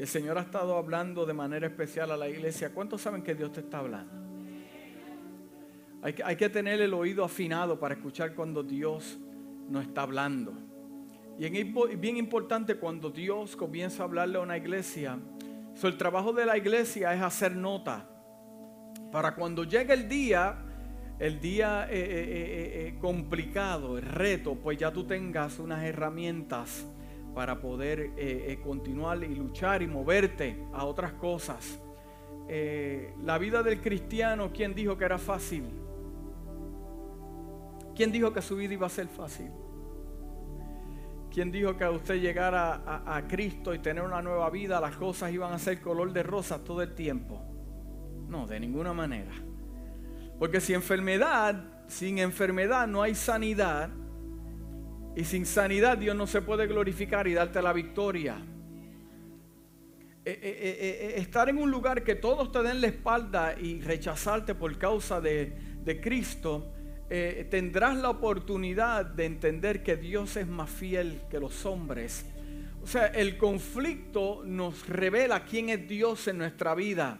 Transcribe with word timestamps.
El 0.00 0.06
Señor 0.06 0.38
ha 0.38 0.40
estado 0.40 0.78
hablando 0.78 1.26
de 1.26 1.34
manera 1.34 1.66
especial 1.66 2.10
a 2.10 2.16
la 2.16 2.26
iglesia. 2.26 2.72
¿Cuántos 2.72 3.02
saben 3.02 3.20
que 3.22 3.34
Dios 3.34 3.52
te 3.52 3.60
está 3.60 3.80
hablando? 3.80 4.10
Hay 6.00 6.36
que, 6.36 6.48
tener 6.48 6.80
el 6.80 6.94
oído 6.94 7.22
afinado 7.22 7.78
para 7.78 7.96
escuchar 7.96 8.34
cuando 8.34 8.62
Dios 8.62 9.18
nos 9.68 9.84
está 9.84 10.00
hablando. 10.00 10.54
Y 11.38 11.44
es 11.44 12.00
bien 12.00 12.16
importante 12.16 12.76
cuando 12.76 13.10
Dios 13.10 13.54
comienza 13.54 14.02
a 14.02 14.06
hablarle 14.06 14.38
a 14.38 14.40
una 14.40 14.56
iglesia. 14.56 15.18
el 15.82 15.98
trabajo 15.98 16.32
de 16.32 16.46
la 16.46 16.56
iglesia 16.56 17.12
es 17.12 17.20
hacer 17.20 17.54
nota. 17.54 18.08
Para 19.12 19.34
cuando 19.34 19.64
llegue 19.64 19.92
el 19.92 20.08
día, 20.08 20.64
el 21.18 21.38
día 21.42 21.86
eh, 21.90 21.98
eh, 22.00 22.88
eh, 22.88 22.98
complicado, 22.98 23.98
el 23.98 24.06
reto, 24.06 24.54
pues 24.54 24.78
ya 24.78 24.90
tú 24.90 25.04
tengas 25.04 25.58
unas 25.58 25.84
herramientas 25.84 26.86
para 27.34 27.60
poder 27.60 28.12
continuar 28.62 29.22
y 29.22 29.34
luchar 29.34 29.82
y 29.82 29.86
moverte 29.86 30.66
a 30.72 30.84
otras 30.84 31.12
cosas. 31.12 31.80
la 33.22 33.38
vida 33.38 33.62
del 33.62 33.80
cristiano, 33.80 34.50
¿quién 34.52 34.74
dijo 34.74 34.96
que 34.96 35.04
era 35.04 35.18
fácil? 35.18 35.64
¿Quién 37.94 38.12
dijo 38.12 38.32
que 38.32 38.40
su 38.40 38.56
vida 38.56 38.74
iba 38.74 38.86
a 38.86 38.90
ser 38.90 39.08
fácil? 39.08 39.50
¿Quién 41.30 41.52
dijo 41.52 41.76
que 41.76 41.84
a 41.84 41.90
usted 41.90 42.20
llegara 42.20 42.82
a, 43.06 43.28
Cristo 43.28 43.72
y 43.72 43.78
tener 43.78 44.02
una 44.02 44.20
nueva 44.20 44.50
vida, 44.50 44.80
las 44.80 44.96
cosas 44.96 45.32
iban 45.32 45.52
a 45.52 45.58
ser 45.58 45.80
color 45.80 46.12
de 46.12 46.24
rosa 46.24 46.64
todo 46.64 46.82
el 46.82 46.94
tiempo? 46.94 47.40
No, 48.26 48.46
de 48.46 48.58
ninguna 48.58 48.92
manera. 48.92 49.32
Porque 50.38 50.60
si 50.60 50.74
enfermedad, 50.74 51.62
sin 51.86 52.18
enfermedad 52.18 52.88
no 52.88 53.02
hay 53.02 53.14
sanidad. 53.14 53.90
Y 55.16 55.24
sin 55.24 55.44
sanidad 55.44 55.98
Dios 55.98 56.16
no 56.16 56.26
se 56.26 56.42
puede 56.42 56.66
glorificar 56.66 57.26
y 57.26 57.34
darte 57.34 57.60
la 57.60 57.72
victoria. 57.72 58.36
Eh, 60.24 60.38
eh, 60.42 60.78
eh, 60.80 61.14
estar 61.16 61.48
en 61.48 61.58
un 61.58 61.70
lugar 61.70 62.04
que 62.04 62.14
todos 62.14 62.52
te 62.52 62.62
den 62.62 62.80
la 62.80 62.88
espalda 62.88 63.54
y 63.58 63.80
rechazarte 63.80 64.54
por 64.54 64.76
causa 64.78 65.20
de, 65.20 65.52
de 65.82 66.00
Cristo 66.00 66.74
tendrás 67.50 67.96
la 67.96 68.08
oportunidad 68.08 69.04
de 69.04 69.24
entender 69.24 69.82
que 69.82 69.96
Dios 69.96 70.36
es 70.36 70.46
más 70.46 70.70
fiel 70.70 71.22
que 71.28 71.40
los 71.40 71.66
hombres. 71.66 72.24
O 72.84 72.86
sea, 72.86 73.06
el 73.06 73.36
conflicto 73.36 74.42
nos 74.44 74.88
revela 74.88 75.44
quién 75.44 75.70
es 75.70 75.88
Dios 75.88 76.28
en 76.28 76.38
nuestra 76.38 76.72
vida. 76.76 77.18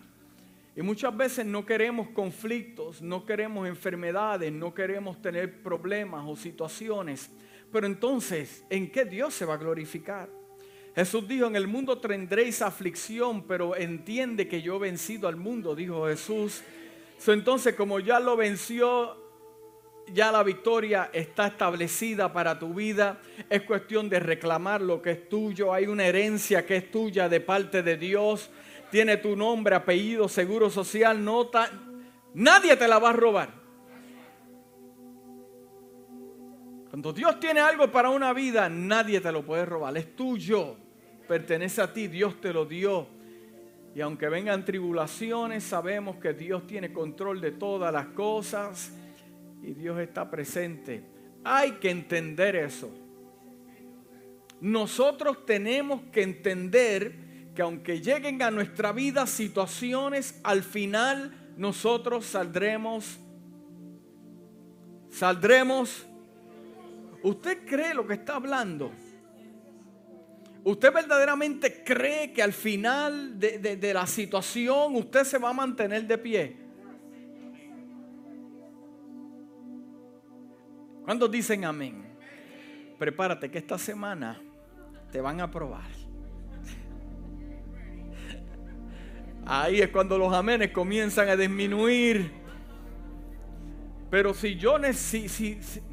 Y 0.77 0.83
muchas 0.83 1.17
veces 1.17 1.45
no 1.45 1.67
queremos 1.67 2.09
conflictos, 2.11 3.03
no 3.03 3.27
queremos 3.27 3.67
enfermedades, 3.67 4.53
no 4.53 4.73
queremos 4.73 5.21
tener 5.21 5.61
problemas 5.61 6.25
o 6.25 6.37
situaciones. 6.37 7.31
Pero 7.73 7.87
entonces, 7.87 8.65
¿en 8.71 8.91
qué 8.91 9.05
Dios 9.05 9.35
se 9.35 9.45
va 9.45 9.55
a 9.55 9.59
glorificar? 9.59 10.29
Jesús 10.95 11.27
dijo, 11.29 11.47
en 11.47 11.57
el 11.57 11.69
mundo 11.69 11.99
tendréis 11.99 12.63
aflicción, 12.63 13.45
pero 13.47 13.77
entiende 13.77 14.49
que 14.49 14.61
yo 14.61 14.77
he 14.77 14.79
vencido 14.81 15.29
al 15.29 15.37
mundo, 15.37 15.77
dijo 15.77 16.07
Jesús. 16.07 16.63
entonces, 17.27 17.75
como 17.75 18.01
ya 18.01 18.19
lo 18.19 18.37
venció, 18.37 19.17
ya 20.13 20.33
la 20.33 20.43
victoria 20.43 21.11
está 21.13 21.49
establecida 21.49 22.33
para 22.33 22.59
tu 22.59 22.75
vida. 22.75 23.21
Es 23.49 23.63
cuestión 23.63 24.09
de 24.09 24.19
reclamar 24.19 24.81
lo 24.81 25.01
que 25.01 25.13
es 25.13 25.29
tuyo. 25.29 25.73
Hay 25.73 25.87
una 25.87 26.07
herencia 26.07 26.67
que 26.67 26.77
es 26.77 26.91
tuya 26.91 27.29
de 27.29 27.41
parte 27.41 27.83
de 27.83 27.97
Dios. 27.97 28.51
Tiene 28.91 29.19
tu 29.19 29.37
nombre, 29.37 29.77
apellido, 29.77 30.29
seguro 30.29 30.69
social, 30.71 31.25
nota. 31.25 31.71
Nadie 32.35 32.77
te 32.77 32.89
la 32.89 32.99
va 32.99 33.11
a 33.11 33.13
robar. 33.13 33.60
Cuando 36.91 37.13
Dios 37.13 37.39
tiene 37.39 37.61
algo 37.61 37.91
para 37.93 38.11
una 38.11 38.33
vida, 38.33 38.69
nadie 38.69 39.21
te 39.21 39.31
lo 39.31 39.45
puede 39.45 39.65
robar. 39.65 39.97
Es 39.97 40.17
tuyo. 40.17 40.77
Pertenece 41.29 41.81
a 41.81 41.93
ti. 41.93 42.09
Dios 42.09 42.41
te 42.41 42.53
lo 42.53 42.67
dio. 42.67 43.07
Y 43.95 44.01
aunque 44.01 44.29
vengan 44.29 44.65
tribulaciones, 44.65 45.63
sabemos 45.63 46.17
que 46.17 46.33
Dios 46.33 46.67
tiene 46.67 46.93
control 46.93 47.41
de 47.41 47.53
todas 47.53 47.93
las 47.93 48.07
cosas 48.07 48.93
y 49.63 49.73
Dios 49.73 50.01
está 50.01 50.29
presente. 50.29 51.05
Hay 51.45 51.73
que 51.73 51.91
entender 51.91 52.57
eso. 52.57 52.91
Nosotros 54.61 55.47
tenemos 55.47 56.03
que 56.13 56.23
entender 56.23 57.15
que 57.55 57.63
aunque 57.63 58.01
lleguen 58.01 58.43
a 58.43 58.51
nuestra 58.51 58.93
vida 58.93 59.27
situaciones, 59.29 60.41
al 60.43 60.63
final 60.65 61.53
nosotros 61.57 62.27
saldremos, 62.27 63.19
saldremos. 65.09 66.07
¿Usted 67.23 67.67
cree 67.67 67.95
lo 67.95 68.07
que 68.07 68.15
está 68.15 68.37
hablando? 68.37 68.91
¿Usted 70.63 70.93
verdaderamente 70.93 71.83
cree 71.85 72.33
que 72.33 72.43
al 72.43 72.53
final 72.53 73.39
de, 73.39 73.77
de 73.77 73.95
la 73.95 74.07
situación 74.07 74.95
usted 74.97 75.25
se 75.25 75.39
va 75.39 75.51
a 75.51 75.53
mantener 75.55 76.07
de 76.07 76.19
pie? 76.19 76.57
¿Cuántos 81.05 81.31
dicen 81.31 81.65
amén? 81.65 82.05
Prepárate 82.99 83.51
que 83.51 83.59
esta 83.59 83.79
semana 83.79 84.41
te 85.11 85.21
van 85.21 85.41
a 85.41 85.51
probar. 85.51 85.91
Ahí 89.47 89.81
es 89.81 89.89
cuando 89.89 90.17
los 90.17 90.33
amenes 90.33 90.71
comienzan 90.71 91.29
a 91.29 91.37
disminuir. 91.37 92.31
Pero 94.11 94.35
si 94.35 94.57
yo 94.57 94.79
necesito... 94.79 95.90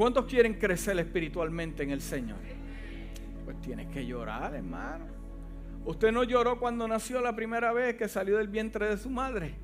¿Cuántos 0.00 0.24
quieren 0.24 0.54
crecer 0.54 0.98
espiritualmente 0.98 1.82
en 1.82 1.90
el 1.90 2.00
Señor? 2.00 2.38
Pues 3.44 3.60
tienes 3.60 3.86
que 3.88 4.06
llorar, 4.06 4.54
hermano. 4.54 5.04
Usted 5.84 6.10
no 6.10 6.24
lloró 6.24 6.58
cuando 6.58 6.88
nació 6.88 7.20
la 7.20 7.36
primera 7.36 7.70
vez 7.74 7.96
que 7.96 8.08
salió 8.08 8.38
del 8.38 8.48
vientre 8.48 8.88
de 8.88 8.96
su 8.96 9.10
madre. 9.10 9.56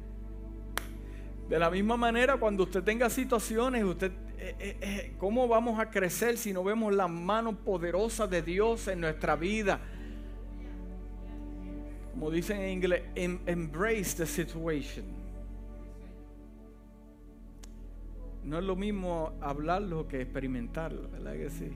De 1.49 1.59
la 1.59 1.71
misma 1.71 1.97
manera, 1.97 2.37
cuando 2.37 2.65
usted 2.65 2.83
tenga 2.83 3.09
situaciones, 3.09 3.83
usted, 3.83 4.13
eh, 4.37 4.55
eh, 4.59 4.79
eh, 4.83 5.15
¿cómo 5.17 5.49
vamos 5.49 5.81
a 5.81 5.89
crecer 5.89 6.37
si 6.37 6.53
no 6.53 6.63
vemos 6.63 6.93
la 6.93 7.09
mano 7.09 7.57
poderosa 7.57 8.27
de 8.27 8.43
Dios 8.43 8.89
en 8.89 9.01
nuestra 9.01 9.37
vida? 9.37 9.81
Como 12.13 12.31
dicen 12.31 12.61
en 12.61 12.73
inglés, 12.73 13.05
em, 13.15 13.39
embrace 13.47 14.15
the 14.15 14.27
situation. 14.27 15.26
No 18.47 18.59
es 18.59 18.65
lo 18.65 18.77
mismo 18.77 19.33
hablarlo 19.41 20.07
que 20.07 20.23
experimentarlo, 20.23 21.11
¿verdad 21.11 21.33
que 21.33 21.51
sí? 21.51 21.73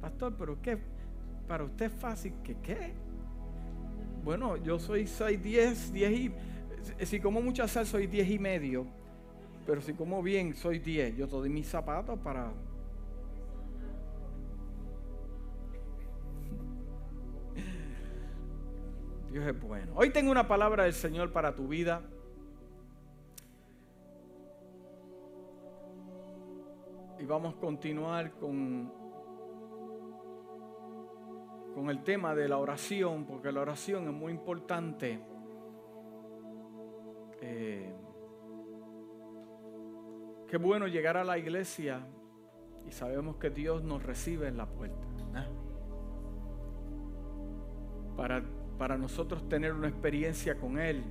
Pastor, 0.00 0.34
pero 0.36 0.60
¿qué? 0.60 0.76
Para 1.46 1.62
usted 1.62 1.86
es 1.86 1.92
fácil 1.92 2.34
qué? 2.42 2.92
Bueno, 4.24 4.56
yo 4.56 4.80
soy 4.80 5.06
6, 5.06 5.40
10, 5.40 5.92
10 5.92 6.12
y 6.12 6.32
si 7.06 7.20
como 7.20 7.40
mucha 7.40 7.68
sal 7.68 7.86
soy 7.86 8.08
10 8.08 8.28
y 8.28 8.38
medio, 8.40 8.86
pero 9.66 9.80
si 9.80 9.94
como 9.94 10.20
bien 10.20 10.54
soy 10.54 10.80
10. 10.80 11.16
Yo 11.16 11.28
doy 11.28 11.48
mis 11.48 11.68
zapatos 11.68 12.18
para... 12.18 12.52
Dios 19.30 19.46
es 19.46 19.60
bueno. 19.60 19.92
Hoy 19.94 20.10
tengo 20.10 20.32
una 20.32 20.48
palabra 20.48 20.82
del 20.84 20.94
Señor 20.94 21.30
para 21.32 21.54
tu 21.54 21.68
vida. 21.68 22.02
Y 27.20 27.26
vamos 27.26 27.54
a 27.54 27.58
continuar 27.58 28.32
con, 28.32 28.90
con 31.74 31.90
el 31.90 32.02
tema 32.02 32.34
de 32.34 32.48
la 32.48 32.56
oración, 32.56 33.26
porque 33.26 33.52
la 33.52 33.60
oración 33.60 34.04
es 34.04 34.14
muy 34.14 34.32
importante. 34.32 35.20
Eh, 37.42 37.94
qué 40.48 40.56
bueno 40.56 40.86
llegar 40.86 41.18
a 41.18 41.24
la 41.24 41.36
iglesia 41.36 42.06
y 42.86 42.92
sabemos 42.92 43.36
que 43.36 43.50
Dios 43.50 43.84
nos 43.84 44.02
recibe 44.02 44.48
en 44.48 44.56
la 44.56 44.64
puerta. 44.64 45.06
Para, 48.16 48.42
para 48.78 48.96
nosotros 48.96 49.46
tener 49.46 49.74
una 49.74 49.88
experiencia 49.88 50.58
con 50.58 50.78
Él. 50.78 51.04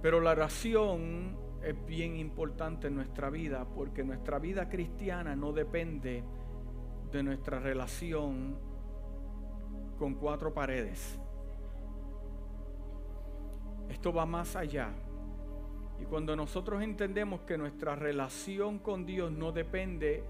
Pero 0.00 0.20
la 0.20 0.30
oración 0.30 1.41
es 1.62 1.86
bien 1.86 2.16
importante 2.16 2.88
en 2.88 2.96
nuestra 2.96 3.30
vida 3.30 3.64
porque 3.64 4.02
nuestra 4.02 4.38
vida 4.38 4.68
cristiana 4.68 5.36
no 5.36 5.52
depende 5.52 6.24
de 7.12 7.22
nuestra 7.22 7.60
relación 7.60 8.56
con 9.98 10.14
cuatro 10.14 10.52
paredes. 10.52 11.18
Esto 13.88 14.12
va 14.12 14.26
más 14.26 14.56
allá. 14.56 14.90
Y 16.00 16.04
cuando 16.04 16.34
nosotros 16.34 16.82
entendemos 16.82 17.42
que 17.42 17.56
nuestra 17.56 17.94
relación 17.94 18.78
con 18.78 19.06
Dios 19.06 19.30
no 19.30 19.52
depende 19.52 20.24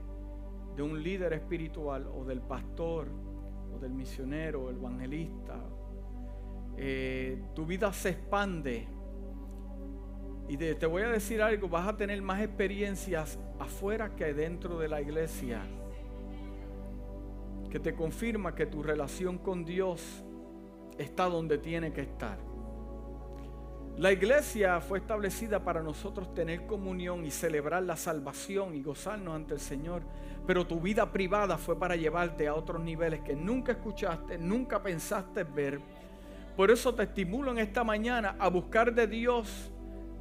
de 0.77 0.83
un 0.83 1.03
líder 1.03 1.33
espiritual 1.33 2.07
o 2.07 2.25
del 2.25 2.41
pastor 2.41 3.09
o 3.75 3.79
del 3.79 3.93
misionero 3.93 4.65
o 4.65 4.71
el 4.71 4.77
evangelista, 4.77 5.59
eh, 6.77 7.43
tu 7.55 7.65
vida 7.65 7.93
se 7.93 8.11
expande. 8.11 8.89
Y 10.53 10.59
te 10.59 10.85
voy 10.85 11.01
a 11.01 11.09
decir 11.09 11.41
algo, 11.41 11.67
vas 11.67 11.89
a 11.89 11.97
tener 11.97 12.21
más 12.21 12.43
experiencias 12.43 13.39
afuera 13.59 14.15
que 14.15 14.35
dentro 14.35 14.79
de 14.79 14.87
la 14.87 15.01
iglesia. 15.01 15.63
que 17.71 17.81
te 17.81 17.95
confirma 17.95 18.55
que 18.55 18.67
tu 18.67 18.83
relación 18.83 19.39
con 19.39 19.65
Dios 19.65 20.23
está 20.99 21.25
donde 21.25 21.57
tiene 21.57 21.95
que 21.95 22.03
estar. 22.03 22.37
La 23.97 24.13
iglesia 24.13 24.79
fue 24.83 24.99
establecida 24.99 25.65
para 25.65 25.83
nosotros 25.83 26.35
tener 26.35 26.67
comunión 26.67 27.25
y 27.25 27.31
celebrar 27.31 27.85
la 27.85 27.97
salvación 27.97 28.75
y 28.75 28.83
gozarnos 28.83 29.35
ante 29.35 29.55
el 29.55 29.61
Señor. 29.61 30.03
Pero 30.47 30.67
tu 30.67 30.83
vida 30.83 31.11
privada 31.13 31.57
fue 31.57 31.79
para 31.79 31.97
llevarte 31.97 32.47
a 32.47 32.55
otros 32.55 32.83
niveles 32.83 33.23
que 33.23 33.35
nunca 33.35 33.73
escuchaste, 33.73 34.37
nunca 34.37 34.83
pensaste 34.83 35.45
ver. 35.45 35.81
Por 36.59 36.71
eso 36.71 36.95
te 36.95 37.05
estimulo 37.05 37.53
en 37.53 37.59
esta 37.59 37.83
mañana 37.85 38.37
a 38.39 38.49
buscar 38.49 38.93
de 38.93 39.07
Dios, 39.07 39.72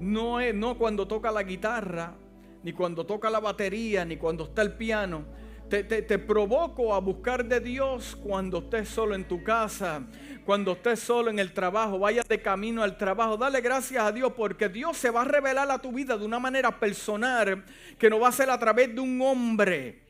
no, 0.01 0.39
es, 0.39 0.53
no 0.53 0.77
cuando 0.77 1.07
toca 1.07 1.31
la 1.31 1.44
guitarra, 1.44 2.15
ni 2.63 2.74
cuando 2.74 3.06
toca 3.06 3.30
la 3.30 3.39
batería, 3.39 4.03
ni 4.03 4.18
cuando 4.18 4.45
está 4.45 4.63
el 4.63 4.74
piano, 4.74 5.25
te, 5.69 6.19
provoco 6.19 6.94
a 6.94 7.00
buscar 7.00 7.45
de 7.45 7.62
Dios 7.62 8.18
cuando 8.21 8.57
estés 8.59 8.89
solo 8.89 9.15
en 9.15 9.25
tu 9.25 9.42
casa, 9.44 10.03
cuando 10.44 10.74
estés 10.74 11.00
solo 11.00 11.30
en 11.30 11.39
el 11.39 11.53
trabajo, 11.53 11.98
vayas 11.98 12.27
de 12.27 12.42
camino 12.42 12.83
al 12.83 12.98
trabajo. 12.98 13.38
Dale 13.38 13.62
gracias 13.62 14.03
a 14.03 14.12
Dios 14.12 14.33
porque 14.36 14.68
Dios 14.68 14.98
se 14.98 15.09
va 15.09 15.21
a 15.21 15.25
revelar 15.25 15.71
a 15.71 15.80
tu 15.80 15.94
vida 15.94 16.18
de 16.18 16.25
una 16.25 16.39
manera 16.39 16.77
personal 16.77 17.63
que 17.97 18.09
no 18.09 18.19
va 18.19 18.30
a 18.30 18.33
ser 18.33 18.50
a 18.50 18.59
través 18.59 18.94
de 18.94 19.00
un 19.00 19.21
hombre. 19.21 20.04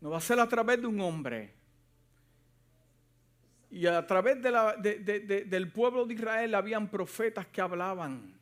No 0.00 0.10
va 0.10 0.16
a 0.16 0.20
ser 0.20 0.40
a 0.40 0.48
través 0.48 0.80
de 0.80 0.86
un 0.88 1.00
hombre. 1.00 1.61
Y 3.72 3.86
a 3.86 4.06
través 4.06 4.36
del 4.42 5.72
pueblo 5.72 6.04
de 6.04 6.12
Israel 6.12 6.54
habían 6.54 6.90
profetas 6.90 7.46
que 7.46 7.62
hablaban 7.62 8.38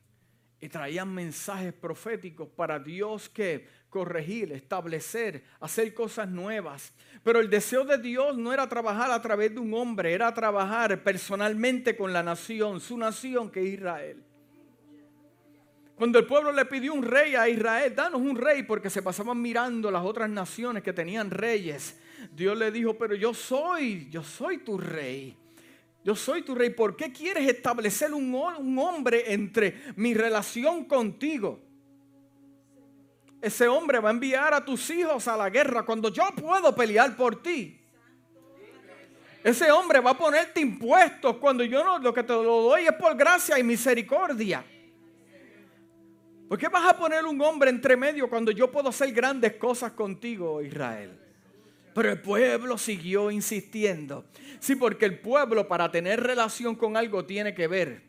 y 0.61 0.69
traían 0.69 1.15
mensajes 1.15 1.73
proféticos 1.73 2.49
para 2.49 2.81
Dios 2.81 3.29
que 3.29 3.65
corregir, 3.89 4.51
establecer, 4.51 5.45
hacer 5.61 5.95
cosas 5.95 6.29
nuevas. 6.29 6.93
Pero 7.23 7.39
el 7.39 7.49
deseo 7.49 7.85
de 7.85 7.99
Dios 7.99 8.37
no 8.37 8.53
era 8.53 8.69
trabajar 8.69 9.13
a 9.13 9.23
través 9.23 9.55
de 9.55 9.61
un 9.61 9.73
hombre, 9.73 10.13
era 10.13 10.35
trabajar 10.35 11.01
personalmente 11.05 11.97
con 11.97 12.13
la 12.13 12.25
nación, 12.25 12.81
su 12.81 12.99
nación 12.99 13.53
que 13.53 13.61
es 13.61 13.75
Israel. 13.75 14.25
Cuando 15.95 16.19
el 16.19 16.27
pueblo 16.27 16.51
le 16.51 16.65
pidió 16.65 16.93
un 16.93 17.05
rey 17.05 17.37
a 17.37 17.49
Israel, 17.49 17.95
danos 17.95 18.21
un 18.21 18.35
rey 18.35 18.65
porque 18.65 18.91
se 18.91 19.01
pasaban 19.01 19.41
mirando 19.41 19.93
las 19.93 20.05
otras 20.05 20.29
naciones 20.29 20.83
que 20.83 20.93
tenían 20.93 21.31
reyes. 21.31 22.01
Dios 22.33 22.57
le 22.57 22.71
dijo, 22.71 22.97
pero 22.97 23.15
yo 23.15 23.35
soy, 23.35 24.09
yo 24.11 24.23
soy 24.23 24.59
tu 24.59 24.79
rey. 24.79 25.37
Yo 26.03 26.17
soy 26.17 26.43
tu 26.43 26.55
rey. 26.55 26.71
¿Por 26.71 26.97
qué 26.97 27.13
quieres 27.13 27.49
establecer 27.49 28.13
un, 28.15 28.35
hombre 28.79 29.33
entre 29.33 29.93
mi 29.97 30.15
relación 30.15 30.85
contigo? 30.85 31.61
Ese 33.41 33.69
hombre 33.69 33.99
va 34.01 34.11
a 34.11 34.13
enviar 34.13 34.55
a 34.55 34.65
tus 34.65 34.91
hijos 34.91 35.27
a 35.29 35.37
la 35.37 35.49
guerra 35.51 35.83
cuando 35.85 36.11
yo 36.11 36.25
puedo 36.37 36.75
pelear 36.75 37.17
por 37.17 37.43
ti. 37.43 37.79
Ese 39.43 39.71
hombre 39.71 40.01
va 40.01 40.11
a 40.11 40.19
ponerte 40.19 40.61
impuestos 40.61 41.37
cuando 41.37 41.65
yo 41.65 41.83
no, 41.83 41.99
lo 41.99 42.13
que 42.13 42.23
te 42.23 42.33
lo 42.33 42.63
doy 42.63 42.85
es 42.85 42.93
por 42.93 43.17
gracia 43.17 43.59
y 43.59 43.63
misericordia. 43.63 44.63
¿Por 46.47 46.59
qué 46.59 46.69
vas 46.69 46.91
a 46.93 46.99
poner 46.99 47.25
un 47.25 47.41
hombre 47.41 47.71
entre 47.71 47.97
medio 47.97 48.29
cuando 48.29 48.51
yo 48.51 48.71
puedo 48.71 48.89
hacer 48.89 49.13
grandes 49.13 49.55
cosas 49.55 49.93
contigo, 49.93 50.61
Israel? 50.61 51.17
Pero 51.95 52.11
el 52.11 52.21
pueblo 52.21 52.79
siguió 52.79 53.31
insistiendo. 53.31 54.25
Sí, 54.61 54.77
porque 54.77 55.07
el 55.07 55.19
pueblo 55.19 55.67
para 55.67 55.91
tener 55.91 56.21
relación 56.21 56.77
con 56.77 56.97
algo 56.97 57.25
tiene 57.25 57.55
que 57.55 57.67
ver. 57.67 58.03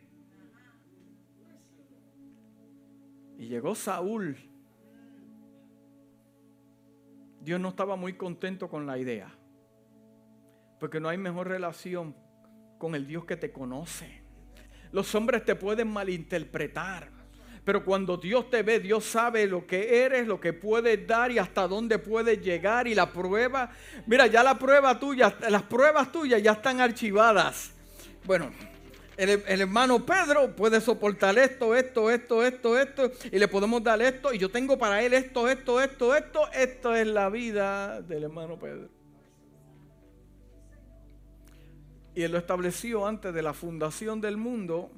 Y 3.38 3.48
llegó 3.48 3.74
Saúl. 3.74 4.38
Dios 7.42 7.60
no 7.60 7.70
estaba 7.70 7.96
muy 7.96 8.14
contento 8.14 8.70
con 8.70 8.86
la 8.86 9.00
idea. 9.00 9.34
Porque 10.80 11.00
no 11.00 11.10
hay 11.10 11.18
mejor 11.18 11.48
relación 11.48 12.16
con 12.78 12.94
el 12.94 13.08
Dios 13.08 13.26
que 13.26 13.38
te 13.38 13.52
conoce. 13.52 14.22
Los 14.92 15.16
hombres 15.16 15.44
te 15.46 15.56
pueden 15.56 15.88
malinterpretar. 15.88 17.21
Pero 17.64 17.86
cuando 17.86 18.18
Dios 18.18 18.50
te 18.50 18.64
ve, 18.64 18.80
Dios 18.80 19.06
sabe 19.06 19.46
lo 19.46 19.68
que 19.68 20.04
eres, 20.04 20.28
lo 20.28 20.40
que 20.40 20.52
puedes 20.52 21.06
dar 21.06 21.32
y 21.32 21.38
hasta 21.38 21.68
dónde 21.68 22.00
puedes 22.00 22.42
llegar. 22.42 22.88
Y 22.88 22.96
la 22.96 23.12
prueba, 23.12 23.72
mira, 24.08 24.26
ya 24.28 24.42
la 24.44 24.58
prueba 24.58 25.00
tuya, 25.00 25.36
las 25.48 25.64
pruebas 25.64 26.12
tuyas 26.12 26.42
ya 26.42 26.54
están 26.54 26.82
archivadas. 26.82 27.72
Bueno, 28.26 28.52
el, 29.18 29.62
hermano 29.62 30.04
Pedro 30.04 30.56
puede 30.56 30.82
soportar 30.82 31.38
esto, 31.38 31.76
esto, 31.76 32.10
esto, 32.10 32.44
esto, 32.44 32.80
esto, 32.80 33.12
y 33.32 33.38
le 33.38 33.48
podemos 33.48 33.84
dar 33.84 34.02
esto, 34.02 34.34
y 34.34 34.40
yo 34.40 34.50
tengo 34.50 34.80
para 34.80 35.02
él 35.04 35.14
esto, 35.14 35.48
esto, 35.48 35.80
esto, 35.80 36.16
esto, 36.16 36.52
esto 36.52 36.96
es 36.96 37.06
la 37.06 37.30
vida 37.30 38.02
del 38.02 38.24
hermano 38.24 38.58
Pedro. 38.58 38.90
Y 42.16 42.24
él 42.24 42.32
lo 42.32 42.40
estableció 42.40 43.06
antes 43.06 43.34
de 43.34 43.42
la 43.42 43.54
fundación 43.54 44.20
del 44.22 44.38
mundo 44.38 44.92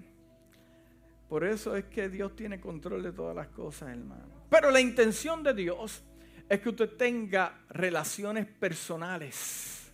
por 1.33 1.45
eso 1.45 1.75
es 1.75 1.85
que 1.85 2.09
Dios 2.09 2.35
tiene 2.35 2.61
control 2.61 3.01
de 3.01 3.11
todas 3.11 3.35
las 3.35 3.47
cosas, 3.47 3.89
hermano. 3.89 4.45
Pero 4.51 4.69
la 4.69 4.79
intención 4.79 5.41
de 5.41 5.55
Dios 5.55 6.03
es 6.47 6.59
que 6.59 6.69
usted 6.69 6.89
tenga 6.89 7.59
relaciones 7.69 8.45
personales, 8.45 9.91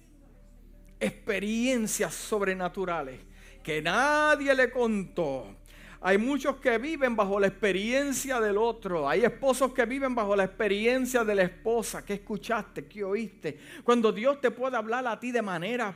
experiencias 1.00 2.14
sobrenaturales 2.14 3.22
que 3.64 3.82
nadie 3.82 4.54
le 4.54 4.70
contó. 4.70 5.56
Hay 6.02 6.18
muchos 6.18 6.58
que 6.58 6.78
viven 6.78 7.16
bajo 7.16 7.40
la 7.40 7.48
experiencia 7.48 8.42
del 8.42 8.58
otro. 8.58 9.08
Hay 9.08 9.24
esposos 9.24 9.74
que 9.74 9.86
viven 9.86 10.14
bajo 10.14 10.36
la 10.36 10.44
experiencia 10.44 11.24
de 11.24 11.36
la 11.36 11.44
esposa. 11.44 12.04
¿Qué 12.04 12.16
escuchaste? 12.16 12.86
¿Qué 12.86 13.02
oíste? 13.02 13.58
Cuando 13.86 14.12
Dios 14.12 14.42
te 14.42 14.52
puede 14.52 14.76
hablar 14.76 15.08
a 15.08 15.18
ti 15.18 15.32
de 15.32 15.42
manera 15.42 15.96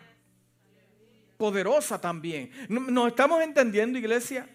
poderosa 1.35 1.99
también. 1.99 2.49
¿Nos 2.69 3.09
estamos 3.09 3.41
entendiendo, 3.41 3.99
iglesia? 3.99 4.47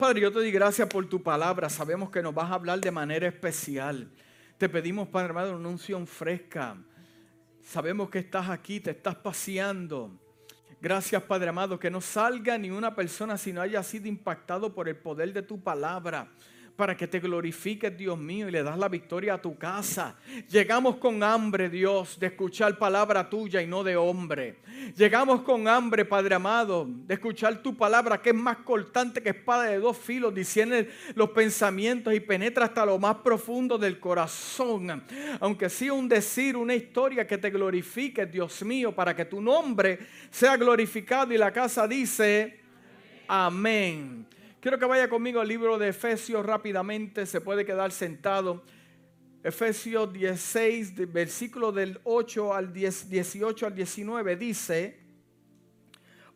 Padre, 0.00 0.22
yo 0.22 0.32
te 0.32 0.38
doy 0.38 0.50
gracias 0.50 0.88
por 0.88 1.06
tu 1.10 1.22
palabra. 1.22 1.68
Sabemos 1.68 2.08
que 2.08 2.22
nos 2.22 2.34
vas 2.34 2.50
a 2.50 2.54
hablar 2.54 2.80
de 2.80 2.90
manera 2.90 3.26
especial. 3.26 4.10
Te 4.56 4.66
pedimos, 4.66 5.08
Padre 5.08 5.26
hermano, 5.26 5.56
una 5.58 5.68
unción 5.68 6.06
fresca. 6.06 6.78
Sabemos 7.60 8.08
que 8.08 8.20
estás 8.20 8.48
aquí, 8.48 8.80
te 8.80 8.92
estás 8.92 9.14
paseando. 9.16 10.18
Gracias, 10.80 11.22
Padre 11.24 11.50
amado, 11.50 11.78
que 11.78 11.90
no 11.90 12.00
salga 12.00 12.56
ni 12.56 12.70
una 12.70 12.94
persona 12.94 13.36
si 13.36 13.52
no 13.52 13.60
haya 13.60 13.82
sido 13.82 14.08
impactado 14.08 14.74
por 14.74 14.88
el 14.88 14.96
poder 14.96 15.34
de 15.34 15.42
tu 15.42 15.62
palabra 15.62 16.30
para 16.80 16.96
que 16.96 17.06
te 17.06 17.20
glorifiques, 17.20 17.94
Dios 17.94 18.16
mío, 18.16 18.48
y 18.48 18.52
le 18.52 18.62
das 18.62 18.78
la 18.78 18.88
victoria 18.88 19.34
a 19.34 19.38
tu 19.42 19.58
casa. 19.58 20.16
Llegamos 20.48 20.96
con 20.96 21.22
hambre, 21.22 21.68
Dios, 21.68 22.18
de 22.18 22.28
escuchar 22.28 22.78
palabra 22.78 23.28
tuya 23.28 23.60
y 23.60 23.66
no 23.66 23.84
de 23.84 23.98
hombre. 23.98 24.60
Llegamos 24.96 25.42
con 25.42 25.68
hambre, 25.68 26.06
Padre 26.06 26.36
amado, 26.36 26.86
de 26.88 27.12
escuchar 27.12 27.62
tu 27.62 27.76
palabra 27.76 28.22
que 28.22 28.30
es 28.30 28.34
más 28.34 28.56
cortante 28.64 29.22
que 29.22 29.28
espada 29.28 29.64
de 29.64 29.78
dos 29.78 29.98
filos, 29.98 30.34
diciendo 30.34 30.74
los 31.14 31.28
pensamientos 31.32 32.14
y 32.14 32.20
penetra 32.20 32.64
hasta 32.64 32.86
lo 32.86 32.98
más 32.98 33.16
profundo 33.16 33.76
del 33.76 34.00
corazón. 34.00 35.04
Aunque 35.38 35.68
sea 35.68 35.92
un 35.92 36.08
decir, 36.08 36.56
una 36.56 36.74
historia 36.74 37.26
que 37.26 37.36
te 37.36 37.50
glorifique, 37.50 38.24
Dios 38.24 38.62
mío, 38.62 38.94
para 38.94 39.14
que 39.14 39.26
tu 39.26 39.42
nombre 39.42 39.98
sea 40.30 40.56
glorificado 40.56 41.34
y 41.34 41.36
la 41.36 41.52
casa 41.52 41.86
dice, 41.86 42.58
amén. 43.28 44.29
Quiero 44.60 44.78
que 44.78 44.84
vaya 44.84 45.08
conmigo 45.08 45.40
al 45.40 45.48
libro 45.48 45.78
de 45.78 45.88
Efesios 45.88 46.44
rápidamente, 46.44 47.24
se 47.24 47.40
puede 47.40 47.64
quedar 47.64 47.92
sentado. 47.92 48.62
Efesios 49.42 50.12
16, 50.12 51.10
versículo 51.10 51.72
del 51.72 51.98
8 52.04 52.52
al 52.52 52.70
10, 52.70 53.08
18 53.08 53.66
al 53.66 53.74
19 53.74 54.36
dice, 54.36 55.00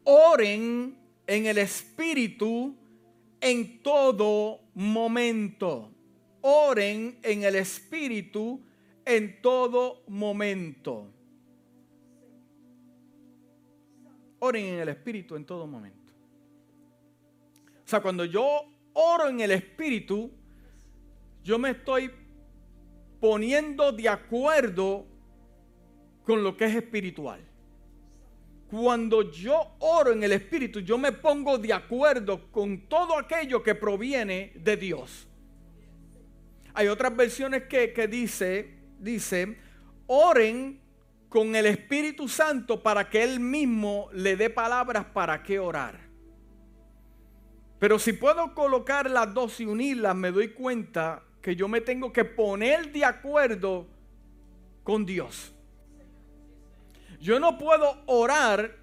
oren 0.04 0.96
en 1.26 1.46
el 1.46 1.58
Espíritu 1.58 2.74
en 3.42 3.82
todo 3.82 4.60
momento. 4.72 5.90
Oren 6.40 7.18
en 7.22 7.42
el 7.42 7.56
Espíritu 7.56 8.58
en 9.04 9.42
todo 9.42 10.02
momento. 10.08 11.12
Oren 14.38 14.64
en 14.64 14.80
el 14.80 14.88
Espíritu 14.88 15.36
en 15.36 15.44
todo 15.44 15.66
momento. 15.66 16.03
O 17.84 17.88
sea, 17.88 18.00
cuando 18.00 18.24
yo 18.24 18.64
oro 18.94 19.28
en 19.28 19.40
el 19.40 19.50
Espíritu, 19.50 20.30
yo 21.42 21.58
me 21.58 21.70
estoy 21.70 22.10
poniendo 23.20 23.92
de 23.92 24.08
acuerdo 24.08 25.06
con 26.24 26.42
lo 26.42 26.56
que 26.56 26.64
es 26.64 26.74
espiritual. 26.74 27.40
Cuando 28.70 29.30
yo 29.30 29.76
oro 29.80 30.12
en 30.12 30.22
el 30.22 30.32
Espíritu, 30.32 30.80
yo 30.80 30.96
me 30.96 31.12
pongo 31.12 31.58
de 31.58 31.72
acuerdo 31.72 32.50
con 32.50 32.88
todo 32.88 33.18
aquello 33.18 33.62
que 33.62 33.74
proviene 33.74 34.52
de 34.56 34.76
Dios. 34.76 35.28
Hay 36.72 36.88
otras 36.88 37.14
versiones 37.14 37.64
que, 37.64 37.92
que 37.92 38.08
dice, 38.08 38.78
dice, 38.98 39.58
oren 40.06 40.80
con 41.28 41.54
el 41.54 41.66
Espíritu 41.66 42.28
Santo 42.28 42.82
para 42.82 43.08
que 43.08 43.22
Él 43.22 43.38
mismo 43.38 44.08
le 44.12 44.36
dé 44.36 44.50
palabras 44.50 45.04
para 45.04 45.42
qué 45.42 45.58
orar. 45.58 46.03
Pero 47.84 47.98
si 47.98 48.14
puedo 48.14 48.54
colocar 48.54 49.10
las 49.10 49.34
dos 49.34 49.60
y 49.60 49.66
unirlas, 49.66 50.16
me 50.16 50.32
doy 50.32 50.54
cuenta 50.54 51.22
que 51.42 51.54
yo 51.54 51.68
me 51.68 51.82
tengo 51.82 52.14
que 52.14 52.24
poner 52.24 52.90
de 52.90 53.04
acuerdo 53.04 53.86
con 54.82 55.04
Dios. 55.04 55.52
Yo 57.20 57.38
no 57.38 57.58
puedo 57.58 58.02
orar 58.06 58.74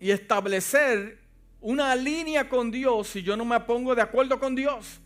y 0.00 0.10
establecer 0.10 1.20
una 1.60 1.94
línea 1.94 2.48
con 2.48 2.72
Dios 2.72 3.06
si 3.06 3.22
yo 3.22 3.36
no 3.36 3.44
me 3.44 3.60
pongo 3.60 3.94
de 3.94 4.02
acuerdo 4.02 4.40
con 4.40 4.56
Dios. 4.56 5.00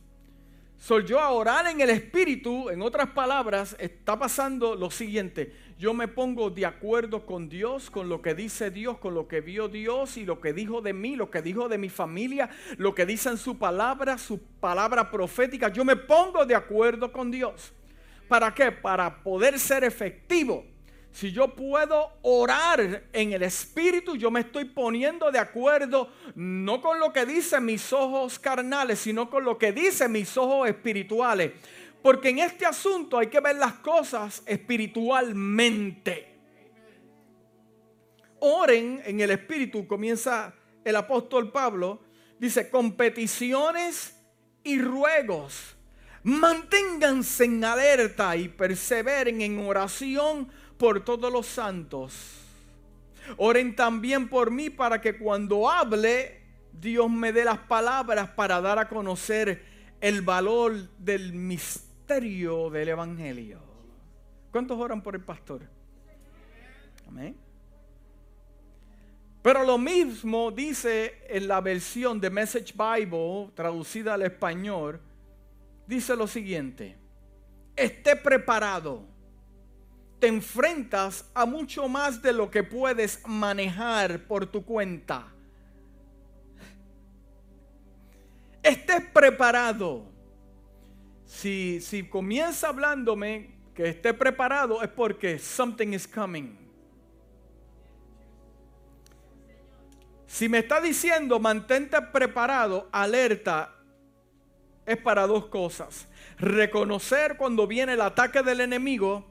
Soy 0.80 1.04
yo 1.04 1.20
a 1.20 1.28
orar 1.28 1.66
en 1.66 1.78
el 1.82 1.90
Espíritu, 1.90 2.70
en 2.70 2.80
otras 2.80 3.10
palabras, 3.10 3.76
está 3.78 4.18
pasando 4.18 4.74
lo 4.74 4.90
siguiente. 4.90 5.52
Yo 5.78 5.92
me 5.92 6.08
pongo 6.08 6.48
de 6.48 6.64
acuerdo 6.64 7.26
con 7.26 7.50
Dios, 7.50 7.90
con 7.90 8.08
lo 8.08 8.22
que 8.22 8.34
dice 8.34 8.70
Dios, 8.70 8.96
con 8.96 9.12
lo 9.12 9.28
que 9.28 9.42
vio 9.42 9.68
Dios 9.68 10.16
y 10.16 10.24
lo 10.24 10.40
que 10.40 10.54
dijo 10.54 10.80
de 10.80 10.94
mí, 10.94 11.16
lo 11.16 11.30
que 11.30 11.42
dijo 11.42 11.68
de 11.68 11.76
mi 11.76 11.90
familia, 11.90 12.48
lo 12.78 12.94
que 12.94 13.04
dice 13.04 13.28
en 13.28 13.36
su 13.36 13.58
palabra, 13.58 14.16
su 14.16 14.38
palabra 14.38 15.10
profética. 15.10 15.68
Yo 15.68 15.84
me 15.84 15.96
pongo 15.96 16.46
de 16.46 16.54
acuerdo 16.54 17.12
con 17.12 17.30
Dios. 17.30 17.74
¿Para 18.26 18.54
qué? 18.54 18.72
Para 18.72 19.22
poder 19.22 19.58
ser 19.58 19.84
efectivo 19.84 20.64
si 21.12 21.32
yo 21.32 21.54
puedo 21.54 22.12
orar 22.22 23.04
en 23.12 23.32
el 23.32 23.42
Espíritu, 23.42 24.16
yo 24.16 24.30
me 24.30 24.40
estoy 24.40 24.64
poniendo 24.64 25.30
de 25.30 25.38
acuerdo 25.38 26.12
no 26.36 26.80
con 26.80 27.00
lo 27.00 27.12
que 27.12 27.26
dicen 27.26 27.64
mis 27.64 27.92
ojos 27.92 28.38
carnales, 28.38 29.00
sino 29.00 29.28
con 29.28 29.44
lo 29.44 29.58
que 29.58 29.72
dicen 29.72 30.12
mis 30.12 30.36
ojos 30.36 30.68
espirituales. 30.68 31.52
Porque 32.02 32.30
en 32.30 32.38
este 32.38 32.64
asunto 32.64 33.18
hay 33.18 33.26
que 33.26 33.40
ver 33.40 33.56
las 33.56 33.74
cosas 33.74 34.42
espiritualmente. 34.46 36.28
Oren 38.38 39.02
en 39.04 39.20
el 39.20 39.32
Espíritu, 39.32 39.86
comienza 39.86 40.54
el 40.84 40.96
apóstol 40.96 41.52
Pablo, 41.52 42.00
dice, 42.38 42.70
con 42.70 42.92
peticiones 42.92 44.16
y 44.62 44.80
ruegos. 44.80 45.76
Manténganse 46.22 47.44
en 47.44 47.64
alerta 47.64 48.36
y 48.36 48.48
perseveren 48.48 49.42
en 49.42 49.58
oración 49.58 50.50
por 50.80 51.04
todos 51.04 51.30
los 51.30 51.44
santos. 51.44 52.38
Oren 53.36 53.76
también 53.76 54.30
por 54.30 54.50
mí 54.50 54.70
para 54.70 54.98
que 54.98 55.18
cuando 55.18 55.70
hable, 55.70 56.40
Dios 56.72 57.10
me 57.10 57.34
dé 57.34 57.44
las 57.44 57.58
palabras 57.58 58.30
para 58.30 58.62
dar 58.62 58.78
a 58.78 58.88
conocer 58.88 59.62
el 60.00 60.22
valor 60.22 60.88
del 60.96 61.34
misterio 61.34 62.70
del 62.70 62.88
Evangelio. 62.88 63.60
¿Cuántos 64.50 64.78
oran 64.78 65.02
por 65.02 65.14
el 65.14 65.20
pastor? 65.20 65.68
Amén. 67.06 67.36
Pero 69.42 69.64
lo 69.64 69.76
mismo 69.76 70.50
dice 70.50 71.26
en 71.28 71.46
la 71.46 71.60
versión 71.60 72.18
de 72.18 72.30
Message 72.30 72.72
Bible, 72.72 73.50
traducida 73.54 74.14
al 74.14 74.22
español, 74.22 74.98
dice 75.86 76.16
lo 76.16 76.26
siguiente, 76.26 76.96
esté 77.76 78.16
preparado 78.16 79.09
te 80.20 80.26
enfrentas 80.26 81.24
a 81.34 81.46
mucho 81.46 81.88
más 81.88 82.20
de 82.20 82.32
lo 82.32 82.50
que 82.50 82.62
puedes 82.62 83.26
manejar 83.26 84.26
por 84.26 84.46
tu 84.46 84.64
cuenta. 84.64 85.26
Estés 88.62 89.02
preparado. 89.06 90.04
Si, 91.24 91.80
si 91.80 92.06
comienza 92.06 92.68
hablándome 92.68 93.54
que 93.74 93.88
esté 93.88 94.12
preparado 94.12 94.82
es 94.82 94.88
porque 94.88 95.38
something 95.38 95.94
is 95.94 96.06
coming. 96.06 96.58
Si 100.26 100.48
me 100.48 100.58
está 100.58 100.80
diciendo 100.80 101.40
mantente 101.40 102.00
preparado, 102.02 102.88
alerta, 102.92 103.74
es 104.84 104.98
para 104.98 105.26
dos 105.26 105.46
cosas. 105.46 106.06
Reconocer 106.38 107.36
cuando 107.36 107.66
viene 107.66 107.94
el 107.94 108.00
ataque 108.00 108.42
del 108.42 108.60
enemigo 108.60 109.29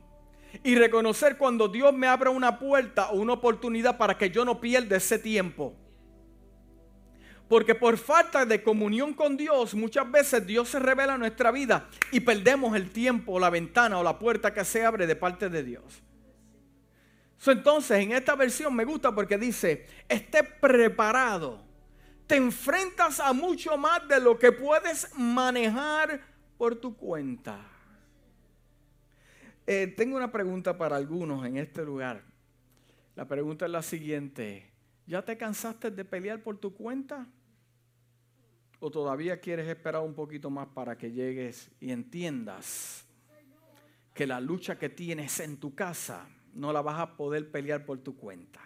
y 0.64 0.76
reconocer 0.76 1.38
cuando 1.38 1.68
Dios 1.68 1.94
me 1.94 2.08
abra 2.08 2.30
una 2.30 2.60
puerta 2.60 3.10
o 3.10 3.18
una 3.18 3.34
oportunidad 3.34 3.98
para 3.98 4.18
que 4.18 4.30
yo 4.30 4.46
no 4.46 4.60
pierda 4.60 4.98
ese 4.98 5.20
tiempo. 5.20 5.76
Porque 7.48 7.74
por 7.74 7.98
falta 7.98 8.46
de 8.46 8.62
comunión 8.62 9.14
con 9.14 9.36
Dios, 9.36 9.74
muchas 9.74 10.10
veces 10.12 10.46
Dios 10.46 10.70
se 10.70 10.80
revela 10.80 11.16
en 11.16 11.22
nuestra 11.22 11.52
vida 11.52 11.90
y 12.12 12.20
perdemos 12.20 12.76
el 12.76 12.92
tiempo, 12.92 13.40
la 13.40 13.50
ventana 13.50 13.98
o 13.98 14.04
la 14.04 14.20
puerta 14.20 14.54
que 14.54 14.64
se 14.64 14.86
abre 14.86 15.08
de 15.08 15.16
parte 15.16 15.50
de 15.50 15.64
Dios. 15.64 16.04
entonces, 17.48 18.00
en 18.00 18.12
esta 18.12 18.36
versión 18.36 18.76
me 18.76 18.86
gusta 18.86 19.14
porque 19.16 19.38
dice, 19.38 19.88
esté 20.08 20.44
preparado. 20.44 21.66
Te 22.28 22.36
enfrentas 22.36 23.20
a 23.20 23.34
mucho 23.34 23.76
más 23.76 24.08
de 24.08 24.20
lo 24.20 24.38
que 24.38 24.52
puedes 24.52 25.12
manejar 25.16 26.22
por 26.56 26.76
tu 26.76 26.96
cuenta. 26.96 27.79
Eh, 29.72 29.86
tengo 29.86 30.18
una 30.18 30.32
pregunta 30.32 30.76
para 30.76 30.96
algunos 30.96 31.46
en 31.46 31.58
este 31.58 31.86
lugar. 31.86 32.24
La 33.16 33.28
pregunta 33.28 33.66
es 33.66 33.72
la 33.72 33.84
siguiente. 33.84 34.68
¿Ya 35.06 35.22
te 35.22 35.38
cansaste 35.38 35.92
de 35.92 36.04
pelear 36.04 36.42
por 36.42 36.58
tu 36.58 36.74
cuenta? 36.74 37.28
¿O 38.80 38.90
todavía 38.90 39.40
quieres 39.40 39.68
esperar 39.68 40.02
un 40.02 40.16
poquito 40.16 40.50
más 40.50 40.70
para 40.70 40.98
que 40.98 41.12
llegues 41.12 41.70
y 41.80 41.92
entiendas 41.92 43.06
que 44.16 44.26
la 44.26 44.42
lucha 44.42 44.80
que 44.80 44.90
tienes 44.90 45.40
en 45.40 45.58
tu 45.58 45.76
casa 45.76 46.28
no 46.56 46.74
la 46.74 46.82
vas 46.82 47.00
a 47.00 47.16
poder 47.16 47.52
pelear 47.52 47.86
por 47.86 48.00
tu 48.00 48.18
cuenta? 48.18 48.62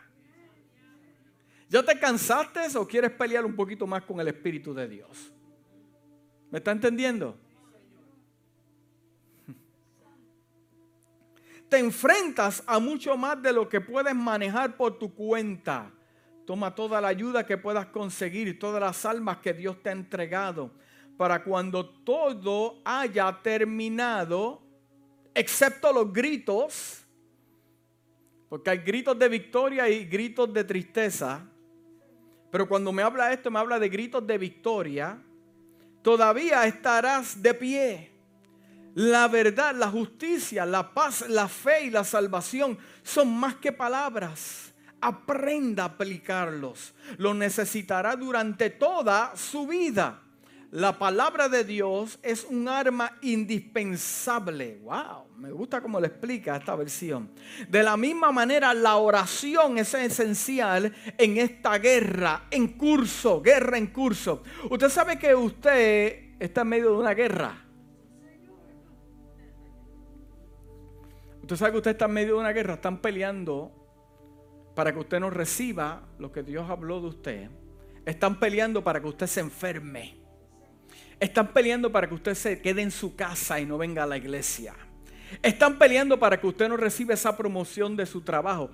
¿Ya 1.68 1.84
te 1.84 2.00
cansaste 2.00 2.78
o 2.78 2.88
quieres 2.88 3.12
pelear 3.12 3.46
un 3.46 3.58
poquito 3.58 3.86
más 3.86 4.04
con 4.04 4.22
el 4.22 4.30
Espíritu 4.30 4.74
de 4.74 4.88
Dios? 4.88 5.34
¿Me 6.50 6.60
está 6.60 6.72
entendiendo? 6.72 7.43
Te 11.74 11.80
enfrentas 11.80 12.62
a 12.68 12.78
mucho 12.78 13.18
más 13.18 13.42
de 13.42 13.52
lo 13.52 13.68
que 13.68 13.82
puedes 13.82 14.14
manejar 14.14 14.78
por 14.78 15.00
tu 15.00 15.12
cuenta. 15.12 15.92
Toma 16.46 16.76
toda 16.76 17.02
la 17.02 17.08
ayuda 17.08 17.48
que 17.48 17.58
puedas 17.58 17.88
conseguir, 17.88 18.60
todas 18.60 18.80
las 18.80 19.04
almas 19.08 19.38
que 19.38 19.56
Dios 19.56 19.82
te 19.82 19.90
ha 19.90 19.94
entregado, 19.94 20.70
para 21.18 21.44
cuando 21.44 21.90
todo 21.90 22.80
haya 22.86 23.40
terminado, 23.42 24.62
excepto 25.34 25.92
los 25.92 26.14
gritos, 26.14 27.04
porque 28.50 28.70
hay 28.70 28.78
gritos 28.78 29.18
de 29.18 29.30
victoria 29.30 29.90
y 29.90 30.06
gritos 30.06 30.54
de 30.54 30.64
tristeza, 30.64 31.44
pero 32.52 32.70
cuando 32.70 32.92
me 32.92 33.02
habla 33.02 33.34
esto, 33.34 33.50
me 33.50 33.58
habla 33.58 33.80
de 33.80 33.90
gritos 33.90 34.28
de 34.28 34.38
victoria, 34.38 35.20
todavía 36.04 36.68
estarás 36.68 37.42
de 37.42 37.54
pie 37.56 38.13
la 38.96 39.28
verdad, 39.28 39.74
la 39.76 39.90
justicia, 39.90 40.66
la 40.66 40.94
paz, 40.94 41.26
la 41.28 41.48
fe 41.48 41.86
y 41.86 41.90
la 41.90 42.04
salvación 42.04 42.78
son 43.02 43.36
más 43.36 43.56
que 43.56 43.72
palabras. 43.72 44.74
Aprenda 45.02 45.84
a 45.84 45.88
aplicarlos. 45.88 46.94
Lo 47.18 47.34
necesitará 47.34 48.16
durante 48.16 48.70
toda 48.70 49.36
su 49.36 49.68
vida. 49.68 50.22
La 50.74 50.98
palabra 50.98 51.50
de 51.50 51.64
Dios 51.64 52.18
es 52.24 52.46
un 52.46 52.68
arma 52.68 53.18
indispensable. 53.22 54.80
Wow, 54.84 55.28
me 55.38 55.52
gusta 55.52 55.82
cómo 55.82 56.00
le 56.00 56.08
explica 56.08 56.56
esta 56.56 56.76
versión. 56.76 57.30
De 57.68 57.84
la 57.84 57.96
misma 57.96 58.32
manera, 58.32 58.74
la 58.74 58.96
oración 58.96 59.78
es 59.78 59.94
esencial 59.94 60.92
en 61.18 61.38
esta 61.38 61.78
guerra 61.78 62.46
en 62.50 62.70
curso, 62.70 63.42
guerra 63.42 63.78
en 63.78 63.88
curso. 63.88 64.42
Usted 64.70 64.90
sabe 64.90 65.20
que 65.20 65.36
usted 65.36 66.38
está 66.40 66.62
en 66.62 66.68
medio 66.70 66.92
de 66.92 66.98
una 66.98 67.14
guerra. 67.14 67.63
Usted 71.44 71.58
sabe 71.58 71.72
que 71.74 71.78
usted 71.80 71.92
está 71.92 72.06
en 72.06 72.14
medio 72.14 72.36
de 72.36 72.40
una 72.40 72.54
guerra, 72.54 72.76
están 72.76 73.00
peleando 73.00 73.70
para 74.74 74.94
que 74.94 75.00
usted 75.00 75.20
no 75.20 75.30
reciba 75.30 76.04
lo 76.18 76.32
que 76.32 76.42
Dios 76.42 76.70
habló 76.70 77.02
de 77.02 77.08
usted. 77.08 77.50
Están 78.06 78.40
peleando 78.40 78.82
para 78.82 79.02
que 79.02 79.08
usted 79.08 79.28
se 79.28 79.42
enferme. 79.42 80.16
Están 81.20 81.50
peleando 81.50 81.92
para 81.92 82.08
que 82.08 82.14
usted 82.14 82.34
se 82.34 82.62
quede 82.62 82.82
en 82.82 82.92
su 82.92 83.18
casa 83.18 83.60
y 83.60 83.66
no 83.66 83.78
venga 83.78 84.04
a 84.04 84.06
la 84.06 84.16
iglesia. 84.16 84.74
Están 85.42 85.78
peleando 85.78 86.18
para 86.18 86.40
que 86.40 86.48
usted 86.48 86.70
no 86.70 86.78
reciba 86.78 87.14
esa 87.14 87.36
promoción 87.36 87.98
de 87.98 88.06
su 88.06 88.22
trabajo. 88.22 88.72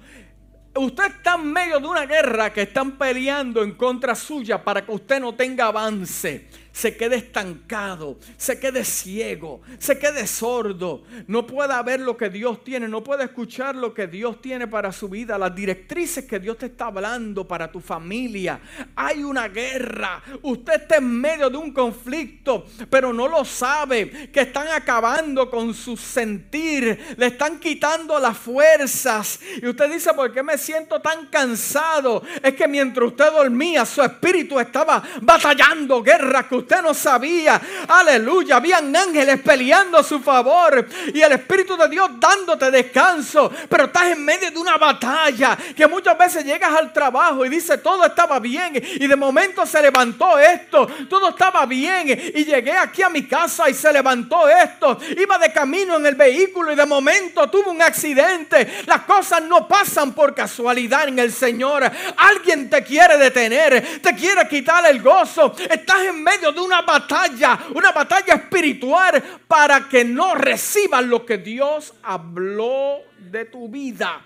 Usted 0.76 1.06
está 1.06 1.36
en 1.36 1.52
medio 1.52 1.80
de 1.80 1.88
una 1.88 2.06
guerra 2.06 2.54
que 2.54 2.62
están 2.62 3.00
peleando 3.00 3.64
en 3.64 3.72
contra 3.72 4.14
suya 4.14 4.64
para 4.64 4.86
que 4.86 4.92
usted 4.92 5.20
no 5.20 5.34
tenga 5.34 5.66
avance 5.66 6.48
se 6.72 6.96
quede 6.96 7.18
estancado, 7.18 8.18
se 8.38 8.60
quede 8.60 8.86
ciego, 8.86 9.62
se 9.78 9.98
quede 9.98 10.28
sordo, 10.28 11.04
no 11.28 11.46
pueda 11.48 11.82
ver 11.84 12.00
lo 12.00 12.16
que 12.16 12.30
Dios 12.30 12.64
tiene, 12.64 12.88
no 12.88 13.04
pueda 13.04 13.24
escuchar 13.24 13.76
lo 13.76 13.94
que 13.94 14.08
Dios 14.08 14.42
tiene 14.42 14.68
para 14.68 14.92
su 14.92 15.10
vida, 15.10 15.38
las 15.38 15.56
directrices 15.56 16.26
que 16.26 16.40
Dios 16.40 16.58
te 16.58 16.68
está 16.68 16.86
hablando 16.86 17.48
para 17.48 17.72
tu 17.72 17.80
familia. 17.80 18.60
Hay 18.96 19.24
una 19.24 19.48
guerra, 19.48 20.22
usted 20.42 20.82
está 20.82 20.98
en 20.98 21.10
medio 21.10 21.50
de 21.50 21.58
un 21.58 21.72
conflicto, 21.72 22.66
pero 22.90 23.12
no 23.14 23.28
lo 23.28 23.44
sabe, 23.44 24.30
que 24.32 24.42
están 24.42 24.68
acabando 24.68 25.50
con 25.50 25.74
su 25.74 25.98
sentir, 25.98 27.16
le 27.18 27.28
están 27.28 27.60
quitando 27.60 28.20
las 28.20 28.38
fuerzas. 28.38 29.40
Y 29.62 29.68
usted 29.68 29.92
dice, 29.92 30.14
¿por 30.14 30.32
qué 30.32 30.44
me 30.44 30.58
siento? 30.58 31.00
tan 31.02 31.28
cansado 31.28 32.24
es 32.42 32.54
que 32.54 32.68
mientras 32.68 33.08
usted 33.08 33.32
dormía, 33.32 33.86
su 33.86 34.02
espíritu 34.02 34.60
estaba 34.60 35.04
batallando 35.22 36.02
guerras 36.02 36.46
que 36.46 36.56
usted 36.60 36.82
no 36.82 36.94
sabía. 36.94 37.60
Aleluya, 37.88 38.58
habían 38.58 38.96
ángeles 38.96 39.42
peleando 39.42 39.98
a 39.98 40.04
su 40.04 40.20
favor 40.20 40.88
y 41.13 41.22
el 41.22 41.34
Espíritu 41.34 41.75
de 41.75 41.89
Dios 41.89 42.12
dándote 42.20 42.72
descanso, 42.72 43.51
pero 43.68 43.86
estás 43.86 44.12
en 44.12 44.24
medio 44.24 44.51
de 44.51 44.58
una 44.58 44.78
batalla 44.78 45.58
que 45.75 45.88
muchas 45.88 46.18
veces 46.18 46.46
llegas 46.46 46.72
al 46.74 46.94
trabajo 46.94 47.46
y 47.46 47.50
dices 47.50 47.82
todo 47.82 48.06
estaba 48.06 48.39
bien 48.39 48.74
y 48.75 49.08
de 49.08 49.16
momento 49.16 49.66
se 49.66 49.82
levantó 49.82 50.38
esto, 50.38 50.88
todo 51.10 51.30
estaba 51.30 51.66
bien 51.66 52.08
y 52.08 52.46
llegué 52.46 52.78
aquí 52.78 53.01
a 53.01 53.10
mi 53.10 53.28
casa 53.28 53.70
y 53.70 53.74
se 53.74 53.92
levantó 53.92 54.48
esto, 54.48 54.98
iba 55.18 55.38
de 55.38 55.51
camino 55.51 55.98
en 55.98 56.06
el 56.06 56.16
vehículo 56.16 56.72
y 56.72 56.75
de 56.75 56.86
momento 56.86 57.50
tuvo 57.50 57.72
un 57.72 57.82
accidente. 57.82 58.84
Las 58.86 59.01
cosas 59.01 59.42
no 59.44 59.68
pasan 59.68 60.13
por 60.13 60.34
casualidad 60.34 61.08
en 61.08 61.20
el 61.20 61.32
Señor. 61.32 61.89
Alguien 62.18 62.70
te 62.70 62.84
quiere 62.84 63.18
detener, 63.18 64.01
te 64.01 64.16
quiere 64.16 64.48
quitar 64.48 64.86
el 64.86 65.01
gozo. 65.01 65.56
Estás 65.70 66.04
en 66.04 66.24
de 66.51 66.62
una 66.62 66.82
batalla, 66.82 67.60
una 67.74 67.91
batalla 67.91 68.36
espiritual 68.36 69.41
para 69.48 69.88
que 69.88 70.03
no 70.03 70.36
recibas 70.36 71.03
lo 71.03 71.25
que 71.25 71.38
Dios 71.38 71.94
habló 72.03 73.00
de 73.20 73.46
tu 73.46 73.70
vida 73.70 74.24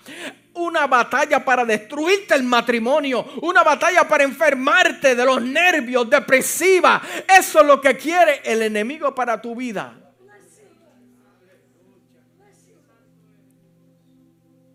una 0.56 0.88
batalla 0.88 1.44
para 1.44 1.66
destruirte 1.66 2.36
el 2.36 2.44
matrimonio, 2.44 3.26
una 3.42 3.64
batalla 3.64 4.08
para 4.08 4.24
enfermarte 4.24 5.16
de 5.16 5.26
los 5.26 5.42
nervios, 5.42 6.10
depresiva. 6.10 7.02
Eso 7.28 7.62
es 7.62 7.66
lo 7.66 7.82
que 7.82 7.98
quiere 7.98 8.42
el 8.44 8.62
enemigo 8.62 9.14
para 9.16 9.42
tu 9.42 9.56
vida. 9.56 10.00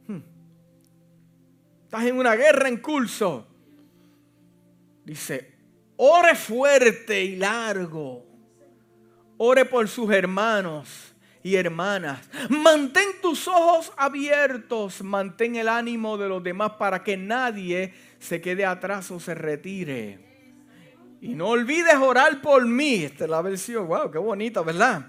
Hmm. 0.06 0.22
Estás 1.84 2.04
en 2.04 2.18
una 2.18 2.34
guerra 2.34 2.68
en 2.68 2.78
curso. 2.78 3.46
Dice, 5.04 5.57
ore 5.98 6.34
fuerte 6.34 7.22
y 7.22 7.36
largo. 7.36 8.24
Ore 9.36 9.64
por 9.66 9.86
sus 9.88 10.10
hermanos 10.10 11.14
y 11.42 11.54
hermanas. 11.54 12.28
Mantén 12.48 13.20
tus 13.22 13.46
ojos 13.46 13.92
abiertos, 13.96 15.02
mantén 15.02 15.56
el 15.56 15.68
ánimo 15.68 16.16
de 16.16 16.28
los 16.28 16.42
demás 16.42 16.72
para 16.78 17.04
que 17.04 17.16
nadie 17.16 17.92
se 18.18 18.40
quede 18.40 18.64
atrás 18.64 19.10
o 19.10 19.20
se 19.20 19.34
retire. 19.34 20.18
Y 21.20 21.34
no 21.34 21.48
olvides 21.48 21.96
orar 21.96 22.40
por 22.40 22.64
mí. 22.66 23.04
Esta 23.04 23.24
es 23.24 23.30
la 23.30 23.42
versión, 23.42 23.86
wow, 23.86 24.10
qué 24.10 24.18
bonita, 24.18 24.62
¿verdad? 24.62 25.06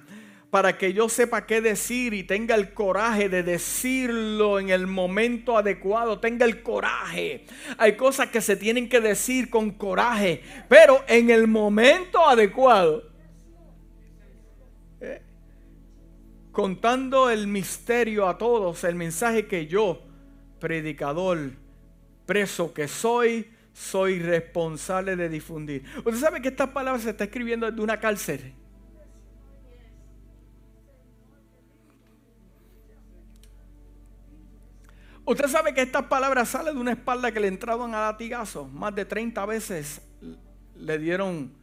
Para 0.49 0.77
que 0.77 0.93
yo 0.93 1.09
sepa 1.09 1.45
qué 1.45 1.61
decir 1.61 2.13
y 2.13 2.23
tenga 2.23 2.55
el 2.55 2.73
coraje 2.73 3.29
de 3.29 3.43
decirlo 3.43 4.59
en 4.59 4.69
el 4.69 4.87
momento 4.87 5.57
adecuado. 5.57 6.19
Tenga 6.19 6.45
el 6.45 6.63
coraje. 6.63 7.45
Hay 7.77 7.95
cosas 7.95 8.29
que 8.29 8.41
se 8.41 8.55
tienen 8.55 8.89
que 8.89 8.99
decir 8.99 9.49
con 9.49 9.71
coraje, 9.71 10.41
pero 10.67 11.03
en 11.07 11.29
el 11.29 11.47
momento 11.47 12.25
adecuado. 12.25 13.09
contando 16.59 17.29
el 17.29 17.47
misterio 17.47 18.27
a 18.27 18.37
todos, 18.37 18.83
el 18.83 18.95
mensaje 18.95 19.47
que 19.47 19.67
yo, 19.67 20.01
predicador, 20.59 21.51
preso 22.25 22.73
que 22.73 22.89
soy, 22.89 23.49
soy 23.71 24.19
responsable 24.19 25.15
de 25.15 25.29
difundir. 25.29 25.85
Usted 25.99 26.17
sabe 26.17 26.41
que 26.41 26.49
esta 26.49 26.73
palabra 26.73 26.99
se 26.99 27.11
está 27.11 27.23
escribiendo 27.23 27.71
de 27.71 27.81
una 27.81 27.97
cárcel. 28.01 28.53
Usted 35.29 35.47
sabe 35.47 35.75
que 35.75 35.83
esta 35.83 36.09
palabra 36.09 36.43
sale 36.43 36.73
de 36.73 36.79
una 36.79 36.93
espalda 36.93 37.31
que 37.31 37.39
le 37.39 37.49
entraban 37.49 37.93
a 37.93 38.01
latigazos. 38.01 38.67
Más 38.71 38.95
de 38.95 39.05
30 39.05 39.45
veces 39.45 40.01
le 40.75 40.97
dieron 40.97 41.53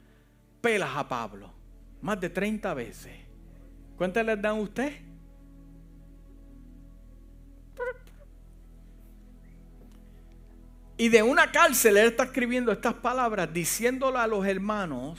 pelas 0.60 0.90
a 0.94 1.08
Pablo. 1.08 1.52
Más 2.00 2.20
de 2.20 2.30
30 2.30 2.72
veces. 2.74 3.12
¿Cuántas 3.96 4.24
les 4.24 4.40
dan 4.40 4.58
a 4.58 4.60
usted? 4.60 4.92
Y 10.96 11.08
de 11.08 11.24
una 11.24 11.50
cárcel 11.50 11.96
él 11.96 12.06
está 12.06 12.22
escribiendo 12.22 12.70
estas 12.70 12.94
palabras 12.94 13.52
diciéndole 13.52 14.18
a 14.18 14.28
los 14.28 14.46
hermanos 14.46 15.18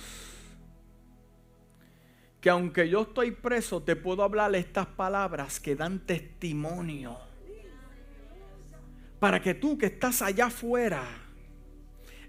que 2.40 2.50
aunque 2.50 2.88
yo 2.88 3.02
estoy 3.02 3.32
preso, 3.32 3.84
te 3.84 3.98
puedo 3.98 4.24
hablar 4.24 4.56
estas 4.56 4.88
palabras 4.88 5.60
que 5.60 5.76
dan 5.76 6.00
testimonio. 6.00 7.27
Para 9.20 9.42
que 9.42 9.54
tú 9.54 9.78
que 9.78 9.88
estás 9.88 10.22
allá 10.22 10.48
afuera, 10.48 11.04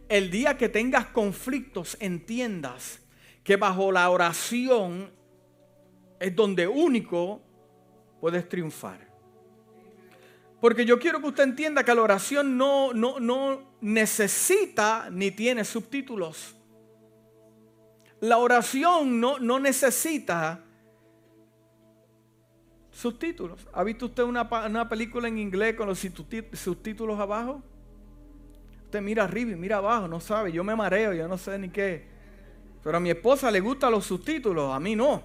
el 0.09 0.31
día 0.31 0.57
que 0.57 0.68
tengas 0.68 1.07
conflictos, 1.07 1.96
entiendas 2.01 3.01
que 3.44 3.57
bajo 3.57 3.92
la 3.92 4.09
oración 4.11 5.11
es 6.18 6.35
donde 6.35 6.66
único 6.66 7.42
puedes 8.20 8.48
triunfar. 8.48 9.09
Porque 10.61 10.85
yo 10.85 10.98
quiero 10.98 11.20
que 11.20 11.29
usted 11.29 11.44
entienda 11.44 11.85
que 11.85 11.94
la 11.94 12.03
oración 12.03 12.57
no, 12.57 12.92
no, 12.92 13.20
no 13.20 13.77
necesita 13.81 15.09
ni 15.11 15.31
tiene 15.31 15.64
subtítulos. 15.64 16.57
La 18.20 18.38
oración 18.38 19.20
no, 19.20 19.38
no 19.38 19.61
necesita 19.61 20.64
subtítulos. 22.98 23.68
¿Ha 23.72 23.84
visto 23.84 24.06
usted 24.06 24.24
una, 24.24 24.42
una, 24.66 24.88
película 24.88 25.28
en 25.28 25.38
inglés 25.38 25.76
con 25.76 25.87
los 25.87 26.00
subtítulos 26.00 27.20
abajo? 27.20 27.62
Usted 28.87 29.00
mira 29.00 29.22
arriba 29.22 29.52
y 29.52 29.54
mira 29.54 29.76
abajo, 29.76 30.08
no 30.08 30.18
sabe. 30.18 30.50
Yo 30.50 30.64
me 30.64 30.74
mareo, 30.74 31.12
yo 31.12 31.28
no 31.28 31.38
sé 31.38 31.58
ni 31.61 31.68
qué. 31.68 32.08
Pero 32.82 32.96
a 32.96 33.00
mi 33.00 33.11
esposa 33.11 33.52
le 33.52 33.61
gustan 33.61 33.92
los 33.92 34.04
subtítulos, 34.04 34.74
a 34.74 34.80
mí 34.80 34.96
no. 34.96 35.22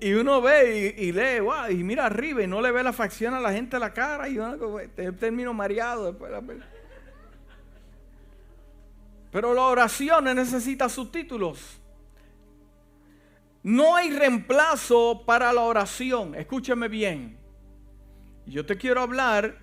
Y 0.00 0.12
uno 0.14 0.40
ve 0.40 0.94
y, 0.96 1.12
lee, 1.12 1.38
wow, 1.40 1.70
y 1.70 1.84
mira 1.84 2.06
arriba 2.06 2.42
y 2.42 2.48
no 2.48 2.60
le 2.60 2.72
ve 2.72 2.82
la 2.82 2.92
facción 2.92 3.34
a 3.34 3.40
la 3.40 3.52
gente 3.52 3.76
a 3.76 3.78
la 3.78 3.92
cara 3.92 4.28
y 4.28 4.38
uno 4.38 4.56
termino 5.18 5.54
mareado 5.54 6.06
después 6.06 6.32
Pero 9.30 9.54
la 9.54 9.62
oración 9.62 10.24
necesita 10.24 10.88
subtítulos. 10.88 11.77
No 13.62 13.96
hay 13.96 14.10
reemplazo 14.10 15.24
para 15.26 15.52
la 15.52 15.62
oración. 15.62 16.34
Escúcheme 16.34 16.88
bien. 16.88 17.38
Yo 18.46 18.64
te 18.64 18.76
quiero 18.76 19.02
hablar 19.02 19.58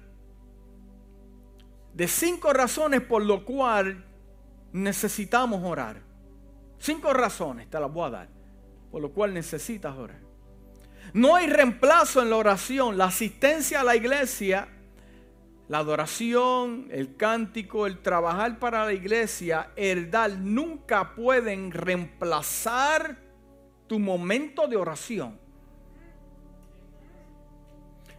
de 1.94 2.08
cinco 2.08 2.54
razones 2.54 3.02
por 3.02 3.24
lo 3.24 3.46
cual 3.46 4.04
necesitamos 4.74 5.64
orar. 5.64 6.02
Cinco 6.78 7.14
razones, 7.14 7.70
te 7.70 7.80
las 7.80 7.92
voy 7.92 8.08
a 8.08 8.10
dar, 8.12 8.30
por 8.92 9.02
lo 9.02 9.12
cual 9.12 9.34
necesitas 9.34 9.96
orar. 9.96 10.20
No 11.14 11.36
hay 11.36 11.48
reemplazo 11.48 12.22
en 12.22 12.30
la 12.30 12.36
oración. 12.36 12.98
La 12.98 13.06
asistencia 13.06 13.80
a 13.80 13.84
la 13.84 13.96
iglesia, 13.96 14.68
la 15.70 15.80
adoración, 15.80 16.88
el 16.92 17.16
cántico, 17.16 17.88
el 17.88 18.00
trabajar 18.00 18.60
para 18.60 18.86
la 18.86 18.94
iglesia, 18.94 19.72
el 19.76 20.12
dar, 20.12 20.32
nunca 20.32 21.16
pueden 21.16 21.72
reemplazar 21.72 23.25
tu 23.88 24.00
momento 24.00 24.68
de 24.68 24.76
oración. 24.78 25.38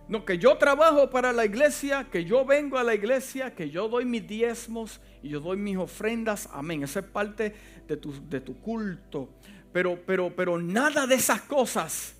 No, 0.08 0.24
que 0.24 0.38
yo 0.38 0.56
trabajo 0.56 1.10
para 1.10 1.32
la 1.32 1.44
iglesia, 1.44 2.06
que 2.10 2.24
yo 2.24 2.44
vengo 2.44 2.78
a 2.78 2.84
la 2.84 2.94
iglesia, 2.94 3.54
que 3.54 3.70
yo 3.70 3.88
doy 3.88 4.04
mis 4.04 4.26
diezmos 4.26 5.00
y 5.22 5.30
yo 5.30 5.40
doy 5.40 5.56
mis 5.56 5.76
ofrendas. 5.76 6.48
Amén. 6.52 6.84
Esa 6.84 7.00
es 7.00 7.06
parte 7.06 7.54
de 7.88 7.96
tu, 7.96 8.12
de 8.28 8.40
tu 8.40 8.60
culto. 8.60 9.30
Pero, 9.72 10.00
pero, 10.06 10.34
pero 10.34 10.62
nada 10.62 11.06
de 11.08 11.16
esas 11.16 11.42
cosas 11.42 12.14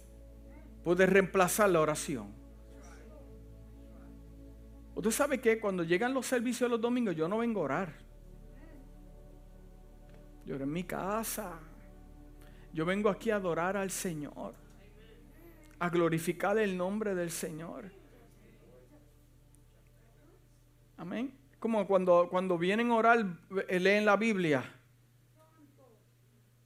puede 0.83 1.07
reemplazar 1.07 1.71
la 1.71 1.81
oración. 1.81 2.35
Usted 4.97 5.11
sabe 5.11 5.41
que 5.41 5.61
cuando 5.61 5.85
llegan 5.85 6.13
los 6.13 6.27
servicios 6.27 6.69
los 6.69 6.81
domingos, 6.81 7.15
yo 7.15 7.29
no 7.29 7.39
vengo 7.39 7.61
a 7.61 7.65
orar. 7.65 7.95
Yo 10.45 10.57
en 10.57 10.73
mi 10.73 10.85
casa. 10.85 11.61
Yo 12.77 12.85
vengo 12.85 13.09
aquí 13.09 13.31
a 13.31 13.37
adorar 13.37 13.75
al 13.75 13.91
Señor. 13.91 14.53
A 15.79 15.89
glorificar 15.89 16.59
el 16.59 16.77
nombre 16.77 17.15
del 17.15 17.31
Señor. 17.31 17.91
Amén. 20.99 21.33
Como 21.59 21.87
cuando, 21.87 22.29
cuando 22.29 22.59
vienen 22.59 22.91
a 22.91 22.97
orar, 22.97 23.25
eh, 23.67 23.81
leen 23.81 24.05
la 24.05 24.19
Biblia. 24.19 24.62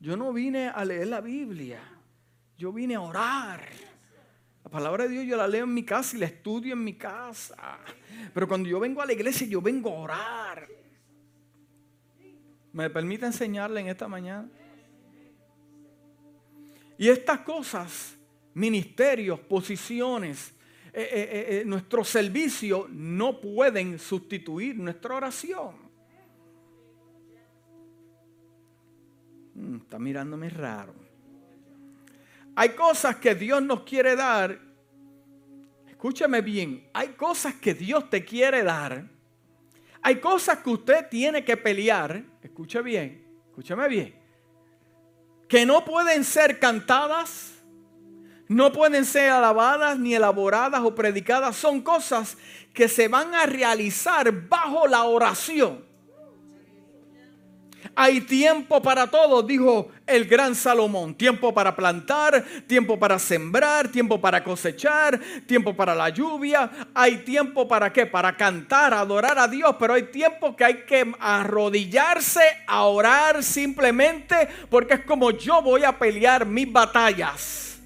Yo 0.00 0.16
no 0.16 0.32
vine 0.32 0.66
a 0.66 0.84
leer 0.84 1.06
la 1.06 1.20
Biblia. 1.20 1.80
Yo 2.58 2.72
vine 2.72 2.96
a 2.96 3.02
orar. 3.02 3.68
La 4.64 4.70
palabra 4.70 5.04
de 5.04 5.10
Dios 5.10 5.26
yo 5.26 5.36
la 5.36 5.46
leo 5.46 5.62
en 5.62 5.72
mi 5.72 5.84
casa 5.84 6.16
y 6.16 6.18
la 6.18 6.26
estudio 6.26 6.72
en 6.72 6.82
mi 6.82 6.94
casa. 6.94 7.78
Pero 8.34 8.48
cuando 8.48 8.68
yo 8.68 8.80
vengo 8.80 9.00
a 9.00 9.06
la 9.06 9.12
iglesia, 9.12 9.46
yo 9.46 9.62
vengo 9.62 9.90
a 9.90 10.00
orar. 10.00 10.68
¿Me 12.72 12.90
permite 12.90 13.26
enseñarle 13.26 13.80
en 13.80 13.86
esta 13.86 14.08
mañana? 14.08 14.48
Y 17.00 17.08
estas 17.08 17.40
cosas, 17.40 18.14
ministerios, 18.52 19.40
posiciones, 19.40 20.52
eh, 20.92 21.08
eh, 21.10 21.46
eh, 21.48 21.62
nuestro 21.64 22.04
servicio 22.04 22.88
no 22.90 23.40
pueden 23.40 23.98
sustituir 23.98 24.76
nuestra 24.76 25.14
oración. 25.14 25.76
Mm, 29.54 29.76
está 29.76 29.98
mirándome 29.98 30.50
raro. 30.50 30.94
Hay 32.54 32.68
cosas 32.74 33.16
que 33.16 33.34
Dios 33.34 33.62
nos 33.62 33.80
quiere 33.84 34.14
dar. 34.14 34.60
Escúchame 35.88 36.42
bien, 36.42 36.86
hay 36.92 37.08
cosas 37.14 37.54
que 37.54 37.72
Dios 37.72 38.10
te 38.10 38.22
quiere 38.26 38.62
dar. 38.62 39.08
Hay 40.02 40.16
cosas 40.16 40.58
que 40.58 40.68
usted 40.68 41.08
tiene 41.08 41.46
que 41.46 41.56
pelear. 41.56 42.22
Escuche 42.42 42.82
bien, 42.82 43.24
escúchame 43.48 43.88
bien. 43.88 44.19
Que 45.50 45.66
no 45.66 45.84
pueden 45.84 46.24
ser 46.24 46.60
cantadas, 46.60 47.50
no 48.46 48.72
pueden 48.72 49.04
ser 49.04 49.30
alabadas, 49.30 49.98
ni 49.98 50.14
elaboradas 50.14 50.80
o 50.82 50.94
predicadas. 50.94 51.56
Son 51.56 51.82
cosas 51.82 52.38
que 52.72 52.88
se 52.88 53.08
van 53.08 53.34
a 53.34 53.46
realizar 53.46 54.48
bajo 54.48 54.86
la 54.86 55.02
oración. 55.02 55.89
Hay 58.02 58.22
tiempo 58.22 58.80
para 58.80 59.08
todo, 59.08 59.42
dijo 59.42 59.90
el 60.06 60.24
gran 60.24 60.54
Salomón. 60.54 61.14
Tiempo 61.14 61.52
para 61.52 61.76
plantar, 61.76 62.42
tiempo 62.66 62.98
para 62.98 63.18
sembrar, 63.18 63.88
tiempo 63.88 64.18
para 64.18 64.42
cosechar, 64.42 65.20
tiempo 65.46 65.76
para 65.76 65.94
la 65.94 66.08
lluvia. 66.08 66.70
Hay 66.94 67.18
tiempo 67.18 67.68
para 67.68 67.92
qué? 67.92 68.06
Para 68.06 68.34
cantar, 68.38 68.94
adorar 68.94 69.38
a 69.38 69.46
Dios. 69.46 69.76
Pero 69.78 69.92
hay 69.92 70.04
tiempo 70.04 70.56
que 70.56 70.64
hay 70.64 70.76
que 70.86 71.12
arrodillarse 71.20 72.40
a 72.66 72.84
orar 72.84 73.42
simplemente 73.42 74.48
porque 74.70 74.94
es 74.94 75.04
como 75.04 75.32
yo 75.32 75.60
voy 75.60 75.84
a 75.84 75.98
pelear 75.98 76.46
mis 76.46 76.72
batallas. 76.72 77.82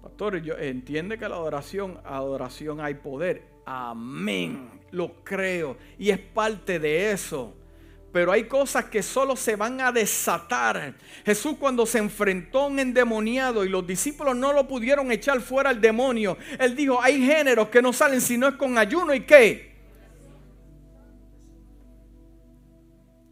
Pastor, 0.00 0.36
entiende 0.36 1.18
que 1.18 1.28
la 1.28 1.34
adoración, 1.34 1.98
adoración 2.04 2.80
hay 2.80 2.94
poder. 2.94 3.57
Amén 3.70 4.78
lo 4.92 5.22
creo 5.22 5.76
y 5.98 6.08
es 6.08 6.18
parte 6.18 6.78
de 6.78 7.12
eso. 7.12 7.54
Pero 8.10 8.32
hay 8.32 8.44
cosas 8.44 8.86
que 8.86 9.02
solo 9.02 9.36
se 9.36 9.54
van 9.56 9.82
a 9.82 9.92
desatar. 9.92 10.94
Jesús 11.26 11.56
cuando 11.60 11.84
se 11.84 11.98
enfrentó 11.98 12.60
a 12.60 12.66
un 12.68 12.78
endemoniado 12.78 13.66
y 13.66 13.68
los 13.68 13.86
discípulos 13.86 14.34
no 14.34 14.54
lo 14.54 14.66
pudieron 14.66 15.12
echar 15.12 15.42
fuera 15.42 15.68
al 15.68 15.80
demonio, 15.82 16.38
él 16.58 16.74
dijo, 16.74 16.98
hay 17.02 17.22
géneros 17.22 17.68
que 17.68 17.82
no 17.82 17.92
salen 17.92 18.22
si 18.22 18.38
no 18.38 18.48
es 18.48 18.54
con 18.54 18.78
ayuno 18.78 19.12
y 19.12 19.20
qué. 19.20 19.76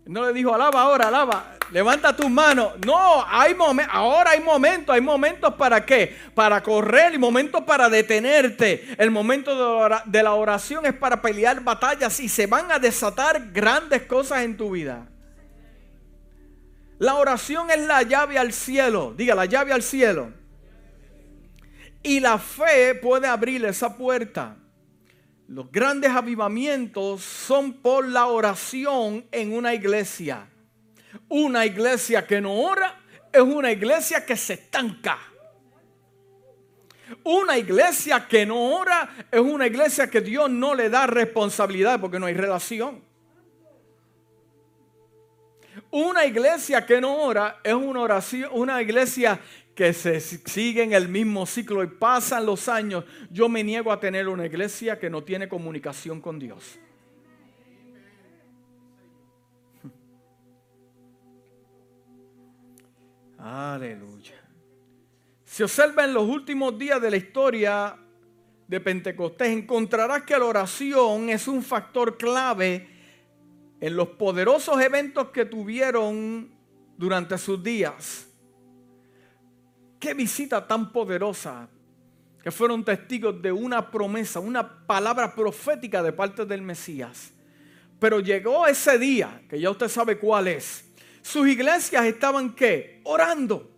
No 0.05 0.27
le 0.27 0.35
dijo, 0.35 0.55
alaba 0.55 0.83
ahora, 0.83 1.09
alaba. 1.09 1.56
Levanta 1.73 2.15
tus 2.15 2.31
manos. 2.31 2.75
No, 2.85 3.25
hay 3.27 3.55
momentos, 3.55 3.95
ahora 3.95 4.31
hay 4.31 4.41
momentos, 4.41 4.95
hay 4.95 5.01
momentos 5.01 5.55
para 5.55 5.85
qué? 5.85 6.17
Para 6.35 6.63
correr 6.63 7.15
y 7.15 7.19
momentos 7.19 7.63
para 7.65 7.89
detenerte. 7.89 8.95
El 8.99 9.11
momento 9.11 9.89
de 10.05 10.23
la 10.23 10.35
oración 10.35 10.87
es 10.87 10.95
para 10.95 11.21
pelear 11.21 11.63
batallas 11.63 12.21
y 12.21 12.29
se 12.29 12.47
van 12.47 12.71
a 12.71 12.79
desatar 12.79 13.51
grandes 13.53 14.03
cosas 14.03 14.43
en 14.43 14.57
tu 14.57 14.71
vida. 14.71 15.09
La 16.99 17.17
oración 17.17 17.71
es 17.71 17.81
la 17.81 18.03
llave 18.03 18.39
al 18.39 18.53
cielo. 18.53 19.13
Diga, 19.17 19.35
la 19.35 19.45
llave 19.45 19.73
al 19.73 19.83
cielo. 19.83 20.33
Y 22.03 22.21
la 22.21 22.39
fe 22.39 22.95
puede 22.95 23.27
abrir 23.27 23.65
esa 23.65 23.97
puerta. 23.97 24.57
Los 25.49 25.71
grandes 25.71 26.11
avivamientos 26.11 27.23
son 27.23 27.73
por 27.75 28.07
la 28.07 28.27
oración 28.27 29.27
en 29.33 29.53
una 29.53 29.75
iglesia. 29.75 30.49
Una 31.29 31.67
iglesia 31.67 32.27
que 32.27 32.41
no 32.41 32.55
ora 32.55 33.01
es 33.33 33.43
una 33.43 33.73
iglesia 33.73 34.25
que 34.25 34.37
se 34.37 34.55
estanca. 34.55 35.19
Una 37.25 37.57
iglesia 37.59 38.27
que 38.27 38.47
no 38.47 38.77
ora 38.77 39.09
es 39.31 39.41
una 39.41 39.67
iglesia 39.67 40.11
que 40.11 40.21
Dios 40.21 40.51
no 40.51 40.75
le 40.75 40.91
da 40.91 41.07
responsabilidad 41.07 42.01
porque 42.01 42.19
no 42.19 42.27
hay 42.27 42.35
relación. 42.35 43.05
Una 45.91 46.25
iglesia 46.25 46.85
que 46.85 47.01
no 47.01 47.17
ora 47.17 47.61
es 47.63 47.75
una 47.75 48.01
oración, 48.01 48.51
una 48.53 48.83
iglesia 48.83 49.41
que 49.75 49.93
se 49.93 50.21
sigue 50.21 50.83
en 50.83 50.95
el 50.95 51.09
mismo 51.09 51.47
ciclo 51.47 51.85
y 51.85 51.87
pasan 51.87 52.47
los 52.47 52.69
años. 52.69 53.05
Yo 53.31 53.49
me 53.49 53.63
niego 53.63 53.93
a 53.93 54.01
tener 54.01 54.27
una 54.27 54.47
iglesia 54.47 54.99
que 54.99 55.11
no 55.11 55.23
tiene 55.23 55.49
comunicación 55.49 56.21
con 56.21 56.39
Dios. 56.39 56.79
Aleluya. 63.49 64.35
Si 65.45 65.63
observa 65.63 66.05
en 66.05 66.13
los 66.13 66.25
últimos 66.25 66.77
días 66.77 67.01
de 67.01 67.13
la 67.13 67.17
historia 67.17 67.97
de 68.67 68.81
Pentecostés, 68.81 69.51
encontrarás 69.51 70.25
que 70.25 70.37
la 70.37 70.47
oración 70.47 71.29
es 71.29 71.47
un 71.47 71.63
factor 71.63 72.17
clave 72.17 72.89
en 73.81 73.97
los 73.97 74.09
poderosos 74.09 74.81
eventos 74.81 75.29
que 75.29 75.45
tuvieron 75.45 76.51
durante 76.97 77.39
sus 77.39 77.63
días. 77.63 78.27
Qué 80.01 80.13
visita 80.13 80.67
tan 80.67 80.91
poderosa 80.91 81.69
que 82.43 82.51
fueron 82.51 82.85
testigos 82.85 83.41
de 83.41 83.53
una 83.53 83.93
promesa, 83.93 84.41
una 84.41 84.87
palabra 84.87 85.37
profética 85.37 86.03
de 86.03 86.13
parte 86.13 86.45
del 86.47 86.63
Mesías. 86.63 87.33
Pero 88.01 88.19
llegó 88.19 88.67
ese 88.67 88.99
día, 88.99 89.41
que 89.49 89.61
ya 89.61 89.71
usted 89.71 89.87
sabe 89.87 90.19
cuál 90.19 90.49
es, 90.49 90.86
sus 91.27 91.49
iglesias 91.49 92.07
estaban 92.07 92.55
qué? 92.55 93.01
Orando. 93.03 93.69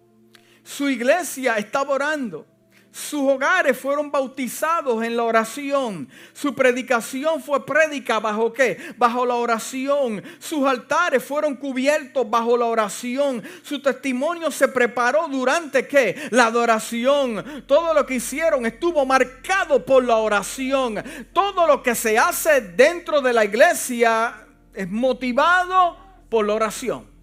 Su 0.62 0.90
iglesia 0.90 1.56
estaba 1.56 1.94
orando. 1.94 2.44
Sus 2.92 3.22
hogares 3.22 3.78
fueron 3.78 4.10
bautizados 4.10 5.02
en 5.02 5.16
la 5.16 5.22
oración. 5.22 6.10
Su 6.34 6.54
predicación 6.54 7.42
fue 7.42 7.64
prédica 7.64 8.20
bajo 8.20 8.52
qué? 8.52 8.76
Bajo 8.98 9.24
la 9.24 9.36
oración. 9.36 10.22
Sus 10.38 10.66
altares 10.66 11.24
fueron 11.24 11.56
cubiertos 11.56 12.28
bajo 12.28 12.54
la 12.58 12.66
oración. 12.66 13.42
Su 13.62 13.80
testimonio 13.80 14.50
se 14.50 14.68
preparó 14.68 15.26
durante 15.26 15.88
qué? 15.88 16.28
La 16.30 16.48
adoración. 16.48 17.64
Todo 17.66 17.94
lo 17.94 18.04
que 18.04 18.16
hicieron 18.16 18.66
estuvo 18.66 19.06
marcado 19.06 19.86
por 19.86 20.04
la 20.04 20.16
oración. 20.16 21.02
Todo 21.32 21.66
lo 21.66 21.82
que 21.82 21.94
se 21.94 22.18
hace 22.18 22.60
dentro 22.60 23.22
de 23.22 23.32
la 23.32 23.46
iglesia 23.46 24.34
es 24.74 24.90
motivado 24.90 25.96
por 26.28 26.46
la 26.46 26.52
oración. 26.52 27.17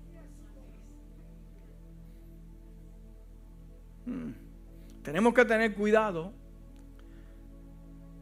Hmm. 4.06 4.32
Tenemos 5.04 5.34
que 5.34 5.46
tener 5.46 5.74
cuidado 5.74 6.34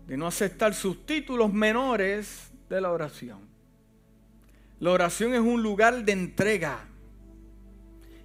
de 0.07 0.17
no 0.17 0.27
aceptar 0.27 0.73
sus 0.73 1.05
títulos 1.05 1.53
menores 1.53 2.51
de 2.69 2.81
la 2.81 2.91
oración. 2.91 3.39
La 4.79 4.91
oración 4.91 5.33
es 5.33 5.39
un 5.39 5.63
lugar 5.63 6.03
de 6.03 6.11
entrega. 6.11 6.85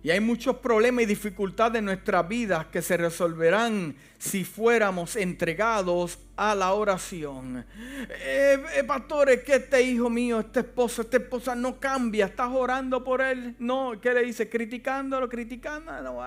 Y 0.09 0.11
hay 0.11 0.21
muchos 0.21 0.57
problemas 0.57 1.03
y 1.03 1.07
dificultades 1.07 1.81
en 1.81 1.85
nuestras 1.85 2.27
vidas 2.27 2.65
que 2.69 2.81
se 2.81 2.97
resolverán 2.97 3.95
si 4.17 4.43
fuéramos 4.43 5.17
entregados 5.17 6.19
a 6.35 6.55
la 6.55 6.73
oración. 6.73 7.67
Eh, 8.09 8.59
eh, 8.75 8.85
pastores, 8.85 9.45
que 9.45 9.57
este 9.57 9.83
hijo 9.83 10.09
mío, 10.09 10.41
este 10.41 10.61
esposo, 10.61 11.03
esta 11.03 11.19
esposa 11.19 11.55
no 11.55 11.79
cambia, 11.79 12.25
estás 12.25 12.49
orando 12.51 13.05
por 13.05 13.21
él. 13.21 13.55
No, 13.59 14.01
¿qué 14.01 14.15
le 14.15 14.23
dice? 14.23 14.49
Criticándolo, 14.49 15.29
criticando. 15.29 15.93
No, 16.01 16.23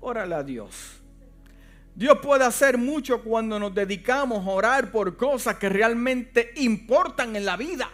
órale 0.00 0.34
a 0.34 0.42
Dios. 0.42 1.02
Dios 1.94 2.16
puede 2.22 2.42
hacer 2.42 2.78
mucho 2.78 3.22
cuando 3.22 3.60
nos 3.60 3.74
dedicamos 3.74 4.46
a 4.46 4.50
orar 4.50 4.90
por 4.90 5.14
cosas 5.18 5.56
que 5.56 5.68
realmente 5.68 6.52
importan 6.56 7.36
en 7.36 7.44
la 7.44 7.58
vida. 7.58 7.90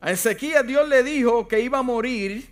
A 0.00 0.12
Ezequiel 0.12 0.66
Dios 0.66 0.88
le 0.88 1.02
dijo 1.02 1.48
que 1.48 1.60
iba 1.60 1.78
a 1.78 1.82
morir. 1.82 2.48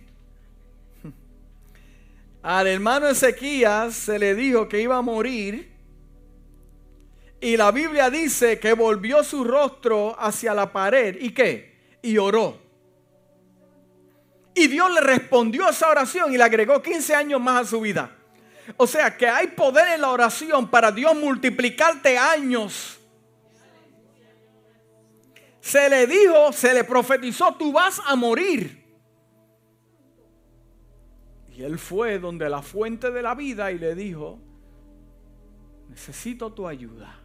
Al 2.43 2.67
hermano 2.67 3.07
Ezequías 3.07 3.95
se 3.95 4.19
le 4.19 4.35
dijo 4.35 4.67
que 4.67 4.81
iba 4.81 4.97
a 4.97 5.01
morir. 5.01 5.71
Y 7.39 7.55
la 7.55 7.71
Biblia 7.71 8.09
dice 8.09 8.59
que 8.59 8.73
volvió 8.73 9.23
su 9.23 9.43
rostro 9.43 10.15
hacia 10.19 10.53
la 10.53 10.71
pared. 10.71 11.17
¿Y 11.19 11.31
qué? 11.31 11.97
Y 12.01 12.17
oró. 12.17 12.59
Y 14.55 14.67
Dios 14.67 14.91
le 14.91 15.01
respondió 15.01 15.67
a 15.67 15.69
esa 15.69 15.89
oración 15.89 16.33
y 16.33 16.37
le 16.37 16.43
agregó 16.43 16.81
15 16.81 17.13
años 17.13 17.39
más 17.39 17.61
a 17.61 17.69
su 17.69 17.79
vida. 17.79 18.11
O 18.75 18.87
sea 18.87 19.15
que 19.15 19.27
hay 19.27 19.47
poder 19.47 19.93
en 19.93 20.01
la 20.01 20.09
oración 20.09 20.67
para 20.69 20.91
Dios 20.91 21.15
multiplicarte 21.15 22.17
años. 22.17 22.96
Se 25.67 25.89
le 25.89 26.07
dijo, 26.07 26.53
se 26.53 26.73
le 26.73 26.85
profetizó, 26.85 27.53
tú 27.55 27.73
vas 27.73 28.01
a 28.05 28.15
morir. 28.15 28.85
Y 31.53 31.61
él 31.61 31.77
fue 31.77 32.19
donde 32.19 32.47
la 32.47 32.61
fuente 32.61 33.11
de 33.11 33.21
la 33.21 33.35
vida 33.35 33.69
y 33.73 33.77
le 33.77 33.93
dijo, 33.93 34.39
necesito 35.89 36.53
tu 36.53 36.69
ayuda. 36.69 37.19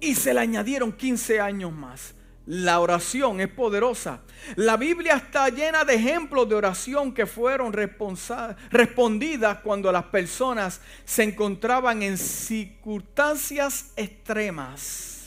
Y 0.00 0.16
se 0.16 0.34
le 0.34 0.40
añadieron 0.40 0.90
15 0.90 1.40
años 1.40 1.72
más. 1.72 2.16
La 2.46 2.80
oración 2.80 3.40
es 3.40 3.48
poderosa. 3.48 4.22
La 4.56 4.76
Biblia 4.76 5.14
está 5.14 5.50
llena 5.50 5.84
de 5.84 5.94
ejemplos 5.94 6.48
de 6.48 6.56
oración 6.56 7.14
que 7.14 7.26
fueron 7.26 7.72
respondidas 7.72 9.58
cuando 9.58 9.92
las 9.92 10.06
personas 10.06 10.80
se 11.04 11.22
encontraban 11.22 12.02
en 12.02 12.18
circunstancias 12.18 13.92
extremas. 13.94 15.17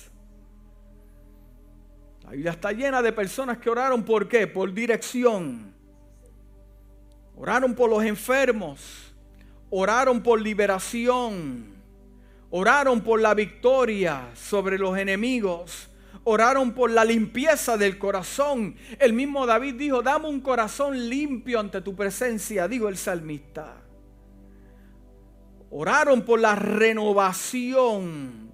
La 2.24 2.32
Biblia 2.32 2.52
está 2.52 2.72
llena 2.72 3.02
de 3.02 3.12
personas 3.12 3.58
que 3.58 3.70
oraron 3.70 4.04
por 4.04 4.28
qué? 4.28 4.48
Por 4.48 4.74
dirección. 4.74 5.74
Oraron 7.36 7.74
por 7.74 7.90
los 7.90 8.04
enfermos. 8.04 9.14
Oraron 9.70 10.22
por 10.22 10.42
liberación. 10.42 11.76
Oraron 12.50 13.02
por 13.02 13.22
la 13.22 13.34
victoria 13.34 14.30
sobre 14.36 14.78
los 14.78 14.98
enemigos 14.98 15.92
oraron 16.24 16.74
por 16.74 16.92
la 16.92 17.06
limpieza 17.06 17.78
del 17.78 17.98
corazón. 17.98 18.76
El 19.00 19.14
mismo 19.14 19.46
David 19.46 19.76
dijo, 19.76 20.02
dame 20.02 20.28
un 20.28 20.42
corazón 20.42 21.10
limpio 21.10 21.60
ante 21.60 21.82
tu 21.82 21.96
presencia, 21.96 22.68
dijo 22.68 22.90
el 22.90 22.98
salmista. 22.98 23.78
Oraron 25.70 26.24
por 26.24 26.40
la 26.40 26.56
renovación. 26.56 28.52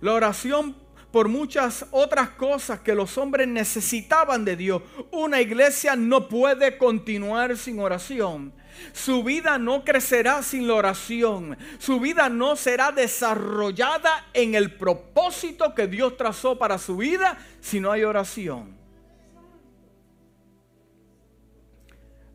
La 0.00 0.14
oración 0.14 0.76
por 1.12 1.28
muchas 1.28 1.86
otras 1.90 2.30
cosas 2.30 2.80
que 2.80 2.94
los 2.94 3.18
hombres 3.18 3.46
necesitaban 3.46 4.44
de 4.44 4.56
Dios. 4.56 4.82
Una 5.10 5.40
iglesia 5.40 5.94
no 5.94 6.28
puede 6.28 6.78
continuar 6.78 7.56
sin 7.58 7.78
oración. 7.78 8.52
Su 8.92 9.22
vida 9.22 9.58
no 9.58 9.84
crecerá 9.84 10.42
sin 10.42 10.66
la 10.66 10.74
oración. 10.74 11.58
Su 11.78 12.00
vida 12.00 12.30
no 12.30 12.56
será 12.56 12.90
desarrollada 12.90 14.26
en 14.32 14.54
el 14.54 14.74
propósito 14.74 15.74
que 15.74 15.86
Dios 15.86 16.16
trazó 16.16 16.58
para 16.58 16.78
su 16.78 16.96
vida 16.96 17.38
si 17.60 17.78
no 17.78 17.92
hay 17.92 18.04
oración. 18.04 18.74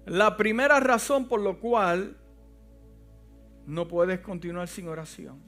La 0.06 0.38
primera 0.38 0.80
razón 0.80 1.28
por 1.28 1.42
la 1.42 1.54
cual 1.54 2.16
no 3.66 3.88
puedes 3.88 4.20
continuar 4.20 4.68
sin 4.68 4.88
oración. 4.88 5.47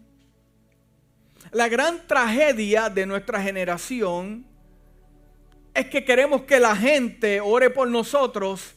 La 1.51 1.67
gran 1.67 2.05
tragedia 2.05 2.89
de 2.89 3.05
nuestra 3.05 3.41
generación 3.41 4.45
es 5.73 5.87
que 5.87 6.03
queremos 6.03 6.43
que 6.43 6.59
la 6.59 6.75
gente 6.75 7.41
ore 7.41 7.69
por 7.69 7.87
nosotros 7.87 8.75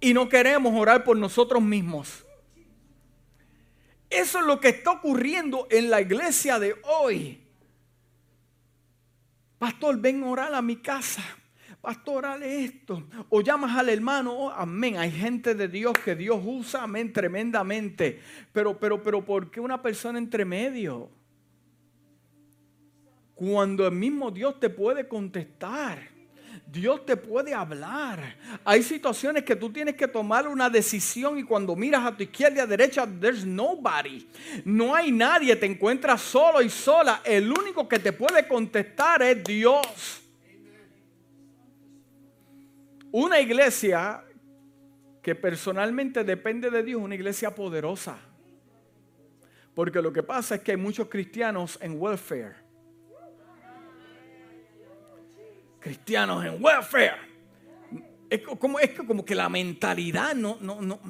y 0.00 0.14
no 0.14 0.28
queremos 0.28 0.72
orar 0.74 1.04
por 1.04 1.16
nosotros 1.16 1.62
mismos. 1.62 2.24
Eso 4.08 4.40
es 4.40 4.46
lo 4.46 4.58
que 4.60 4.68
está 4.68 4.92
ocurriendo 4.92 5.68
en 5.70 5.90
la 5.90 6.00
iglesia 6.00 6.58
de 6.58 6.74
hoy. 6.84 7.40
Pastor, 9.58 10.00
ven 10.00 10.24
a 10.24 10.26
orar 10.26 10.54
a 10.54 10.62
mi 10.62 10.76
casa. 10.76 11.22
Pastor, 11.80 12.26
hale 12.26 12.64
esto. 12.64 13.06
O 13.28 13.42
llamas 13.42 13.76
al 13.76 13.90
hermano. 13.90 14.32
Oh, 14.32 14.50
amén. 14.50 14.96
Hay 14.96 15.12
gente 15.12 15.54
de 15.54 15.68
Dios 15.68 15.92
que 16.04 16.16
Dios 16.16 16.40
usa, 16.42 16.82
amén, 16.82 17.12
tremendamente. 17.12 18.20
Pero, 18.52 18.78
pero, 18.78 19.02
pero, 19.02 19.24
¿por 19.24 19.50
qué 19.50 19.60
una 19.60 19.80
persona 19.80 20.18
entre 20.18 20.44
medio? 20.44 21.10
Cuando 23.40 23.86
el 23.86 23.94
mismo 23.94 24.30
Dios 24.30 24.60
te 24.60 24.68
puede 24.68 25.08
contestar. 25.08 26.10
Dios 26.70 27.06
te 27.06 27.16
puede 27.16 27.54
hablar. 27.54 28.36
Hay 28.66 28.82
situaciones 28.82 29.44
que 29.44 29.56
tú 29.56 29.72
tienes 29.72 29.94
que 29.94 30.06
tomar 30.06 30.46
una 30.46 30.68
decisión 30.68 31.38
y 31.38 31.44
cuando 31.44 31.74
miras 31.74 32.04
a 32.04 32.14
tu 32.14 32.22
izquierda 32.22 32.58
y 32.58 32.60
a 32.60 32.66
derecha, 32.66 33.08
there's 33.18 33.46
nobody. 33.46 34.28
No 34.66 34.94
hay 34.94 35.10
nadie, 35.10 35.56
te 35.56 35.64
encuentras 35.64 36.20
solo 36.20 36.60
y 36.60 36.68
sola. 36.68 37.22
El 37.24 37.50
único 37.50 37.88
que 37.88 37.98
te 37.98 38.12
puede 38.12 38.46
contestar 38.46 39.22
es 39.22 39.42
Dios. 39.42 40.20
Una 43.10 43.40
iglesia 43.40 44.22
que 45.22 45.34
personalmente 45.34 46.24
depende 46.24 46.68
de 46.68 46.82
Dios, 46.82 47.00
una 47.00 47.14
iglesia 47.14 47.54
poderosa. 47.54 48.18
Porque 49.74 50.02
lo 50.02 50.12
que 50.12 50.22
pasa 50.22 50.56
es 50.56 50.60
que 50.60 50.72
hay 50.72 50.76
muchos 50.76 51.08
cristianos 51.08 51.78
en 51.80 51.98
welfare 51.98 52.68
cristianos 55.80 56.44
en 56.44 56.62
welfare. 56.62 57.30
Es 58.28 58.42
como, 58.42 58.78
es 58.78 58.92
como 58.92 59.24
que 59.24 59.34
la 59.34 59.48
mentalidad 59.48 60.34
no, 60.34 60.58
no, 60.60 60.80
no. 60.80 61.00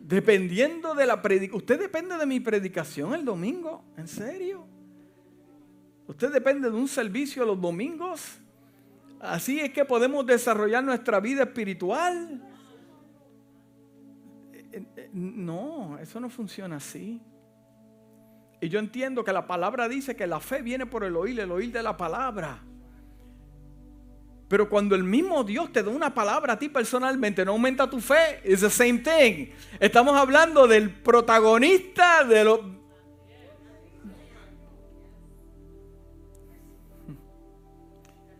Dependiendo 0.00 0.94
de 0.94 1.06
la 1.06 1.22
predicación. 1.22 1.58
¿Usted 1.58 1.78
depende 1.78 2.16
de 2.16 2.26
mi 2.26 2.40
predicación 2.40 3.14
el 3.14 3.24
domingo? 3.24 3.84
¿En 3.96 4.08
serio? 4.08 4.66
¿Usted 6.08 6.32
depende 6.32 6.70
de 6.70 6.76
un 6.76 6.88
servicio 6.88 7.44
los 7.44 7.60
domingos? 7.60 8.38
Así 9.20 9.60
es 9.60 9.70
que 9.70 9.84
podemos 9.84 10.24
desarrollar 10.24 10.82
nuestra 10.82 11.20
vida 11.20 11.42
espiritual. 11.42 12.42
Eh, 14.52 14.84
eh, 14.96 15.10
no, 15.12 15.98
eso 15.98 16.18
no 16.18 16.30
funciona 16.30 16.76
así. 16.76 17.20
Y 18.60 18.68
yo 18.68 18.78
entiendo 18.78 19.22
que 19.24 19.32
la 19.32 19.46
palabra 19.46 19.88
dice 19.88 20.16
que 20.16 20.26
la 20.26 20.40
fe 20.40 20.62
viene 20.62 20.86
por 20.86 21.04
el 21.04 21.16
oír, 21.16 21.38
el 21.38 21.52
oír 21.52 21.70
de 21.70 21.82
la 21.82 21.96
palabra. 21.96 22.60
Pero 24.48 24.68
cuando 24.68 24.94
el 24.94 25.04
mismo 25.04 25.44
Dios 25.44 25.70
te 25.72 25.82
da 25.82 25.90
una 25.90 26.12
palabra 26.12 26.54
a 26.54 26.58
ti 26.58 26.68
personalmente, 26.68 27.44
no 27.44 27.52
aumenta 27.52 27.88
tu 27.88 28.00
fe. 28.00 28.40
Es 28.42 28.60
the 28.60 28.70
same 28.70 28.98
thing. 28.98 29.52
Estamos 29.78 30.16
hablando 30.16 30.66
del 30.66 30.90
protagonista 30.90 32.24
de 32.24 32.44
lo. 32.44 32.78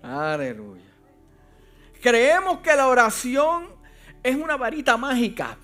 Aleluya. 0.02 0.82
Creemos 2.00 2.60
que 2.60 2.74
la 2.74 2.88
oración 2.88 3.68
es 4.22 4.34
una 4.34 4.56
varita 4.56 4.96
mágica. 4.96 5.58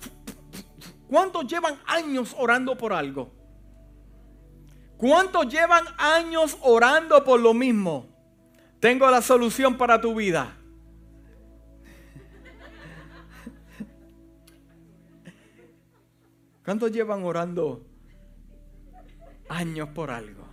¿Cuántos 1.09 1.47
llevan 1.47 1.79
años 1.87 2.35
orando 2.37 2.77
por 2.77 2.93
algo? 2.93 3.31
¿Cuántos 4.97 5.47
llevan 5.47 5.83
años 5.97 6.57
orando 6.61 7.23
por 7.23 7.39
lo 7.39 7.53
mismo? 7.53 8.07
Tengo 8.79 9.09
la 9.09 9.21
solución 9.21 9.77
para 9.77 9.99
tu 9.99 10.15
vida. 10.15 10.57
¿Cuántos 16.63 16.91
llevan 16.91 17.23
orando 17.23 17.85
años 19.49 19.89
por 19.89 20.09
algo? 20.09 20.45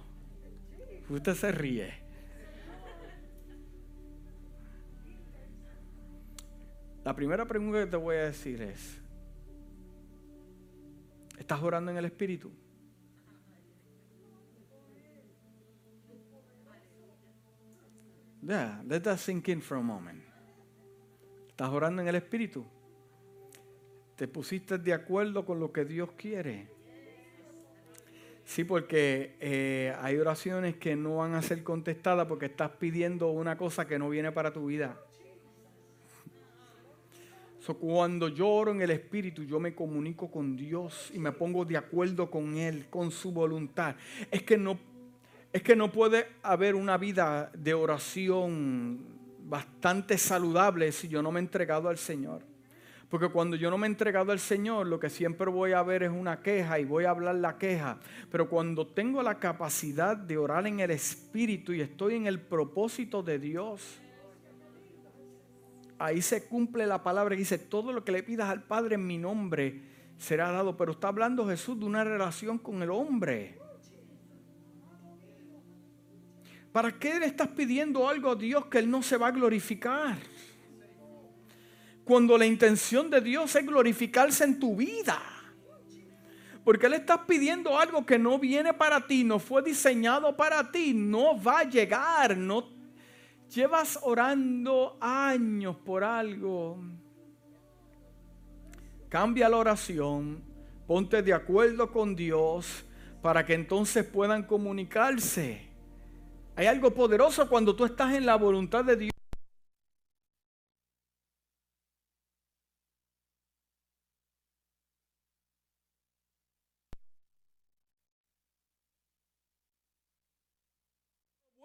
Usted 1.09 1.35
se 1.35 1.53
ríe. 1.53 2.03
La 7.05 7.15
primera 7.15 7.47
pregunta 7.47 7.81
que 7.81 7.87
te 7.87 7.97
voy 7.97 8.17
a 8.17 8.25
decir 8.25 8.63
es, 8.63 9.01
¿estás 11.39 11.61
orando 11.63 11.91
en 11.91 11.97
el 11.97 12.05
Espíritu? 12.05 12.53
Yeah, 18.43 18.83
let 18.89 19.01
that 19.01 19.19
sink 19.19 19.49
in 19.49 19.63
for 19.63 19.77
a 19.77 19.83
moment. 19.83 20.21
Estás 21.49 21.69
orando 21.71 22.03
en 22.03 22.09
el 22.09 22.17
Espíritu. 22.17 22.65
Te 24.17 24.27
pusiste 24.27 24.79
de 24.79 24.93
acuerdo 24.93 25.45
con 25.45 25.61
lo 25.61 25.73
que 25.73 25.85
Dios 25.85 26.11
quiere. 26.17 26.69
Sí, 28.45 28.65
porque 28.65 29.37
eh, 29.41 29.95
hay 30.01 30.19
oraciones 30.19 30.77
que 30.77 30.97
no 30.97 31.19
van 31.19 31.35
a 31.35 31.43
ser 31.43 31.63
contestadas 31.63 32.27
porque 32.27 32.47
estás 32.47 32.73
pidiendo 32.73 33.31
una 33.31 33.57
cosa 33.57 33.87
que 33.87 33.99
no 33.99 34.11
viene 34.11 34.33
para 34.33 34.53
tu 34.53 34.67
vida. 34.67 34.99
So, 37.61 37.79
cuando 37.79 38.27
yo 38.27 38.49
oro 38.49 38.73
en 38.73 38.83
el 38.83 38.91
Espíritu, 38.91 39.45
yo 39.45 39.61
me 39.61 39.73
comunico 39.73 40.29
con 40.29 40.57
Dios 40.57 41.13
y 41.15 41.21
me 41.21 41.31
pongo 41.31 41.65
de 41.65 41.77
acuerdo 41.77 42.29
con 42.29 42.57
Él, 42.57 42.87
con 42.91 43.13
su 43.13 43.31
voluntad. 43.31 43.95
Es 44.33 44.43
que 44.43 44.59
no 44.59 44.77
es 45.53 45.63
que 45.63 45.77
no 45.77 45.93
puede 45.93 46.29
haber 46.43 46.75
una 46.75 46.97
vida 46.97 47.51
de 47.55 47.75
oración 47.75 49.01
bastante 49.45 50.17
saludable 50.17 50.93
si 50.93 51.09
yo 51.09 51.23
no 51.23 51.31
me 51.31 51.41
he 51.41 51.43
entregado 51.43 51.89
al 51.89 51.99
Señor. 51.99 52.43
Porque 53.11 53.29
cuando 53.29 53.57
yo 53.57 53.71
no 53.71 53.77
me 53.77 53.87
he 53.87 53.91
entregado 53.91 54.33
al 54.33 54.39
Señor, 54.39 54.87
lo 54.87 54.99
que 54.99 55.11
siempre 55.11 55.51
voy 55.51 55.73
a 55.73 55.83
ver 55.83 56.05
es 56.05 56.11
una 56.11 56.41
queja 56.41 56.79
y 56.79 56.87
voy 56.87 57.05
a 57.05 57.11
hablar 57.11 57.35
la 57.35 57.59
queja. 57.59 57.99
Pero 58.31 58.49
cuando 58.49 58.87
tengo 58.87 59.23
la 59.23 59.39
capacidad 59.39 60.17
de 60.17 60.39
orar 60.39 60.67
en 60.67 60.81
el 60.81 60.91
Espíritu 60.91 61.75
y 61.75 61.83
estoy 61.83 62.15
en 62.15 62.27
el 62.27 62.41
propósito 62.41 63.23
de 63.23 63.39
Dios, 63.39 64.01
ahí 65.99 66.23
se 66.23 66.47
cumple 66.47 66.87
la 66.87 67.03
palabra 67.03 67.35
que 67.35 67.41
dice, 67.41 67.59
todo 67.59 67.93
lo 67.93 68.03
que 68.03 68.13
le 68.13 68.23
pidas 68.23 68.49
al 68.49 68.63
Padre 68.63 68.95
en 68.95 69.07
mi 69.07 69.19
nombre 69.19 69.83
será 70.17 70.51
dado. 70.51 70.79
Pero 70.79 70.93
está 70.93 71.09
hablando 71.09 71.47
Jesús 71.47 71.79
de 71.79 71.85
una 71.85 72.05
relación 72.05 72.57
con 72.57 72.83
el 72.83 72.91
hombre. 72.91 73.62
¿Para 76.73 76.99
qué 76.99 77.21
le 77.21 77.27
estás 77.27 77.49
pidiendo 77.49 78.09
algo 78.09 78.31
a 78.31 78.35
Dios 78.35 78.67
que 78.67 78.79
Él 78.79 78.91
no 78.91 79.03
se 79.03 79.19
va 79.19 79.29
a 79.29 79.31
glorificar? 79.31 80.17
Cuando 82.03 82.39
la 82.39 82.47
intención 82.47 83.11
de 83.11 83.21
Dios 83.21 83.55
es 83.55 83.67
glorificarse 83.67 84.45
en 84.45 84.59
tu 84.59 84.75
vida. 84.75 85.21
Porque 86.65 86.89
le 86.89 86.97
estás 86.97 87.21
pidiendo 87.27 87.79
algo 87.79 88.07
que 88.07 88.19
no 88.19 88.39
viene 88.39 88.73
para 88.73 89.07
ti, 89.07 89.23
no 89.23 89.39
fue 89.39 89.63
diseñado 89.63 90.35
para 90.35 90.71
ti, 90.71 90.95
no 90.95 91.41
va 91.41 91.61
a 91.61 91.65
llegar, 91.65 92.37
no 92.37 92.71
llevas 93.53 93.99
orando 94.03 94.97
años 95.01 95.77
por 95.77 96.05
algo. 96.05 96.79
Cambia 99.09 99.49
la 99.49 99.59
oración, 99.59 100.43
ponte 100.87 101.23
de 101.23 101.35
acuerdo 101.35 101.91
con 101.93 102.17
Dios 102.17 102.85
para 103.21 103.45
que 103.45 103.55
entonces 103.55 104.05
puedan 104.05 104.45
comunicarse. 104.45 105.72
Hay 106.57 106.67
algo 106.67 106.93
poderoso 106.93 107.49
cuando 107.49 107.75
tú 107.75 107.85
estás 107.85 108.15
en 108.15 108.27
la 108.27 108.37
voluntad 108.37 108.85
de 108.85 108.97
Dios. 108.97 109.13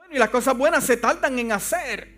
y 0.10 0.18
las 0.18 0.30
cosas 0.30 0.58
buenas 0.58 0.86
se 0.86 0.98
tardan 0.98 1.38
en 1.38 1.52
hacer. 1.52 2.18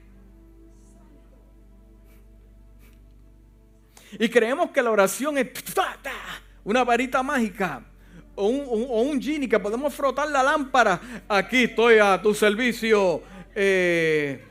Y 4.13 4.29
creemos 4.29 4.71
que 4.71 4.81
la 4.81 4.91
oración 4.91 5.37
es 5.37 5.51
una 6.63 6.83
varita 6.83 7.21
mágica 7.23 7.83
o 8.39 9.01
un, 9.01 9.21
genie 9.21 9.49
que 9.49 9.59
podemos 9.59 9.93
frotar 9.93 10.29
la 10.29 10.41
lámpara. 10.41 10.99
Aquí 11.27 11.65
estoy 11.65 11.99
a 11.99 12.21
tu 12.21 12.33
servicio. 12.33 13.21
Eh. 13.53 14.45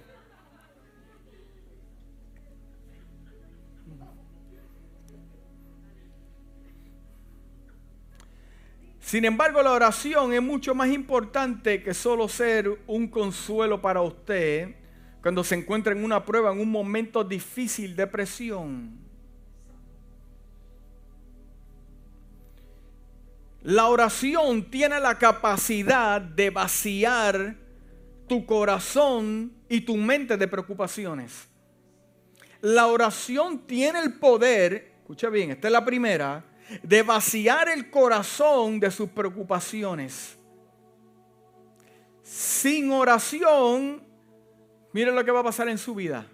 Sin 9.01 9.25
embargo, 9.25 9.63
la 9.63 9.73
oración 9.73 10.35
es 10.35 10.43
mucho 10.43 10.75
más 10.75 10.91
importante 10.91 11.83
que 11.83 11.95
solo 11.95 12.29
ser 12.29 12.79
un 12.87 13.09
consuelo 13.09 13.81
para 13.81 14.03
usted 14.03 14.75
cuando 15.23 15.43
se 15.43 15.55
encuentra 15.55 15.93
en 15.93 16.05
una 16.05 16.27
prueba, 16.27 16.53
en 16.53 16.61
un 16.61 16.71
momento 16.71 17.25
difícil 17.25 17.97
de 17.97 18.07
presión. 18.07 19.08
La 23.63 23.89
oración 23.89 24.71
tiene 24.71 25.01
la 25.01 25.19
capacidad 25.19 26.21
de 26.21 26.51
vaciar 26.51 27.57
tu 28.29 28.47
corazón 28.47 29.53
y 29.69 29.81
tu 29.81 29.97
mente 29.97 30.37
de 30.37 30.47
preocupaciones. 30.47 31.49
La 32.61 32.87
oración 32.87 33.67
tiene 33.67 34.01
el 34.01 34.15
poder, 34.15 34.93
escucha 35.01 35.29
bien, 35.29 35.51
esta 35.51 35.69
es 35.69 35.73
la 35.73 35.85
primera, 35.85 36.45
de 36.83 37.03
vaciar 37.03 37.69
el 37.69 37.91
corazón 37.91 38.79
de 38.79 38.91
sus 38.93 39.09
preocupaciones. 39.09 40.39
Sin 42.23 42.93
oración, 42.93 44.05
miren 44.93 45.17
lo 45.17 45.25
que 45.25 45.31
va 45.33 45.41
a 45.41 45.45
pasar 45.45 45.69
en 45.69 45.79
su 45.79 45.95
vida. 45.95 46.27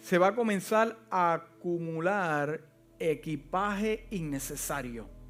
Se 0.00 0.18
va 0.18 0.28
a 0.28 0.34
comenzar 0.34 0.96
a 1.10 1.32
acumular 1.32 2.60
equipaje 2.98 4.06
innecesario 4.10 5.21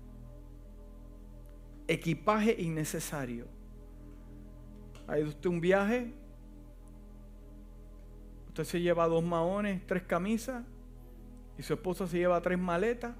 equipaje 1.93 2.57
innecesario. 2.59 3.47
Hay 5.07 5.23
usted 5.23 5.51
un 5.51 5.61
viaje, 5.61 6.13
usted 8.49 8.65
se 8.65 8.81
lleva 8.81 9.07
dos 9.07 9.23
maones, 9.23 9.87
tres 9.87 10.03
camisas, 10.03 10.65
y 11.59 11.63
su 11.63 11.75
esposa 11.75 12.07
se 12.07 12.19
lleva 12.19 12.41
tres 12.41 12.59
maletas, 12.59 13.15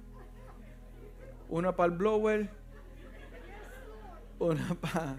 una 1.49 1.75
para 1.75 1.91
el 1.91 1.97
blower, 1.97 2.49
una 4.39 4.75
para... 4.75 5.17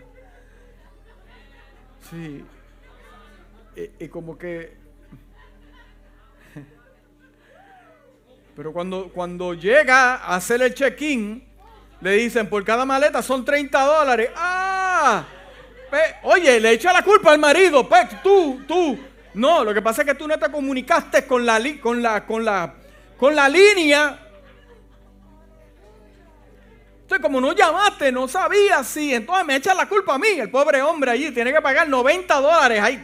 Sí. 2.11 2.45
Y, 3.77 4.05
y 4.05 4.09
como 4.09 4.37
que... 4.37 4.77
Pero 8.57 8.73
cuando, 8.73 9.11
cuando 9.12 9.55
llega 9.55 10.17
a 10.17 10.37
hacer 10.37 10.61
el 10.62 10.75
check-in, 10.75 11.54
le 12.05 12.17
dicen, 12.17 12.47
por 12.51 12.62
cada 12.67 12.85
maleta 12.85 13.23
son 13.23 13.47
30 13.47 13.83
dólares. 13.83 14.29
¡Ah! 14.37 15.25
oye, 16.25 16.61
le 16.61 16.73
echa 16.73 16.93
la 16.93 17.03
culpa 17.03 17.33
al 17.33 17.38
marido. 17.38 17.88
Pues, 17.88 18.23
tú, 18.23 18.61
tú. 18.69 18.99
No, 19.33 19.64
lo 19.64 19.73
que 19.73 19.81
pasa 19.81 20.03
es 20.03 20.09
que 20.09 20.14
tú 20.14 20.29
no 20.29 20.38
te 20.38 20.51
comunicaste 20.51 21.27
con 21.27 21.47
la, 21.47 21.59
con 21.81 22.03
la, 22.03 22.27
con 22.27 22.45
la, 22.45 22.75
con 23.17 23.35
la 23.35 23.49
línea. 23.49 24.21
Entonces, 27.01 27.23
como 27.23 27.40
no 27.40 27.55
llamaste, 27.55 28.12
no 28.12 28.29
sabías, 28.29 28.87
sí. 28.87 29.14
Entonces 29.14 29.47
me 29.47 29.57
echa 29.57 29.73
la 29.73 29.88
culpa 29.88 30.17
a 30.17 30.19
mí. 30.19 30.29
El 30.29 30.51
pobre 30.51 30.83
hombre 30.83 31.11
allí 31.11 31.31
tiene 31.31 31.55
que 31.55 31.62
pagar 31.62 31.88
90 31.88 32.35
dólares. 32.38 32.83
Ahí, 32.83 33.03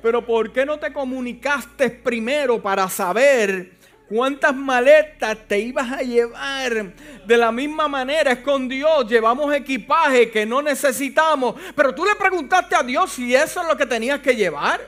Pero 0.00 0.24
¿por 0.24 0.50
qué 0.50 0.64
no 0.64 0.78
te 0.78 0.90
comunicaste 0.94 1.90
primero 1.90 2.62
para 2.62 2.88
saber 2.88 3.83
¿Cuántas 4.14 4.54
maletas 4.54 5.36
te 5.48 5.58
ibas 5.58 5.90
a 5.90 5.96
llevar? 5.96 6.94
De 7.26 7.36
la 7.36 7.50
misma 7.50 7.88
manera 7.88 8.30
es 8.30 8.38
con 8.38 8.68
Dios. 8.68 9.08
Llevamos 9.08 9.52
equipaje 9.52 10.30
que 10.30 10.46
no 10.46 10.62
necesitamos. 10.62 11.56
Pero 11.74 11.92
tú 11.92 12.04
le 12.04 12.14
preguntaste 12.14 12.76
a 12.76 12.84
Dios 12.84 13.10
si 13.10 13.34
eso 13.34 13.60
es 13.60 13.66
lo 13.66 13.76
que 13.76 13.86
tenías 13.86 14.20
que 14.20 14.36
llevar. 14.36 14.80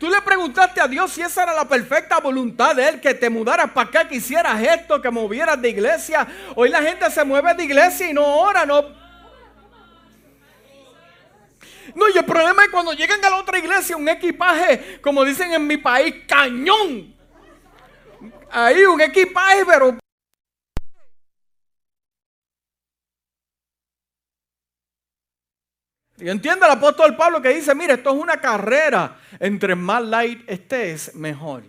Tú 0.00 0.10
le 0.10 0.20
preguntaste 0.22 0.80
a 0.80 0.88
Dios 0.88 1.12
si 1.12 1.20
esa 1.22 1.44
era 1.44 1.54
la 1.54 1.68
perfecta 1.68 2.18
voluntad 2.18 2.74
de 2.74 2.88
Él, 2.88 3.00
que 3.00 3.14
te 3.14 3.30
mudaras 3.30 3.70
para 3.70 3.88
acá, 3.88 4.08
que 4.08 4.16
hicieras 4.16 4.60
esto, 4.60 5.00
que 5.00 5.10
movieras 5.10 5.62
de 5.62 5.68
iglesia. 5.68 6.26
Hoy 6.56 6.68
la 6.68 6.82
gente 6.82 7.08
se 7.08 7.22
mueve 7.22 7.54
de 7.54 7.62
iglesia 7.62 8.10
y 8.10 8.12
no 8.12 8.26
ora, 8.26 8.66
no 8.66 9.00
no, 11.94 12.08
y 12.08 12.18
el 12.18 12.24
problema 12.24 12.64
es 12.64 12.70
cuando 12.70 12.94
llegan 12.94 13.24
a 13.24 13.30
la 13.30 13.36
otra 13.36 13.58
iglesia, 13.58 13.96
un 13.96 14.08
equipaje, 14.08 14.98
como 15.00 15.24
dicen 15.24 15.52
en 15.52 15.66
mi 15.68 15.76
país, 15.76 16.14
cañón 16.26 17.21
ahí 18.52 18.84
un 18.84 19.00
equipaje, 19.00 19.64
pero 19.66 19.98
Y 26.18 26.28
entiende 26.28 26.66
el 26.66 26.70
apóstol 26.70 27.16
Pablo 27.16 27.42
que 27.42 27.48
dice, 27.48 27.74
mire, 27.74 27.94
esto 27.94 28.10
es 28.10 28.16
una 28.16 28.40
carrera. 28.40 29.18
Entre 29.40 29.74
más 29.74 30.04
light 30.04 30.48
estés, 30.48 31.16
mejor. 31.16 31.64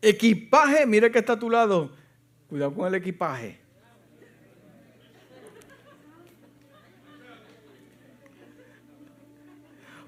Equipaje, 0.00 0.86
mire 0.86 1.10
que 1.10 1.18
está 1.18 1.32
a 1.32 1.38
tu 1.38 1.50
lado. 1.50 1.90
Cuidado 2.48 2.72
con 2.72 2.86
el 2.86 2.94
equipaje. 2.94 3.63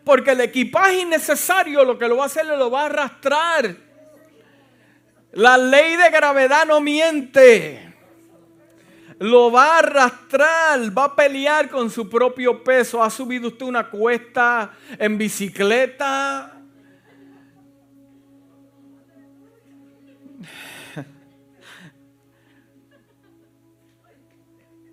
Porque 0.06 0.30
el 0.30 0.40
equipaje 0.40 1.00
innecesario 1.00 1.84
lo 1.84 1.98
que 1.98 2.06
lo 2.06 2.18
va 2.18 2.22
a 2.22 2.26
hacer 2.26 2.46
lo 2.46 2.70
va 2.70 2.82
a 2.82 2.86
arrastrar. 2.86 3.74
La 5.32 5.58
ley 5.58 5.96
de 5.96 6.08
gravedad 6.10 6.64
no 6.64 6.80
miente. 6.80 7.92
Lo 9.18 9.50
va 9.50 9.74
a 9.74 9.78
arrastrar, 9.80 10.96
va 10.96 11.06
a 11.06 11.16
pelear 11.16 11.68
con 11.68 11.90
su 11.90 12.08
propio 12.08 12.62
peso. 12.62 13.02
¿Ha 13.02 13.10
subido 13.10 13.48
usted 13.48 13.66
una 13.66 13.90
cuesta 13.90 14.70
en 14.96 15.18
bicicleta? 15.18 16.55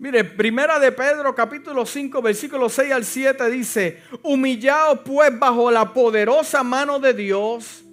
Mire, 0.03 0.25
primera 0.25 0.79
de 0.79 0.91
Pedro 0.91 1.33
capítulo 1.33 1.85
5 1.85 2.21
versículo 2.21 2.67
6 2.67 2.91
al 2.91 3.05
7 3.05 3.49
dice, 3.49 4.03
humillaos 4.21 4.99
pues 4.99 5.39
bajo 5.39 5.71
la 5.71 5.93
poderosa 5.93 6.61
mano 6.61 6.99
de 6.99 7.13
Dios 7.13 7.85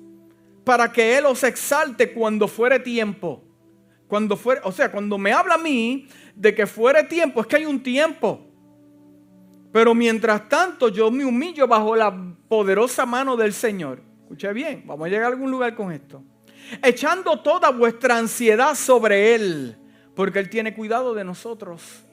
para 0.64 0.90
que 0.90 1.16
Él 1.16 1.27
os 1.27 1.44
exalte 1.44 2.12
cuando 2.12 2.49
fuere 2.49 2.81
tiempo. 2.81 3.44
Cuando 4.09 4.37
fuere, 4.37 4.61
o 4.64 4.73
sea, 4.73 4.90
cuando 4.90 5.18
me 5.18 5.31
habla 5.33 5.55
a 5.55 5.59
mí 5.59 6.09
de 6.35 6.53
que 6.53 6.66
fuere 6.66 7.05
tiempo, 7.05 7.42
es 7.42 7.46
que 7.46 7.55
hay 7.55 7.64
un 7.64 7.81
tiempo. 7.81 8.44
Pero 9.73 9.94
mientras 9.94 10.49
tanto 10.49 10.88
yo 10.88 11.12
me 11.12 11.25
humillo 11.25 11.68
bajo 11.68 11.94
la 11.94 12.12
poderosa 12.49 13.07
mano 13.07 13.37
del 13.37 13.53
Señor. 13.53 14.03
Escuche 14.23 14.52
bien, 14.52 14.83
vamos 14.85 15.06
a 15.06 15.11
llegar 15.11 15.27
a 15.27 15.29
algún 15.29 15.52
lugar 15.52 15.77
con 15.77 15.92
esto. 15.92 16.25
Echando 16.83 17.40
toda 17.40 17.71
vuestra 17.71 18.17
ansiedad 18.17 18.75
sobre 18.75 19.37
Él 19.37 19.79
porque 20.21 20.38
Él 20.38 20.50
tiene 20.50 20.75
cuidado 20.75 21.14
de 21.14 21.25
nosotros. 21.25 22.04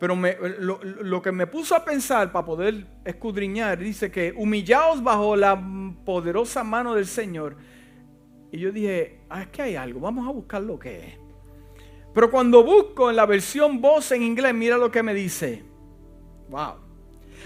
Pero 0.00 0.16
lo, 0.16 1.20
que 1.20 1.30
me 1.30 1.46
puso 1.46 1.76
a 1.76 1.84
pensar 1.84 2.32
para 2.32 2.46
poder 2.46 2.86
escudriñar, 3.04 3.76
dice 3.76 4.10
que 4.10 4.32
humillaos 4.34 5.02
bajo 5.02 5.36
la 5.36 5.62
poderosa 6.06 6.64
mano 6.64 6.94
del 6.94 7.06
Señor. 7.06 7.58
Y 8.50 8.60
yo 8.60 8.72
dije, 8.72 9.20
ah, 9.28 9.42
es 9.42 9.48
que 9.48 9.60
hay 9.60 9.76
algo, 9.76 10.00
vamos 10.00 10.26
a 10.26 10.32
buscar 10.32 10.62
lo 10.62 10.78
que 10.78 11.00
es. 11.00 11.14
Pero 12.14 12.30
cuando 12.30 12.64
busco 12.64 13.10
en 13.10 13.16
la 13.16 13.26
versión 13.26 13.82
voz 13.82 14.10
en 14.12 14.22
inglés, 14.22 14.54
mira 14.54 14.78
lo 14.78 14.90
que 14.90 15.02
me 15.02 15.12
dice. 15.12 15.62
Wow. 16.48 16.76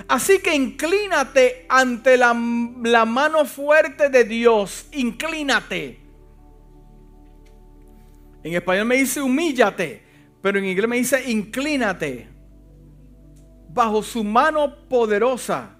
Así 0.07 0.39
que 0.39 0.55
inclínate 0.55 1.67
ante 1.69 2.17
la, 2.17 2.41
la 2.85 3.05
mano 3.05 3.45
fuerte 3.45 4.11
de 4.11 4.23
Dios. 4.23 4.87
Inclínate. 4.93 6.06
En 8.47 8.55
español 8.55 8.85
me 8.85 8.95
dice 8.95 9.21
humíllate, 9.21 10.01
pero 10.41 10.61
en 10.61 10.67
inglés 10.67 10.89
me 10.89 10.99
dice 10.99 11.33
inclínate. 11.33 12.29
Bajo 13.71 14.05
su 14.05 14.23
mano 14.23 14.87
poderosa. 14.89 15.77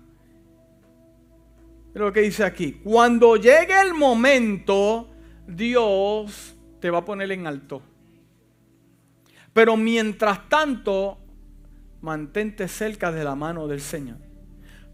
Es 1.95 2.01
lo 2.01 2.13
que 2.13 2.23
dice 2.23 2.43
aquí. 2.43 2.73
Cuando 2.83 3.37
llegue 3.37 3.81
el 3.81 3.95
momento, 3.95 5.09
Dios 5.47 6.57
te 6.81 6.91
va 6.91 6.99
a 6.99 7.05
poner 7.05 7.31
en 7.31 7.47
alto. 7.47 7.83
Pero 9.53 9.77
mientras 9.77 10.49
tanto, 10.49 11.19
mantente 12.01 12.67
cerca 12.67 13.13
de 13.13 13.23
la 13.23 13.37
mano 13.37 13.69
del 13.69 13.81
Señor. 13.81 14.19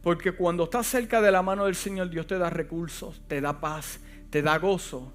Porque 0.02 0.32
cuando 0.32 0.64
estás 0.64 0.86
cerca 0.86 1.22
de 1.22 1.32
la 1.32 1.40
mano 1.40 1.64
del 1.64 1.74
Señor, 1.74 2.10
Dios 2.10 2.26
te 2.26 2.36
da 2.36 2.50
recursos, 2.50 3.22
te 3.28 3.40
da 3.40 3.62
paz, 3.62 3.98
te 4.28 4.42
da 4.42 4.58
gozo. 4.58 5.14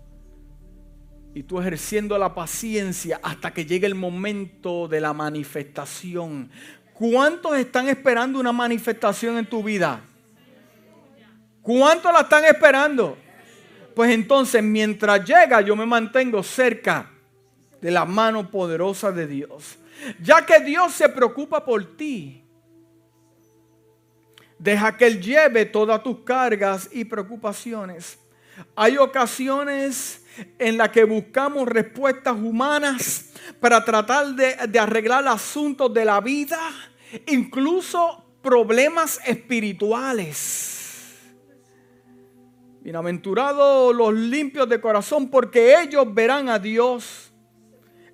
Y 1.37 1.43
tú 1.43 1.59
ejerciendo 1.59 2.17
la 2.17 2.33
paciencia 2.33 3.19
hasta 3.21 3.53
que 3.53 3.63
llegue 3.63 3.85
el 3.85 3.93
momento 3.93 4.87
de 4.87 4.99
la 4.99 5.13
manifestación. 5.13 6.49
¿Cuántos 6.95 7.55
están 7.57 7.87
esperando 7.89 8.39
una 8.39 8.51
manifestación 8.51 9.37
en 9.37 9.45
tu 9.45 9.61
vida? 9.61 10.01
¿Cuántos 11.61 12.11
la 12.11 12.21
están 12.21 12.43
esperando? 12.45 13.19
Pues 13.95 14.09
entonces, 14.15 14.63
mientras 14.63 15.23
llega, 15.25 15.61
yo 15.61 15.75
me 15.75 15.85
mantengo 15.85 16.41
cerca 16.41 17.11
de 17.81 17.91
la 17.91 18.03
mano 18.03 18.49
poderosa 18.49 19.11
de 19.11 19.27
Dios. 19.27 19.77
Ya 20.19 20.43
que 20.43 20.59
Dios 20.61 20.91
se 20.91 21.07
preocupa 21.07 21.63
por 21.63 21.95
ti, 21.95 22.43
deja 24.57 24.97
que 24.97 25.05
Él 25.05 25.21
lleve 25.21 25.65
todas 25.65 26.01
tus 26.01 26.17
cargas 26.21 26.89
y 26.91 27.05
preocupaciones. 27.05 28.17
Hay 28.75 28.97
ocasiones 28.97 30.23
en 30.59 30.77
las 30.77 30.89
que 30.89 31.03
buscamos 31.03 31.67
respuestas 31.67 32.35
humanas 32.35 33.31
para 33.59 33.83
tratar 33.83 34.35
de 34.35 34.79
arreglar 34.79 35.27
asuntos 35.27 35.93
de 35.93 36.05
la 36.05 36.21
vida, 36.21 36.59
incluso 37.27 38.25
problemas 38.41 39.19
espirituales. 39.25 40.77
Bienaventurados 42.81 43.93
los 43.93 44.13
limpios 44.13 44.69
de 44.69 44.79
corazón, 44.79 45.29
porque 45.29 45.81
ellos 45.81 46.05
verán 46.13 46.47
a 46.47 46.57
Dios. 46.57 47.26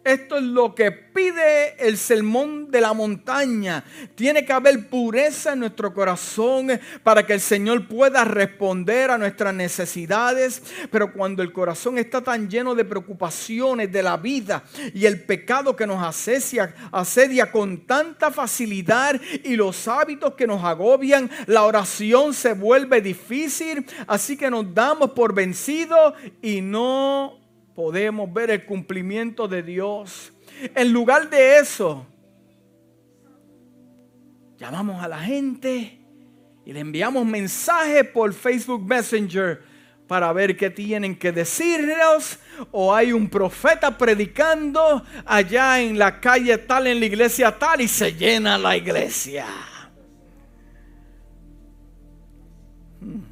Esto 0.03 0.35
es 0.35 0.43
lo 0.43 0.75
que 0.75 0.91
pide 0.91 1.75
el 1.77 1.97
sermón 1.97 2.69
de 2.69 2.81
la 2.81 2.91
montaña. 2.91 3.85
Tiene 4.15 4.43
que 4.43 4.51
haber 4.51 4.89
pureza 4.89 5.53
en 5.53 5.59
nuestro 5.59 5.93
corazón 5.93 6.67
para 7.03 7.25
que 7.25 7.33
el 7.33 7.39
Señor 7.39 7.87
pueda 7.87 8.25
responder 8.25 9.11
a 9.11 9.17
nuestras 9.17 9.53
necesidades. 9.53 10.61
Pero 10.91 11.13
cuando 11.13 11.41
el 11.41 11.53
corazón 11.53 11.97
está 11.97 12.21
tan 12.21 12.49
lleno 12.49 12.75
de 12.75 12.83
preocupaciones 12.83 13.93
de 13.93 14.03
la 14.03 14.17
vida 14.17 14.63
y 14.93 15.05
el 15.05 15.23
pecado 15.23 15.75
que 15.75 15.87
nos 15.87 16.03
asedia, 16.03 17.51
con 17.51 17.85
tanta 17.85 18.29
facilidad 18.29 19.19
y 19.43 19.55
los 19.55 19.87
hábitos 19.87 20.33
que 20.33 20.47
nos 20.47 20.63
agobian, 20.65 21.29
la 21.45 21.63
oración 21.63 22.33
se 22.33 22.53
vuelve 22.53 22.99
difícil. 22.99 23.85
Así 24.05 24.35
que 24.35 24.49
nos 24.49 24.73
damos 24.73 25.11
por 25.11 25.33
vencidos 25.33 26.13
y 26.41 26.59
no 26.59 27.42
podemos 27.75 28.31
ver 28.31 28.51
el 28.51 28.65
cumplimiento 28.65 29.47
de 29.47 29.63
Dios. 29.63 30.31
En 30.75 30.91
lugar 30.93 31.29
de 31.29 31.59
eso, 31.59 32.05
llamamos 34.57 35.03
a 35.03 35.07
la 35.07 35.19
gente 35.19 35.99
y 36.65 36.73
le 36.73 36.79
enviamos 36.79 37.25
mensajes 37.25 38.07
por 38.07 38.33
Facebook 38.33 38.85
Messenger 38.85 39.61
para 40.07 40.31
ver 40.31 40.55
qué 40.55 40.69
tienen 40.69 41.15
que 41.15 41.31
decirnos. 41.31 42.39
O 42.71 42.93
hay 42.93 43.11
un 43.11 43.29
profeta 43.29 43.97
predicando 43.97 45.03
allá 45.25 45.81
en 45.81 45.97
la 45.97 46.19
calle 46.19 46.57
tal, 46.59 46.87
en 46.87 46.99
la 46.99 47.05
iglesia 47.05 47.57
tal, 47.57 47.81
y 47.81 47.87
se 47.87 48.13
llena 48.13 48.57
la 48.57 48.77
iglesia. 48.77 49.45
Hmm. 53.01 53.23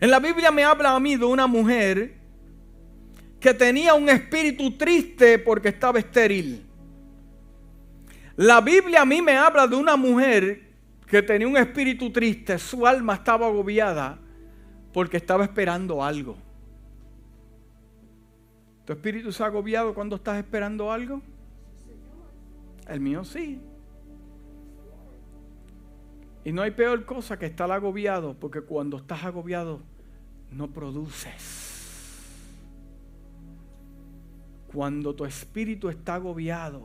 En 0.00 0.10
la 0.10 0.20
Biblia 0.20 0.50
me 0.50 0.62
habla 0.62 0.94
a 0.94 1.00
mí 1.00 1.16
de 1.16 1.24
una 1.24 1.46
mujer 1.46 2.23
que 3.44 3.52
tenía 3.52 3.92
un 3.92 4.08
espíritu 4.08 4.70
triste 4.70 5.38
porque 5.38 5.68
estaba 5.68 5.98
estéril. 5.98 6.64
La 8.36 8.62
Biblia 8.62 9.02
a 9.02 9.04
mí 9.04 9.20
me 9.20 9.36
habla 9.36 9.66
de 9.66 9.76
una 9.76 9.98
mujer 9.98 10.62
que 11.06 11.20
tenía 11.20 11.46
un 11.46 11.58
espíritu 11.58 12.10
triste, 12.10 12.58
su 12.58 12.86
alma 12.86 13.16
estaba 13.16 13.46
agobiada 13.46 14.18
porque 14.94 15.18
estaba 15.18 15.44
esperando 15.44 16.02
algo. 16.02 16.38
¿Tu 18.86 18.94
espíritu 18.94 19.30
se 19.30 19.42
ha 19.42 19.46
agobiado 19.46 19.92
cuando 19.92 20.16
estás 20.16 20.38
esperando 20.38 20.90
algo? 20.90 21.20
El 22.88 23.00
mío 23.00 23.26
sí. 23.26 23.60
Y 26.46 26.50
no 26.50 26.62
hay 26.62 26.70
peor 26.70 27.04
cosa 27.04 27.38
que 27.38 27.44
estar 27.44 27.70
agobiado, 27.70 28.36
porque 28.40 28.62
cuando 28.62 28.96
estás 28.96 29.22
agobiado 29.22 29.82
no 30.50 30.70
produces. 30.70 31.63
Cuando 34.74 35.14
tu 35.14 35.24
espíritu 35.24 35.88
está 35.88 36.16
agobiado, 36.16 36.82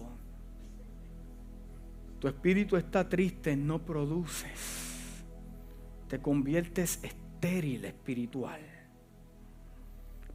tu 2.20 2.28
espíritu 2.28 2.78
está 2.78 3.10
triste, 3.10 3.56
no 3.56 3.84
produces. 3.84 5.24
Te 6.08 6.20
conviertes 6.20 7.04
estéril 7.04 7.86
espiritual. 7.86 8.62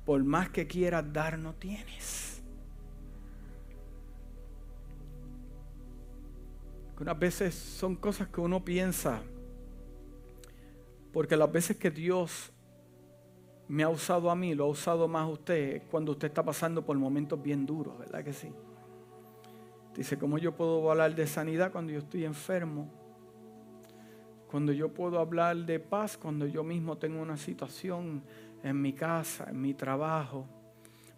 Por 0.05 0.25
más 0.25 0.49
que 0.49 0.67
quieras 0.67 1.13
dar, 1.13 1.39
no 1.39 1.55
tienes. 1.55 2.43
Unas 6.99 7.19
veces 7.21 7.55
son 7.55 7.95
cosas 7.95 8.27
que 8.27 8.41
uno 8.41 8.65
piensa, 8.65 9.23
porque 11.13 11.37
las 11.37 11.53
veces 11.53 11.77
que 11.77 11.93
Dios 11.93 12.51
me 13.75 13.83
ha 13.83 13.89
usado 13.89 14.31
a 14.31 14.37
mí, 14.37 14.55
lo 14.55 14.67
ha 14.67 14.69
usado 14.69 15.09
más 15.09 15.29
usted 15.29 15.83
cuando 15.91 16.13
usted 16.13 16.29
está 16.29 16.45
pasando 16.45 16.87
por 16.87 16.97
momentos 16.97 17.43
bien 17.43 17.67
duros, 17.67 17.99
¿verdad 17.99 18.23
que 18.23 18.33
sí? 18.33 18.53
Dice, 19.97 20.17
¿cómo 20.17 20.39
yo 20.39 20.55
puedo 20.55 20.89
hablar 20.93 21.13
de 21.13 21.27
sanidad 21.27 21.73
cuando 21.73 21.93
yo 21.93 21.99
estoy 21.99 22.25
enfermo? 22.25 22.89
Cuando 24.49 24.73
yo 24.73 24.95
puedo 24.95 25.19
hablar 25.19 25.57
de 25.57 25.81
paz 25.81 26.17
cuando 26.17 26.47
yo 26.47 26.63
mismo 26.63 26.99
tengo 26.99 27.21
una 27.21 27.37
situación 27.37 28.23
en 28.63 28.81
mi 28.81 28.93
casa, 28.93 29.47
en 29.51 29.61
mi 29.61 29.75
trabajo. 29.75 30.47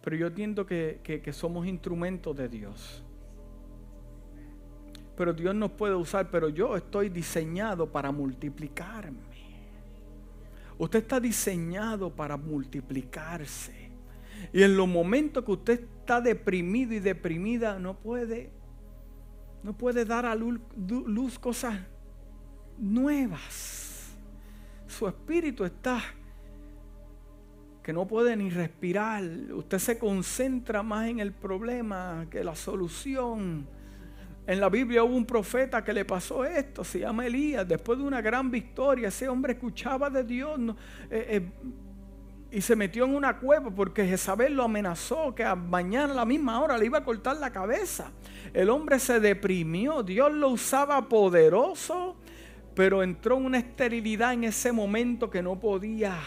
Pero 0.01 0.15
yo 0.15 0.25
entiendo 0.25 0.65
que, 0.65 0.99
que 1.03 1.33
somos 1.33 1.67
instrumentos 1.67 2.35
de 2.35 2.49
Dios. 2.49 3.03
Pero 5.15 5.31
Dios 5.31 5.53
nos 5.53 5.69
puede 5.73 5.93
usar, 5.93 6.31
pero 6.31 6.49
yo 6.49 6.75
estoy 6.75 7.09
diseñado 7.09 7.91
para 7.91 8.11
multiplicarme. 8.11 9.26
Usted 10.77 10.99
está 10.99 11.19
diseñado 11.19 12.15
para 12.15 12.37
multiplicarse. 12.37 13.91
Y 14.53 14.63
en 14.63 14.77
los 14.77 14.87
momentos 14.87 15.43
que 15.43 15.51
usted 15.51 15.81
está 15.99 16.21
deprimido 16.21 16.93
y 16.93 16.99
deprimida, 16.99 17.79
no 17.79 17.97
puede, 17.97 18.51
no 19.63 19.77
puede 19.77 20.05
dar 20.05 20.25
a 20.25 20.35
luz, 20.35 20.59
luz 20.77 21.39
cosas 21.39 21.79
nuevas. 22.77 24.15
Su 24.87 25.07
espíritu 25.07 25.65
está 25.65 26.01
que 27.87 27.93
no 27.93 28.05
puede 28.05 28.35
ni 28.35 28.49
respirar. 28.49 29.23
Usted 29.23 29.79
se 29.79 29.97
concentra 29.97 30.83
más 30.83 31.07
en 31.07 31.21
el 31.21 31.31
problema 31.31 32.27
que 32.29 32.43
la 32.43 32.53
solución. 32.53 33.65
En 34.47 34.61
la 34.61 34.69
Biblia 34.69 35.03
hubo 35.03 35.13
un 35.13 35.25
profeta 35.25 35.83
que 35.83 35.91
le 35.91 36.05
pasó 36.05 36.45
esto, 36.45 36.81
se 36.85 36.99
llama 36.99 37.27
Elías. 37.27 37.67
Después 37.67 37.99
de 37.99 38.05
una 38.05 38.21
gran 38.21 38.49
victoria, 38.49 39.09
ese 39.09 39.27
hombre 39.27 39.53
escuchaba 39.53 40.09
de 40.09 40.23
Dios 40.23 40.57
eh, 41.11 41.27
eh, 41.29 41.51
y 42.49 42.61
se 42.61 42.77
metió 42.77 43.03
en 43.03 43.13
una 43.13 43.39
cueva 43.39 43.69
porque 43.69 44.07
Jezabel 44.07 44.53
lo 44.53 44.63
amenazó 44.63 45.35
que 45.35 45.43
a 45.43 45.53
mañana 45.53 46.13
a 46.13 46.15
la 46.15 46.25
misma 46.25 46.61
hora 46.61 46.77
le 46.77 46.85
iba 46.85 46.99
a 46.99 47.03
cortar 47.03 47.35
la 47.35 47.51
cabeza. 47.51 48.13
El 48.53 48.69
hombre 48.69 48.99
se 48.99 49.19
deprimió, 49.19 50.01
Dios 50.01 50.31
lo 50.31 50.47
usaba 50.47 51.09
poderoso, 51.09 52.15
pero 52.73 53.03
entró 53.03 53.35
en 53.35 53.45
una 53.47 53.57
esterilidad 53.57 54.31
en 54.31 54.45
ese 54.45 54.71
momento 54.71 55.29
que 55.29 55.43
no 55.43 55.59
podía. 55.59 56.17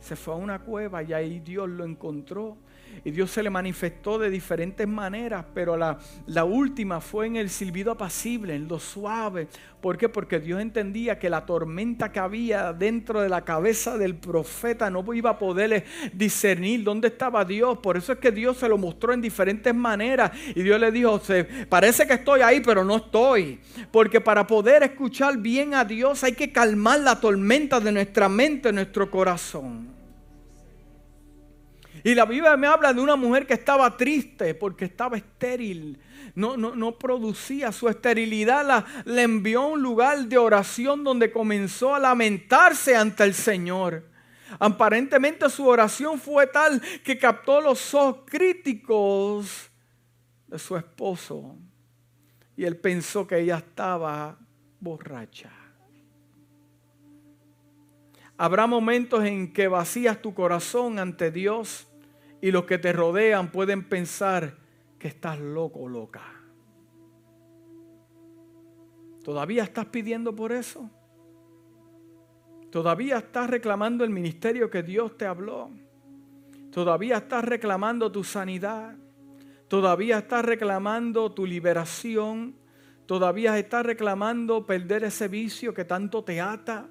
Se 0.00 0.16
fue 0.16 0.34
a 0.34 0.36
una 0.36 0.58
cueva 0.58 1.02
y 1.02 1.14
ahí 1.14 1.40
Dios 1.40 1.66
lo 1.66 1.86
encontró 1.86 2.58
y 3.04 3.10
Dios 3.10 3.30
se 3.30 3.42
le 3.42 3.50
manifestó 3.50 4.18
de 4.18 4.30
diferentes 4.30 4.86
maneras, 4.86 5.44
pero 5.54 5.76
la, 5.76 5.98
última 6.44 7.00
fue 7.00 7.26
en 7.26 7.36
el 7.36 7.50
silbido 7.50 7.92
apacible, 7.92 8.54
en 8.54 8.68
lo 8.68 8.78
suave. 8.78 9.48
¿Por 9.80 9.96
qué? 9.96 10.08
Porque 10.08 10.40
Dios 10.40 10.60
entendía 10.60 11.18
que 11.18 11.30
la 11.30 11.46
tormenta 11.46 12.10
que 12.10 12.18
había 12.18 12.72
dentro 12.72 13.20
de 13.20 13.28
la 13.28 13.44
cabeza 13.44 13.96
del 13.96 14.16
profeta 14.16 14.90
no 14.90 15.04
iba 15.14 15.30
a 15.30 15.38
poder 15.38 15.84
discernir 16.12 16.82
dónde 16.82 17.08
estaba 17.08 17.44
Dios. 17.44 17.78
Por 17.78 17.96
eso 17.96 18.12
es 18.12 18.18
que 18.18 18.32
Dios 18.32 18.56
se 18.56 18.68
lo 18.68 18.76
mostró 18.76 19.12
en 19.12 19.20
diferentes 19.20 19.72
maneras. 19.74 20.32
Y 20.54 20.62
Dios 20.62 20.80
le 20.80 20.90
dijo, 20.90 21.20
parece 21.68 22.06
que 22.06 22.14
estoy 22.14 22.40
ahí, 22.40 22.60
pero 22.60 22.84
no 22.84 22.96
estoy. 22.96 23.60
Porque 23.92 24.20
para 24.20 24.46
poder 24.46 24.82
escuchar 24.82 25.38
bien 25.38 25.74
a 25.74 25.84
Dios 25.84 26.24
hay 26.24 26.32
que 26.32 26.50
calmar 26.50 27.00
la 27.00 27.20
tormenta 27.20 27.78
de 27.78 27.92
nuestra 27.92 28.28
mente, 28.28 28.72
nuestro 28.72 29.10
corazón. 29.10 29.97
Y 32.04 32.14
la 32.14 32.24
Biblia 32.24 32.56
me 32.56 32.66
habla 32.66 32.92
de 32.92 33.00
una 33.00 33.16
mujer 33.16 33.46
que 33.46 33.54
estaba 33.54 33.96
triste 33.96 34.54
porque 34.54 34.84
estaba 34.84 35.16
estéril. 35.16 35.98
No, 36.34 36.56
no, 36.56 36.74
no 36.74 36.98
producía 36.98 37.72
su 37.72 37.88
esterilidad. 37.88 38.66
La, 38.66 38.84
le 39.04 39.22
envió 39.22 39.62
a 39.62 39.66
un 39.66 39.82
lugar 39.82 40.26
de 40.26 40.38
oración 40.38 41.04
donde 41.04 41.32
comenzó 41.32 41.94
a 41.94 41.98
lamentarse 41.98 42.96
ante 42.96 43.24
el 43.24 43.34
Señor. 43.34 44.08
Aparentemente 44.58 45.48
su 45.50 45.66
oración 45.66 46.18
fue 46.18 46.46
tal 46.46 46.80
que 47.04 47.18
captó 47.18 47.60
los 47.60 47.92
ojos 47.94 48.22
críticos 48.26 49.70
de 50.46 50.58
su 50.58 50.76
esposo. 50.76 51.56
Y 52.56 52.64
él 52.64 52.76
pensó 52.76 53.26
que 53.26 53.38
ella 53.38 53.58
estaba 53.58 54.38
borracha. 54.80 55.50
Habrá 58.36 58.68
momentos 58.68 59.24
en 59.24 59.52
que 59.52 59.66
vacías 59.66 60.22
tu 60.22 60.32
corazón 60.32 61.00
ante 61.00 61.32
Dios 61.32 61.87
y 62.40 62.50
los 62.50 62.64
que 62.64 62.78
te 62.78 62.92
rodean 62.92 63.50
pueden 63.50 63.88
pensar 63.88 64.56
que 64.98 65.08
estás 65.08 65.38
loco 65.38 65.80
o 65.80 65.88
loca. 65.88 66.22
¿Todavía 69.22 69.62
estás 69.64 69.86
pidiendo 69.86 70.34
por 70.34 70.52
eso? 70.52 70.90
¿Todavía 72.70 73.18
estás 73.18 73.50
reclamando 73.50 74.04
el 74.04 74.10
ministerio 74.10 74.70
que 74.70 74.82
Dios 74.82 75.16
te 75.16 75.26
habló? 75.26 75.70
¿Todavía 76.70 77.18
estás 77.18 77.44
reclamando 77.44 78.12
tu 78.12 78.24
sanidad? 78.24 78.94
¿Todavía 79.68 80.18
estás 80.18 80.44
reclamando 80.44 81.32
tu 81.32 81.46
liberación? 81.46 82.56
¿Todavía 83.06 83.58
estás 83.58 83.84
reclamando 83.84 84.66
perder 84.66 85.04
ese 85.04 85.28
vicio 85.28 85.72
que 85.72 85.84
tanto 85.84 86.24
te 86.24 86.40
ata? 86.40 86.88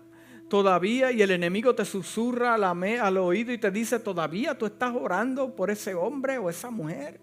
Todavía 0.48 1.12
y 1.12 1.22
el 1.22 1.32
enemigo 1.32 1.76
te 1.76 1.86
susurra 1.86 2.56
al 2.56 3.18
oído 3.18 3.52
y 3.52 3.58
te 3.58 3.72
dice, 3.72 4.00
todavía 4.00 4.58
tú 4.58 4.66
estás 4.66 4.94
orando 4.96 5.56
por 5.56 5.70
ese 5.70 5.94
hombre 5.94 6.38
o 6.38 6.50
esa 6.50 6.70
mujer. 6.70 7.20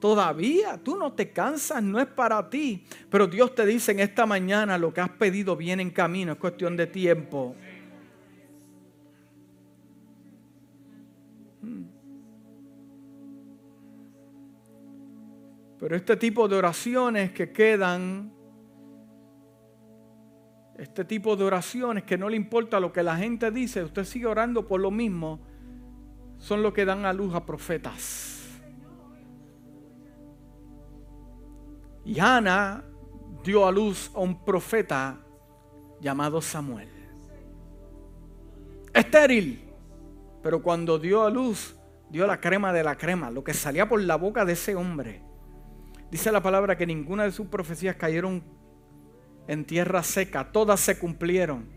Todavía 0.00 0.78
tú 0.82 0.96
no 0.96 1.12
te 1.12 1.30
cansas, 1.30 1.82
no 1.82 2.00
es 2.00 2.06
para 2.06 2.48
ti. 2.48 2.84
Pero 3.10 3.26
Dios 3.26 3.54
te 3.54 3.66
dice 3.66 3.92
en 3.92 4.00
esta 4.00 4.24
mañana 4.24 4.78
lo 4.78 4.94
que 4.94 5.02
has 5.02 5.10
pedido 5.10 5.56
viene 5.56 5.82
en 5.82 5.90
camino, 5.90 6.32
es 6.32 6.38
cuestión 6.38 6.76
de 6.76 6.86
tiempo. 6.86 7.54
Hmm. 11.60 11.84
Pero 15.78 15.96
este 15.96 16.16
tipo 16.16 16.48
de 16.48 16.56
oraciones 16.56 17.32
que 17.32 17.52
quedan 17.52 18.39
este 20.80 21.04
tipo 21.04 21.36
de 21.36 21.44
oraciones 21.44 22.04
que 22.04 22.16
no 22.16 22.30
le 22.30 22.36
importa 22.36 22.80
lo 22.80 22.90
que 22.90 23.02
la 23.02 23.14
gente 23.14 23.50
dice, 23.50 23.84
usted 23.84 24.04
sigue 24.04 24.24
orando 24.24 24.66
por 24.66 24.80
lo 24.80 24.90
mismo, 24.90 25.38
son 26.38 26.62
lo 26.62 26.72
que 26.72 26.86
dan 26.86 27.04
a 27.04 27.12
luz 27.12 27.34
a 27.34 27.44
profetas. 27.44 28.60
Y 32.02 32.18
Ana 32.18 32.82
dio 33.44 33.66
a 33.66 33.70
luz 33.70 34.10
a 34.14 34.20
un 34.20 34.42
profeta 34.42 35.20
llamado 36.00 36.40
Samuel. 36.40 36.88
Estéril, 38.94 39.62
pero 40.42 40.62
cuando 40.62 40.98
dio 40.98 41.24
a 41.24 41.30
luz, 41.30 41.76
dio 42.08 42.26
la 42.26 42.40
crema 42.40 42.72
de 42.72 42.84
la 42.84 42.96
crema, 42.96 43.30
lo 43.30 43.44
que 43.44 43.52
salía 43.52 43.86
por 43.86 44.00
la 44.00 44.16
boca 44.16 44.46
de 44.46 44.54
ese 44.54 44.74
hombre. 44.74 45.22
Dice 46.10 46.32
la 46.32 46.42
palabra 46.42 46.78
que 46.78 46.86
ninguna 46.86 47.24
de 47.24 47.32
sus 47.32 47.48
profecías 47.48 47.96
cayeron 47.96 48.42
en 49.48 49.64
tierra 49.64 50.02
seca, 50.02 50.48
todas 50.52 50.80
se 50.80 50.98
cumplieron. 50.98 51.68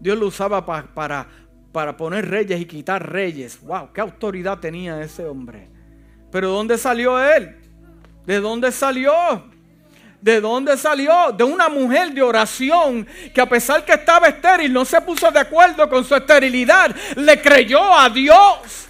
Dios 0.00 0.18
lo 0.18 0.26
usaba 0.26 0.64
para, 0.66 1.26
para 1.72 1.96
poner 1.96 2.28
reyes 2.28 2.60
y 2.60 2.66
quitar 2.66 3.10
reyes. 3.10 3.60
¡Wow! 3.62 3.92
¡Qué 3.92 4.00
autoridad 4.00 4.58
tenía 4.58 5.00
ese 5.00 5.24
hombre! 5.24 5.68
Pero 6.30 6.50
¿dónde 6.50 6.76
salió 6.78 7.18
él? 7.22 7.56
¿De 8.26 8.40
dónde 8.40 8.72
salió? 8.72 9.12
¿De 10.20 10.40
dónde 10.40 10.76
salió? 10.76 11.32
De 11.32 11.44
una 11.44 11.68
mujer 11.68 12.12
de 12.12 12.22
oración 12.22 13.06
que 13.34 13.40
a 13.40 13.48
pesar 13.48 13.84
que 13.84 13.92
estaba 13.92 14.28
estéril 14.28 14.72
no 14.72 14.84
se 14.84 15.00
puso 15.00 15.30
de 15.30 15.38
acuerdo 15.38 15.88
con 15.88 16.04
su 16.04 16.14
esterilidad, 16.14 16.94
le 17.16 17.40
creyó 17.40 17.92
a 17.92 18.08
Dios. 18.08 18.88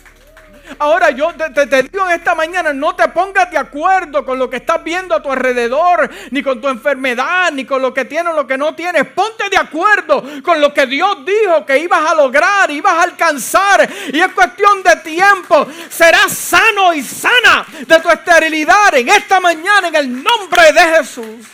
Ahora 0.78 1.10
yo 1.10 1.32
te, 1.34 1.82
digo 1.82 2.06
en 2.06 2.12
esta 2.12 2.34
mañana, 2.34 2.72
no 2.72 2.94
te 2.94 3.08
pongas 3.08 3.50
de 3.50 3.58
acuerdo 3.58 4.24
con 4.24 4.38
lo 4.38 4.48
que 4.48 4.56
estás 4.56 4.82
viendo 4.82 5.14
a 5.14 5.22
tu 5.22 5.30
alrededor, 5.30 6.10
ni 6.30 6.42
con 6.42 6.60
tu 6.60 6.68
enfermedad, 6.68 7.52
ni 7.52 7.64
con 7.64 7.82
lo 7.82 7.92
que 7.92 8.04
tienes 8.04 8.32
o 8.32 8.36
lo 8.36 8.46
que 8.46 8.58
no 8.58 8.74
tienes. 8.74 9.06
Ponte 9.06 9.48
de 9.50 9.56
acuerdo 9.56 10.24
con 10.42 10.60
lo 10.60 10.72
que 10.72 10.86
Dios 10.86 11.24
dijo 11.24 11.64
que 11.66 11.78
ibas 11.78 12.10
a 12.10 12.14
lograr, 12.14 12.70
ibas 12.70 12.94
a 12.94 13.02
alcanzar. 13.02 13.88
Y 14.12 14.20
es 14.20 14.28
cuestión 14.32 14.82
de 14.82 14.96
tiempo. 14.96 15.66
Serás 15.88 16.32
sano 16.32 16.92
y 16.94 17.02
sana 17.02 17.66
de 17.86 18.00
tu 18.00 18.10
esterilidad 18.10 18.94
en 18.94 19.08
esta 19.08 19.40
mañana 19.40 19.88
en 19.88 19.94
el 19.94 20.22
nombre 20.22 20.72
de 20.72 20.80
Jesús. 20.96 21.46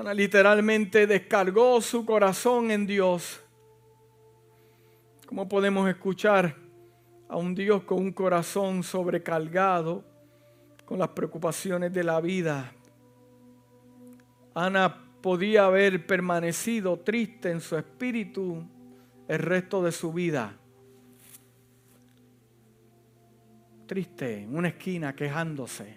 Ana 0.00 0.14
literalmente 0.14 1.06
descargó 1.06 1.78
su 1.82 2.06
corazón 2.06 2.70
en 2.70 2.86
Dios. 2.86 3.38
¿Cómo 5.26 5.46
podemos 5.46 5.90
escuchar 5.90 6.56
a 7.28 7.36
un 7.36 7.54
Dios 7.54 7.82
con 7.82 7.98
un 7.98 8.12
corazón 8.12 8.82
sobrecargado 8.82 10.02
con 10.86 10.98
las 10.98 11.08
preocupaciones 11.08 11.92
de 11.92 12.02
la 12.02 12.18
vida? 12.22 12.72
Ana 14.54 15.04
podía 15.20 15.66
haber 15.66 16.06
permanecido 16.06 16.98
triste 17.00 17.50
en 17.50 17.60
su 17.60 17.76
espíritu 17.76 18.64
el 19.28 19.38
resto 19.38 19.82
de 19.82 19.92
su 19.92 20.14
vida. 20.14 20.56
Triste, 23.86 24.44
en 24.44 24.56
una 24.56 24.68
esquina, 24.68 25.14
quejándose. 25.14 25.94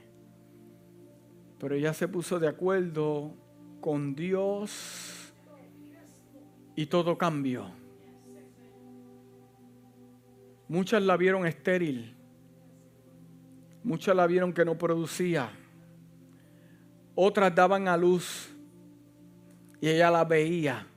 Pero 1.58 1.74
ella 1.74 1.94
se 1.94 2.10
puso 2.10 2.38
de 2.38 2.50
acuerdo 2.50 3.38
con 3.84 4.16
Dios 4.16 5.34
y 6.74 6.86
todo 6.86 7.18
cambió. 7.18 7.70
Muchas 10.70 11.04
la 11.04 11.18
vieron 11.18 11.46
estéril, 11.46 12.16
muchas 13.84 14.16
la 14.16 14.26
vieron 14.26 14.54
que 14.54 14.64
no 14.64 14.78
producía, 14.78 15.52
otras 17.14 17.54
daban 17.54 17.90
a 17.90 17.98
luz 17.98 18.56
y 19.82 19.90
ella 19.90 20.10
la 20.10 20.24
veía. 20.24 20.88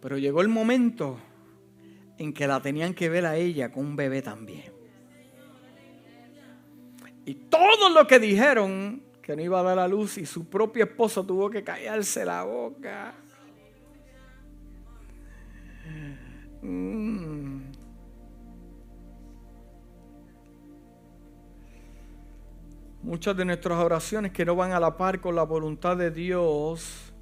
Pero 0.00 0.18
llegó 0.18 0.40
el 0.40 0.48
momento 0.48 1.18
en 2.16 2.32
que 2.32 2.46
la 2.46 2.62
tenían 2.62 2.94
que 2.94 3.08
ver 3.08 3.26
a 3.26 3.36
ella 3.36 3.72
con 3.72 3.86
un 3.86 3.96
bebé 3.96 4.22
también. 4.22 4.79
Y 7.30 7.34
todo 7.48 7.90
lo 7.90 8.08
que 8.08 8.18
dijeron 8.18 9.04
que 9.22 9.36
no 9.36 9.42
iba 9.42 9.60
a 9.60 9.62
dar 9.62 9.78
a 9.78 9.86
luz 9.86 10.18
y 10.18 10.26
su 10.26 10.50
propio 10.50 10.82
esposo 10.82 11.24
tuvo 11.24 11.48
que 11.48 11.62
callarse 11.62 12.24
la 12.24 12.42
boca. 12.42 13.14
Mm. 16.60 17.60
Muchas 23.04 23.36
de 23.36 23.44
nuestras 23.44 23.78
oraciones 23.78 24.32
que 24.32 24.44
no 24.44 24.56
van 24.56 24.72
a 24.72 24.80
la 24.80 24.96
par 24.96 25.20
con 25.20 25.36
la 25.36 25.44
voluntad 25.44 25.96
de 25.96 26.10
Dios, 26.10 27.12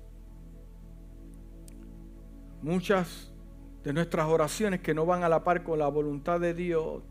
muchas 2.63 3.31
de 3.85 3.93
nuestras 3.93 4.27
oraciones 4.27 4.81
que 4.81 4.95
no 4.95 5.05
van 5.05 5.23
a 5.23 5.29
la 5.29 5.45
par 5.45 5.63
con 5.63 5.79
la 5.79 5.89
voluntad 5.89 6.41
de 6.41 6.55
Dios, 6.55 7.03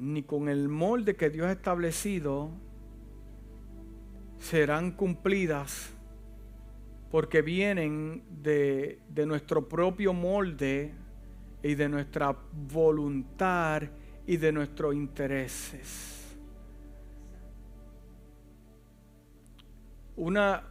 ni 0.00 0.22
con 0.22 0.48
el 0.48 0.68
molde 0.68 1.14
que 1.14 1.28
Dios 1.28 1.46
ha 1.46 1.52
establecido 1.52 2.50
serán 4.38 4.92
cumplidas 4.92 5.90
porque 7.10 7.42
vienen 7.42 8.22
de, 8.42 8.98
nuestro 9.26 9.68
propio 9.68 10.14
molde 10.14 10.94
y 11.62 11.74
de 11.74 11.88
nuestra 11.88 12.34
voluntad 12.72 13.82
y 14.26 14.38
de 14.38 14.52
nuestros 14.52 14.94
intereses. 14.94 16.38
Una, 20.16 20.62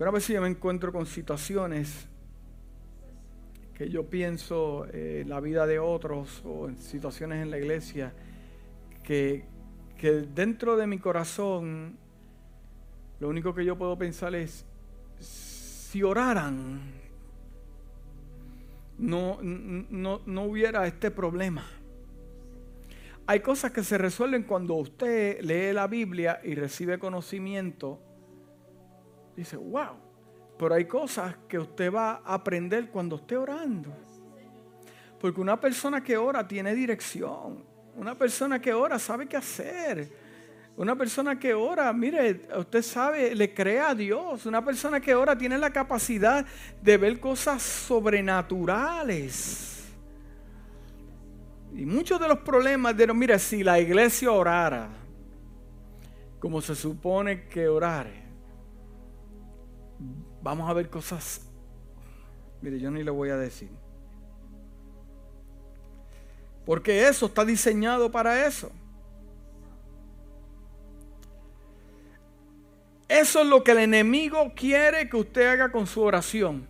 una 0.00 0.10
vez 0.10 0.26
yo 0.26 0.40
me 0.40 0.48
encuentro 0.48 0.92
con 0.92 1.06
situaciones 1.06 2.08
que 3.78 3.88
yo 3.88 4.10
pienso 4.10 4.86
en 4.86 4.90
eh, 4.92 5.24
la 5.24 5.38
vida 5.38 5.64
de 5.64 5.78
otros 5.78 6.42
o 6.44 6.68
en 6.68 6.76
situaciones 6.76 7.40
en 7.40 7.50
la 7.52 7.58
iglesia, 7.58 8.12
que, 9.04 9.44
que 9.96 10.10
dentro 10.10 10.76
de 10.76 10.88
mi 10.88 10.98
corazón 10.98 11.96
lo 13.20 13.28
único 13.28 13.54
que 13.54 13.64
yo 13.64 13.78
puedo 13.78 13.96
pensar 13.96 14.34
es, 14.34 14.66
si 15.20 16.02
oraran, 16.02 16.80
no, 18.98 19.38
no, 19.42 20.22
no 20.26 20.42
hubiera 20.42 20.84
este 20.88 21.12
problema. 21.12 21.64
hay 23.28 23.40
cosas 23.40 23.70
que 23.70 23.84
se 23.84 23.96
resuelven 23.96 24.42
cuando 24.42 24.74
usted 24.74 25.40
lee 25.40 25.72
la 25.72 25.86
Biblia 25.86 26.40
y 26.42 26.56
recibe 26.56 26.98
conocimiento. 26.98 28.00
Dice, 29.36 29.56
wow. 29.56 30.07
Pero 30.58 30.74
hay 30.74 30.86
cosas 30.86 31.36
que 31.48 31.58
usted 31.58 31.92
va 31.92 32.22
a 32.24 32.34
aprender 32.34 32.90
cuando 32.90 33.16
esté 33.16 33.36
orando. 33.36 33.90
Porque 35.20 35.40
una 35.40 35.60
persona 35.60 36.02
que 36.02 36.16
ora 36.16 36.46
tiene 36.46 36.74
dirección. 36.74 37.64
Una 37.96 38.14
persona 38.14 38.60
que 38.60 38.72
ora 38.72 38.98
sabe 38.98 39.26
qué 39.26 39.36
hacer. 39.36 40.28
Una 40.76 40.96
persona 40.96 41.38
que 41.38 41.54
ora, 41.54 41.92
mire, 41.92 42.46
usted 42.56 42.82
sabe, 42.82 43.34
le 43.34 43.52
cree 43.52 43.80
a 43.80 43.94
Dios. 43.94 44.46
Una 44.46 44.64
persona 44.64 45.00
que 45.00 45.14
ora 45.14 45.36
tiene 45.36 45.58
la 45.58 45.72
capacidad 45.72 46.46
de 46.82 46.96
ver 46.96 47.18
cosas 47.18 47.62
sobrenaturales. 47.62 49.84
Y 51.74 51.84
muchos 51.84 52.20
de 52.20 52.28
los 52.28 52.38
problemas 52.38 52.96
de, 52.96 53.12
mire, 53.12 53.38
si 53.38 53.62
la 53.62 53.78
iglesia 53.78 54.32
orara 54.32 54.88
como 56.38 56.60
se 56.60 56.74
supone 56.74 57.48
que 57.48 57.68
orare, 57.68 58.27
vamos 60.42 60.68
a 60.68 60.72
ver 60.72 60.88
cosas, 60.88 61.40
mire, 62.60 62.78
yo 62.78 62.90
ni 62.90 63.02
le 63.02 63.10
voy 63.10 63.30
a 63.30 63.36
decir. 63.36 63.70
Porque 66.64 67.08
eso 67.08 67.26
está 67.26 67.44
diseñado 67.44 68.10
para 68.10 68.46
eso. 68.46 68.70
Eso 73.08 73.40
es 73.40 73.46
lo 73.46 73.64
que 73.64 73.70
el 73.70 73.78
enemigo 73.78 74.52
quiere 74.54 75.08
que 75.08 75.16
usted 75.16 75.46
haga 75.46 75.72
con 75.72 75.86
su 75.86 76.02
oración. 76.02 76.66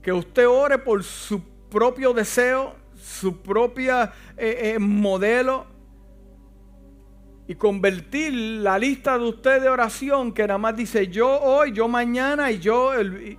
Que 0.00 0.12
usted 0.12 0.46
ore 0.46 0.78
por 0.78 1.02
su 1.02 1.42
propio 1.68 2.12
deseo, 2.12 2.76
su 2.94 3.42
propia 3.42 4.12
eh, 4.36 4.74
eh, 4.74 4.78
modelo 4.78 5.71
y 7.52 7.54
convertir 7.54 8.32
la 8.32 8.78
lista 8.78 9.18
de 9.18 9.28
usted 9.28 9.60
de 9.60 9.68
oración 9.68 10.32
que 10.32 10.46
nada 10.46 10.56
más 10.56 10.74
dice 10.74 11.08
yo 11.08 11.38
hoy, 11.38 11.72
yo 11.72 11.86
mañana 11.86 12.50
y 12.50 12.58
yo... 12.58 12.94
El, 12.94 13.36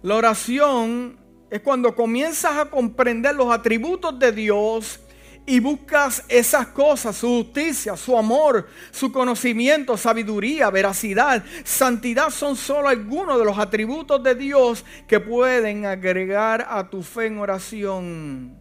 la 0.00 0.14
oración 0.14 1.18
es 1.50 1.60
cuando 1.60 1.96
comienzas 1.96 2.56
a 2.56 2.66
comprender 2.66 3.34
los 3.34 3.52
atributos 3.52 4.16
de 4.16 4.30
Dios 4.30 5.00
y 5.44 5.58
buscas 5.58 6.24
esas 6.28 6.68
cosas, 6.68 7.16
su 7.16 7.26
justicia, 7.26 7.96
su 7.96 8.16
amor, 8.16 8.68
su 8.92 9.10
conocimiento, 9.10 9.96
sabiduría, 9.96 10.70
veracidad, 10.70 11.44
santidad, 11.64 12.30
son 12.30 12.54
solo 12.54 12.86
algunos 12.86 13.40
de 13.40 13.44
los 13.44 13.58
atributos 13.58 14.22
de 14.22 14.36
Dios 14.36 14.84
que 15.08 15.18
pueden 15.18 15.84
agregar 15.84 16.64
a 16.70 16.88
tu 16.88 17.02
fe 17.02 17.26
en 17.26 17.38
oración. 17.38 18.59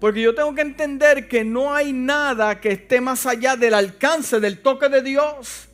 Porque 0.00 0.22
yo 0.22 0.34
tengo 0.34 0.54
que 0.54 0.62
entender 0.62 1.28
que 1.28 1.44
no 1.44 1.74
hay 1.74 1.92
nada 1.92 2.58
que 2.60 2.72
esté 2.72 3.02
más 3.02 3.26
allá 3.26 3.56
del 3.56 3.74
alcance 3.74 4.40
del 4.40 4.60
toque 4.60 4.88
de 4.88 5.02
Dios. 5.02 5.68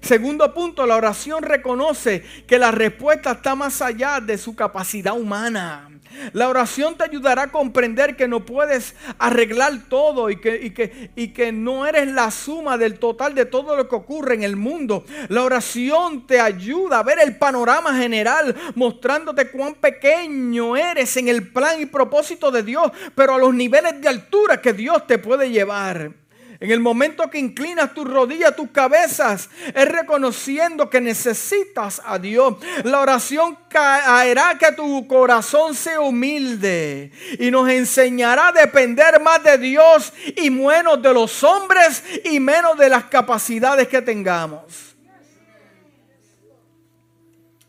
Segundo 0.00 0.54
punto, 0.54 0.86
la 0.86 0.96
oración 0.96 1.42
reconoce 1.42 2.22
que 2.46 2.58
la 2.58 2.70
respuesta 2.70 3.32
está 3.32 3.56
más 3.56 3.82
allá 3.82 4.20
de 4.20 4.38
su 4.38 4.54
capacidad 4.54 5.18
humana. 5.18 5.89
La 6.32 6.48
oración 6.48 6.96
te 6.96 7.04
ayudará 7.04 7.42
a 7.42 7.52
comprender 7.52 8.16
que 8.16 8.28
no 8.28 8.44
puedes 8.44 8.94
arreglar 9.18 9.72
todo 9.88 10.30
y 10.30 10.36
que, 10.40 11.52
no 11.52 11.86
eres 11.86 12.08
la 12.08 12.30
suma 12.30 12.78
del 12.78 12.98
total 12.98 13.34
de 13.34 13.44
todo 13.44 13.76
lo 13.76 13.88
que 13.88 13.96
ocurre 13.96 14.34
en 14.34 14.42
el 14.42 14.56
mundo. 14.56 15.04
La 15.28 15.42
oración 15.42 16.26
te 16.26 16.40
ayuda 16.40 16.98
a 16.98 17.02
ver 17.02 17.18
el 17.22 17.36
panorama 17.36 17.96
general, 17.96 18.54
mostrándote 18.74 19.50
cuán 19.50 19.74
pequeño 19.74 20.76
eres 20.76 21.16
en 21.16 21.28
el 21.28 21.48
plan 21.48 21.80
y 21.80 21.86
propósito 21.86 22.50
de 22.50 22.62
Dios, 22.62 22.90
pero 23.14 23.34
a 23.34 23.38
los 23.38 23.54
niveles 23.54 24.00
de 24.00 24.08
altura 24.08 24.60
que 24.60 24.72
Dios 24.72 25.06
te 25.06 25.18
puede 25.18 25.50
llevar. 25.50 26.19
En 26.60 26.70
el 26.70 26.80
momento 26.80 27.30
que 27.30 27.38
inclinas 27.38 27.94
tu 27.94 28.04
rodilla, 28.04 28.54
tus 28.54 28.70
cabezas, 28.70 29.48
es 29.74 29.88
reconociendo 29.88 30.90
que 30.90 31.00
necesitas 31.00 32.02
a 32.04 32.18
Dios. 32.18 32.56
La 32.84 33.00
oración 33.00 33.56
hará 33.72 34.58
que 34.58 34.70
tu 34.72 35.06
corazón 35.06 35.74
sea 35.74 36.02
humilde 36.02 37.12
y 37.38 37.50
nos 37.50 37.66
enseñará 37.70 38.48
a 38.48 38.52
depender 38.52 39.18
más 39.22 39.42
de 39.42 39.56
Dios 39.56 40.12
y 40.36 40.50
menos 40.50 41.00
de 41.00 41.14
los 41.14 41.42
hombres 41.42 42.04
y 42.26 42.38
menos 42.38 42.76
de 42.76 42.90
las 42.90 43.04
capacidades 43.04 43.88
que 43.88 44.02
tengamos. 44.02 44.94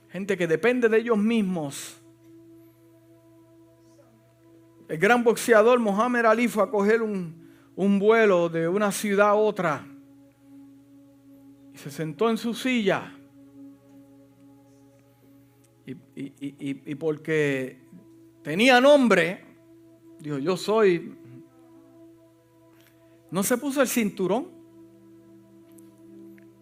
Gente 0.10 0.38
que 0.38 0.48
depende 0.48 0.89
de 0.89 0.98
ellos 0.98 1.18
mismos. 1.18 1.96
El 4.89 4.98
gran 4.98 5.24
boxeador 5.24 5.80
Mohamed 5.80 6.26
Ali 6.26 6.50
fue 6.50 6.64
a 6.64 6.68
coger 6.68 7.02
un, 7.02 7.41
un 7.82 7.97
vuelo 7.97 8.47
de 8.47 8.67
una 8.67 8.91
ciudad 8.91 9.29
a 9.29 9.34
otra 9.34 9.84
y 11.73 11.77
se 11.79 11.89
sentó 11.89 12.29
en 12.29 12.38
su 12.38 12.53
silla. 12.53 13.11
Y, 16.15 16.95
porque 16.95 17.79
tenía 18.43 18.79
nombre, 18.79 19.43
dijo, 20.19 20.38
yo 20.38 20.57
soy, 20.57 21.17
no 23.32 23.41
se 23.41 23.57
puso 23.57 23.82
el 23.82 23.88
cinturón. 23.88 24.47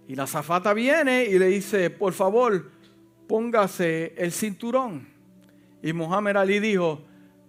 Y 0.07 0.15
la 0.15 0.26
zafata 0.26 0.74
viene 0.74 1.26
y 1.26 1.38
le 1.38 1.47
dice, 1.47 1.89
por 1.89 2.13
favor, 2.13 2.72
póngase 3.28 4.13
el 4.15 4.32
cinturón. 4.32 5.05
Y 5.84 5.91
Mohamed 5.91 6.38
Ali 6.38 6.59
dijo, 6.61 7.01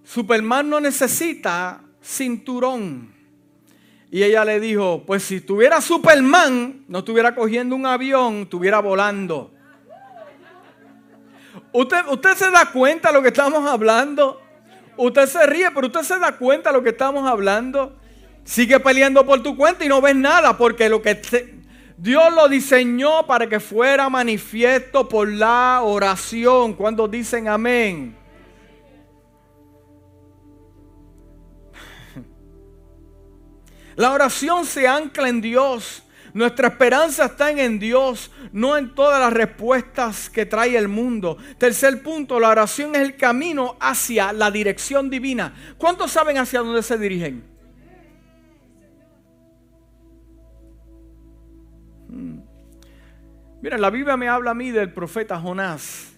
Superman 0.02 0.68
no 0.68 0.80
necesita 0.80 1.84
cinturón. 2.02 3.19
Y 4.10 4.24
ella 4.24 4.44
le 4.44 4.58
dijo, 4.58 5.04
pues 5.06 5.22
si 5.22 5.40
tuviera 5.40 5.80
Superman, 5.80 6.84
no 6.88 6.98
estuviera 6.98 7.34
cogiendo 7.34 7.76
un 7.76 7.86
avión, 7.86 8.42
estuviera 8.42 8.80
volando. 8.80 9.52
¿Usted, 11.72 11.98
usted 12.08 12.34
se 12.34 12.50
da 12.50 12.66
cuenta 12.72 13.08
de 13.08 13.14
lo 13.14 13.22
que 13.22 13.28
estamos 13.28 13.64
hablando? 13.68 14.40
Usted 14.96 15.26
se 15.26 15.46
ríe, 15.46 15.70
pero 15.72 15.86
usted 15.86 16.02
se 16.02 16.18
da 16.18 16.36
cuenta 16.36 16.70
de 16.70 16.76
lo 16.76 16.82
que 16.82 16.90
estamos 16.90 17.28
hablando. 17.28 17.96
Sigue 18.42 18.80
peleando 18.80 19.24
por 19.24 19.42
tu 19.42 19.56
cuenta 19.56 19.84
y 19.84 19.88
no 19.88 20.00
ves 20.00 20.16
nada, 20.16 20.56
porque 20.58 20.88
lo 20.88 21.00
que 21.00 21.20
Dios 21.96 22.34
lo 22.34 22.48
diseñó 22.48 23.26
para 23.26 23.48
que 23.48 23.60
fuera 23.60 24.08
manifiesto 24.08 25.08
por 25.08 25.28
la 25.28 25.82
oración. 25.84 26.74
Cuando 26.74 27.06
dicen 27.06 27.46
amén. 27.46 28.19
La 33.96 34.12
oración 34.12 34.64
se 34.64 34.86
ancla 34.86 35.28
en 35.28 35.40
Dios. 35.40 36.04
Nuestra 36.32 36.68
esperanza 36.68 37.26
está 37.26 37.50
en 37.50 37.78
Dios, 37.78 38.30
no 38.52 38.76
en 38.76 38.94
todas 38.94 39.18
las 39.20 39.32
respuestas 39.32 40.30
que 40.30 40.46
trae 40.46 40.76
el 40.76 40.86
mundo. 40.86 41.36
Tercer 41.58 42.02
punto, 42.02 42.38
la 42.38 42.50
oración 42.50 42.94
es 42.94 43.02
el 43.02 43.16
camino 43.16 43.76
hacia 43.80 44.32
la 44.32 44.50
dirección 44.50 45.10
divina. 45.10 45.54
¿Cuántos 45.76 46.12
saben 46.12 46.38
hacia 46.38 46.60
dónde 46.60 46.82
se 46.82 46.98
dirigen? 46.98 47.42
Hmm. 52.08 52.40
Mira, 53.60 53.76
la 53.76 53.90
Biblia 53.90 54.16
me 54.16 54.28
habla 54.28 54.52
a 54.52 54.54
mí 54.54 54.70
del 54.70 54.92
profeta 54.92 55.38
Jonás. 55.38 56.12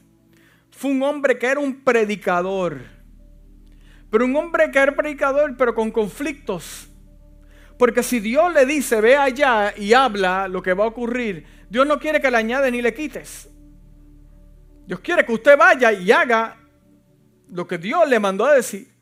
Fue 0.70 0.90
un 0.90 1.02
hombre 1.02 1.38
que 1.38 1.46
era 1.46 1.60
un 1.60 1.82
predicador. 1.82 2.80
Pero 4.10 4.26
un 4.26 4.36
hombre 4.36 4.70
que 4.70 4.78
era 4.78 4.94
predicador, 4.94 5.56
pero 5.56 5.74
con 5.74 5.90
conflictos 5.90 6.91
porque 7.82 8.04
si 8.04 8.20
Dios 8.20 8.52
le 8.52 8.64
dice, 8.64 9.00
ve 9.00 9.16
allá 9.16 9.74
y 9.76 9.92
habla 9.92 10.46
lo 10.46 10.62
que 10.62 10.72
va 10.72 10.84
a 10.84 10.86
ocurrir, 10.86 11.44
Dios 11.68 11.84
no 11.84 11.98
quiere 11.98 12.20
que 12.20 12.30
le 12.30 12.36
añades 12.36 12.70
ni 12.70 12.80
le 12.80 12.94
quites. 12.94 13.50
Dios 14.86 15.00
quiere 15.00 15.26
que 15.26 15.32
usted 15.32 15.58
vaya 15.58 15.92
y 15.92 16.12
haga 16.12 16.60
lo 17.48 17.66
que 17.66 17.78
Dios 17.78 18.08
le 18.08 18.20
mandó 18.20 18.44
a 18.44 18.54
decir. 18.54 18.94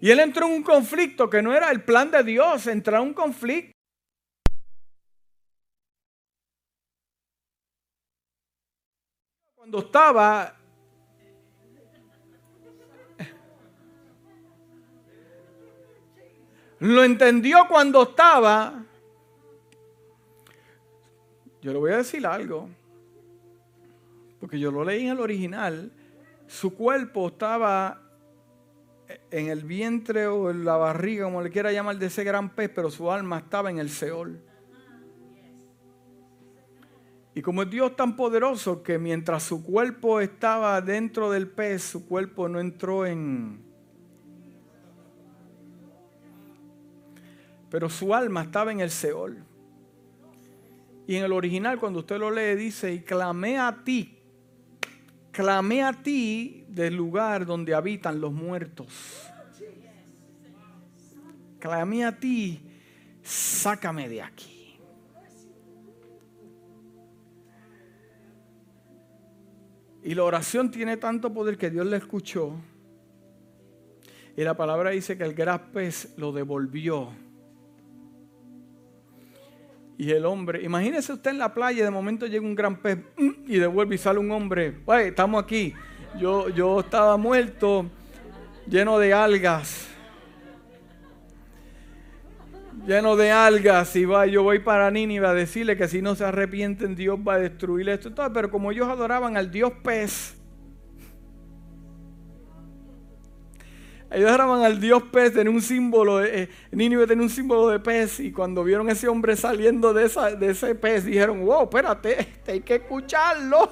Y 0.00 0.10
él 0.10 0.18
entró 0.18 0.48
en 0.48 0.54
un 0.54 0.62
conflicto 0.64 1.30
que 1.30 1.42
no 1.42 1.54
era 1.54 1.70
el 1.70 1.84
plan 1.84 2.10
de 2.10 2.24
Dios, 2.24 2.66
entró 2.66 2.96
en 2.96 3.02
un 3.04 3.14
conflicto. 3.14 3.72
Cuando 9.54 9.78
estaba 9.78 10.56
Lo 16.80 17.04
entendió 17.04 17.66
cuando 17.68 18.02
estaba. 18.02 18.84
Yo 21.62 21.72
le 21.72 21.78
voy 21.78 21.92
a 21.92 21.98
decir 21.98 22.26
algo. 22.26 22.68
Porque 24.40 24.58
yo 24.58 24.70
lo 24.70 24.84
leí 24.84 25.04
en 25.04 25.12
el 25.12 25.20
original. 25.20 25.90
Su 26.46 26.74
cuerpo 26.74 27.28
estaba 27.28 28.02
en 29.30 29.48
el 29.48 29.64
vientre 29.64 30.26
o 30.26 30.50
en 30.50 30.64
la 30.64 30.76
barriga, 30.76 31.24
como 31.24 31.42
le 31.42 31.50
quiera 31.50 31.72
llamar, 31.72 31.98
de 31.98 32.06
ese 32.06 32.24
gran 32.24 32.50
pez, 32.54 32.70
pero 32.74 32.90
su 32.90 33.10
alma 33.10 33.38
estaba 33.38 33.70
en 33.70 33.78
el 33.78 33.88
Seol. 33.88 34.40
Y 37.34 37.42
como 37.42 37.62
es 37.62 37.70
Dios 37.70 37.96
tan 37.96 38.14
poderoso 38.14 38.82
que 38.82 38.98
mientras 38.98 39.42
su 39.42 39.64
cuerpo 39.64 40.20
estaba 40.20 40.80
dentro 40.80 41.30
del 41.30 41.48
pez, 41.48 41.82
su 41.82 42.06
cuerpo 42.06 42.48
no 42.48 42.60
entró 42.60 43.06
en, 43.06 43.63
pero 47.74 47.90
su 47.90 48.14
alma 48.14 48.42
estaba 48.42 48.70
en 48.70 48.78
el 48.78 48.88
Seol. 48.88 49.36
Y 51.08 51.16
en 51.16 51.24
el 51.24 51.32
original, 51.32 51.80
cuando 51.80 51.98
usted 51.98 52.20
lo 52.20 52.30
lee, 52.30 52.54
dice, 52.54 52.92
y 52.94 53.00
clamé 53.00 53.58
a 53.58 53.82
ti, 53.82 54.16
clamé 55.32 55.82
a 55.82 55.92
ti 55.92 56.66
del 56.68 56.94
lugar 56.94 57.44
donde 57.44 57.74
habitan 57.74 58.20
los 58.20 58.32
muertos. 58.32 59.28
Clamé 61.58 62.04
a 62.04 62.16
ti, 62.16 62.60
sácame 63.24 64.08
de 64.08 64.22
aquí. 64.22 64.78
Y 70.04 70.14
la 70.14 70.22
oración 70.22 70.70
tiene 70.70 70.96
tanto 70.96 71.34
poder 71.34 71.58
que 71.58 71.70
Dios 71.70 71.86
le 71.86 71.96
escuchó. 71.96 72.54
Y 74.36 74.44
la 74.44 74.56
palabra 74.56 74.90
dice 74.90 75.18
que 75.18 75.24
el 75.24 75.34
gran 75.34 75.72
lo 76.16 76.30
devolvió 76.30 77.23
y 79.96 80.10
el 80.10 80.26
hombre, 80.26 80.62
imagínese 80.62 81.12
usted 81.12 81.30
en 81.30 81.38
la 81.38 81.54
playa, 81.54 81.84
de 81.84 81.90
momento 81.90 82.26
llega 82.26 82.44
un 82.44 82.54
gran 82.54 82.76
pez 82.76 82.98
mm, 83.16 83.30
y 83.46 83.58
devuelve 83.58 83.94
y 83.94 83.98
sale 83.98 84.18
un 84.18 84.30
hombre. 84.32 84.78
estamos 85.02 85.42
aquí. 85.42 85.72
Yo, 86.18 86.48
yo 86.48 86.80
estaba 86.80 87.16
muerto, 87.16 87.86
lleno 88.68 88.98
de 88.98 89.12
algas. 89.12 89.88
Lleno 92.86 93.16
de 93.16 93.30
algas. 93.30 93.94
Y 93.96 94.04
va, 94.04 94.26
yo 94.26 94.42
voy 94.42 94.58
para 94.58 94.90
Nínive 94.90 95.26
a 95.26 95.34
decirle 95.34 95.76
que 95.76 95.88
si 95.88 96.02
no 96.02 96.14
se 96.14 96.24
arrepienten, 96.24 96.94
Dios 96.94 97.18
va 97.26 97.34
a 97.34 97.38
destruir 97.38 97.88
esto. 97.88 98.12
Pero 98.32 98.50
como 98.50 98.72
ellos 98.72 98.88
adoraban 98.88 99.36
al 99.36 99.50
Dios 99.50 99.72
pez, 99.82 100.36
Ellos 104.14 104.28
adoraban 104.28 104.62
al 104.62 104.80
dios 104.80 105.02
pez, 105.10 105.34
tenía 105.34 105.52
un 105.52 105.60
símbolo, 105.60 106.24
eh, 106.24 106.48
Nínive 106.70 107.04
tenía 107.04 107.24
un 107.24 107.30
símbolo 107.30 107.68
de 107.68 107.80
pez 107.80 108.20
y 108.20 108.30
cuando 108.30 108.62
vieron 108.62 108.88
a 108.88 108.92
ese 108.92 109.08
hombre 109.08 109.34
saliendo 109.34 109.92
de 109.92 110.04
ese 110.04 110.74
pez 110.76 111.04
dijeron, 111.04 111.44
wow, 111.44 111.64
espérate, 111.64 112.20
este 112.20 112.52
hay 112.52 112.60
que 112.60 112.76
escucharlo. 112.76 113.70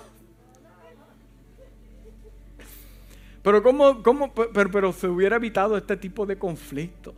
Pero, 3.42 3.62
¿cómo, 3.62 4.02
cómo, 4.02 4.32
pero, 4.34 4.70
pero 4.70 4.92
se 4.92 5.06
hubiera 5.08 5.36
evitado 5.36 5.76
este 5.76 5.96
tipo 5.96 6.26
de 6.26 6.36
conflictos. 6.36 7.14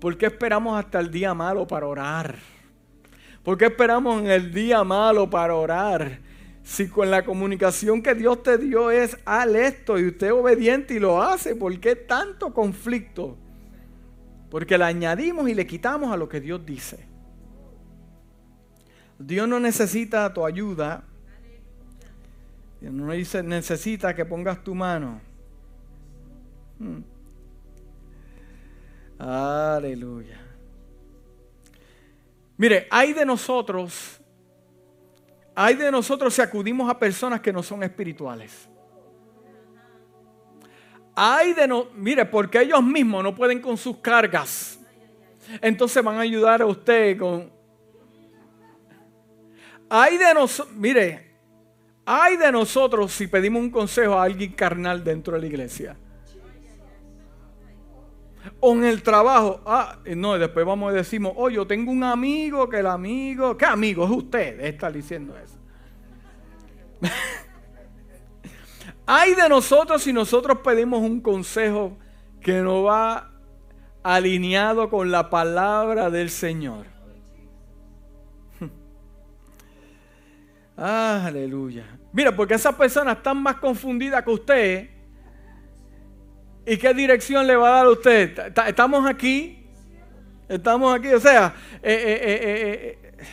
¿Por 0.00 0.16
qué 0.16 0.26
esperamos 0.26 0.78
hasta 0.78 0.98
el 0.98 1.10
día 1.10 1.34
malo 1.34 1.66
para 1.66 1.86
orar? 1.86 2.36
¿Por 3.44 3.58
qué 3.58 3.66
esperamos 3.66 4.20
en 4.20 4.30
el 4.30 4.52
día 4.52 4.82
malo 4.82 5.30
para 5.30 5.54
orar? 5.54 6.20
Si 6.68 6.86
con 6.86 7.10
la 7.10 7.24
comunicación 7.24 8.02
que 8.02 8.14
Dios 8.14 8.42
te 8.42 8.58
dio 8.58 8.90
es 8.90 9.16
al 9.24 9.56
esto 9.56 9.98
y 9.98 10.06
usted 10.08 10.26
es 10.26 10.32
obediente 10.34 10.92
y 10.92 10.98
lo 10.98 11.22
hace, 11.22 11.56
¿por 11.56 11.80
qué 11.80 11.96
tanto 11.96 12.52
conflicto? 12.52 13.38
Porque 14.50 14.76
le 14.76 14.84
añadimos 14.84 15.48
y 15.48 15.54
le 15.54 15.66
quitamos 15.66 16.12
a 16.12 16.16
lo 16.18 16.28
que 16.28 16.42
Dios 16.42 16.66
dice. 16.66 17.06
Dios 19.18 19.48
no 19.48 19.58
necesita 19.58 20.30
tu 20.34 20.44
ayuda. 20.44 21.04
Dios 22.82 22.92
no 22.92 23.10
dice, 23.12 23.42
necesita 23.42 24.14
que 24.14 24.26
pongas 24.26 24.62
tu 24.62 24.74
mano. 24.74 25.22
Hmm. 26.78 27.00
Aleluya. 29.18 30.38
Mire, 32.58 32.86
hay 32.90 33.14
de 33.14 33.24
nosotros 33.24 34.17
hay 35.60 35.74
de 35.74 35.90
nosotros 35.90 36.32
si 36.32 36.40
acudimos 36.40 36.88
a 36.88 36.96
personas 36.96 37.40
que 37.40 37.52
no 37.52 37.64
son 37.64 37.82
espirituales. 37.82 38.68
Hay 41.16 41.52
de 41.52 41.66
no, 41.66 41.88
mire, 41.96 42.24
porque 42.26 42.60
ellos 42.60 42.80
mismos 42.80 43.24
no 43.24 43.34
pueden 43.34 43.60
con 43.60 43.76
sus 43.76 43.96
cargas. 43.96 44.78
Entonces 45.60 46.00
van 46.04 46.14
a 46.14 46.20
ayudar 46.20 46.62
a 46.62 46.66
usted 46.66 47.18
con. 47.18 47.50
Hay 49.90 50.16
de 50.16 50.32
nosotros, 50.32 50.76
mire, 50.76 51.34
hay 52.06 52.36
de 52.36 52.52
nosotros 52.52 53.10
si 53.10 53.26
pedimos 53.26 53.60
un 53.60 53.72
consejo 53.72 54.14
a 54.14 54.22
alguien 54.22 54.52
carnal 54.52 55.02
dentro 55.02 55.34
de 55.34 55.40
la 55.40 55.46
iglesia. 55.48 55.96
O 58.60 58.72
en 58.74 58.84
el 58.84 59.02
trabajo, 59.02 59.60
ah, 59.66 59.98
no, 60.16 60.38
después 60.38 60.64
vamos 60.66 60.92
a 60.92 60.96
decimos, 60.96 61.32
oh, 61.36 61.48
yo 61.50 61.66
tengo 61.66 61.90
un 61.90 62.04
amigo 62.04 62.68
que 62.68 62.78
el 62.78 62.86
amigo, 62.86 63.56
¿qué 63.56 63.66
amigo 63.66 64.04
es 64.04 64.10
usted? 64.10 64.60
Está 64.60 64.90
diciendo 64.90 65.34
eso. 65.36 65.58
Hay 69.06 69.34
de 69.34 69.48
nosotros 69.48 70.02
si 70.02 70.12
nosotros 70.12 70.58
pedimos 70.62 71.00
un 71.00 71.20
consejo 71.20 71.96
que 72.40 72.60
no 72.60 72.82
va 72.82 73.32
alineado 74.02 74.90
con 74.90 75.10
la 75.10 75.30
palabra 75.30 76.10
del 76.10 76.30
Señor. 76.30 76.86
Aleluya. 80.76 81.86
Mira, 82.12 82.34
porque 82.34 82.54
esas 82.54 82.74
personas 82.74 83.16
están 83.16 83.42
más 83.42 83.56
confundidas 83.56 84.24
que 84.24 84.30
usted. 84.30 84.90
¿Y 86.68 86.76
qué 86.76 86.92
dirección 86.92 87.46
le 87.46 87.56
va 87.56 87.68
a 87.68 87.76
dar 87.76 87.86
a 87.86 87.90
usted? 87.90 88.52
¿Estamos 88.66 89.08
aquí? 89.08 89.66
Estamos 90.46 90.94
aquí. 90.94 91.08
O 91.08 91.18
sea, 91.20 91.54
eh, 91.82 92.18
eh, 92.22 92.98
eh, 93.00 93.24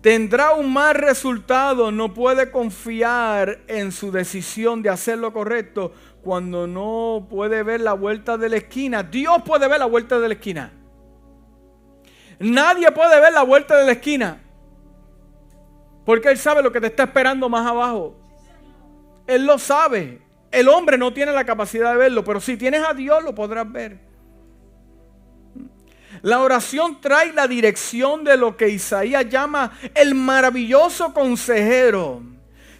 tendrá 0.00 0.54
un 0.54 0.72
mal 0.72 0.94
resultado, 0.94 1.92
no 1.92 2.14
puede 2.14 2.50
confiar 2.50 3.58
en 3.66 3.92
su 3.92 4.10
decisión 4.10 4.80
de 4.80 4.88
hacer 4.88 5.18
lo 5.18 5.34
correcto 5.34 5.92
cuando 6.22 6.66
no 6.66 7.26
puede 7.28 7.62
ver 7.62 7.82
la 7.82 7.92
vuelta 7.92 8.38
de 8.38 8.48
la 8.48 8.56
esquina. 8.56 9.02
Dios 9.02 9.42
puede 9.44 9.68
ver 9.68 9.78
la 9.78 9.86
vuelta 9.86 10.18
de 10.18 10.28
la 10.28 10.34
esquina. 10.34 10.72
Nadie 12.38 12.90
puede 12.92 13.20
ver 13.20 13.34
la 13.34 13.42
vuelta 13.42 13.76
de 13.76 13.84
la 13.84 13.92
esquina. 13.92 14.45
Porque 16.06 16.30
Él 16.30 16.38
sabe 16.38 16.62
lo 16.62 16.72
que 16.72 16.80
te 16.80 16.86
está 16.86 17.02
esperando 17.02 17.48
más 17.50 17.66
abajo. 17.66 18.16
Él 19.26 19.44
lo 19.44 19.58
sabe. 19.58 20.22
El 20.52 20.68
hombre 20.68 20.96
no 20.96 21.12
tiene 21.12 21.32
la 21.32 21.44
capacidad 21.44 21.90
de 21.90 21.98
verlo, 21.98 22.24
pero 22.24 22.40
si 22.40 22.56
tienes 22.56 22.82
a 22.82 22.94
Dios 22.94 23.22
lo 23.22 23.34
podrás 23.34 23.70
ver. 23.70 23.98
La 26.22 26.40
oración 26.40 27.00
trae 27.00 27.32
la 27.32 27.46
dirección 27.46 28.24
de 28.24 28.36
lo 28.36 28.56
que 28.56 28.68
Isaías 28.68 29.28
llama 29.28 29.72
el 29.94 30.14
maravilloso 30.14 31.12
consejero. 31.12 32.22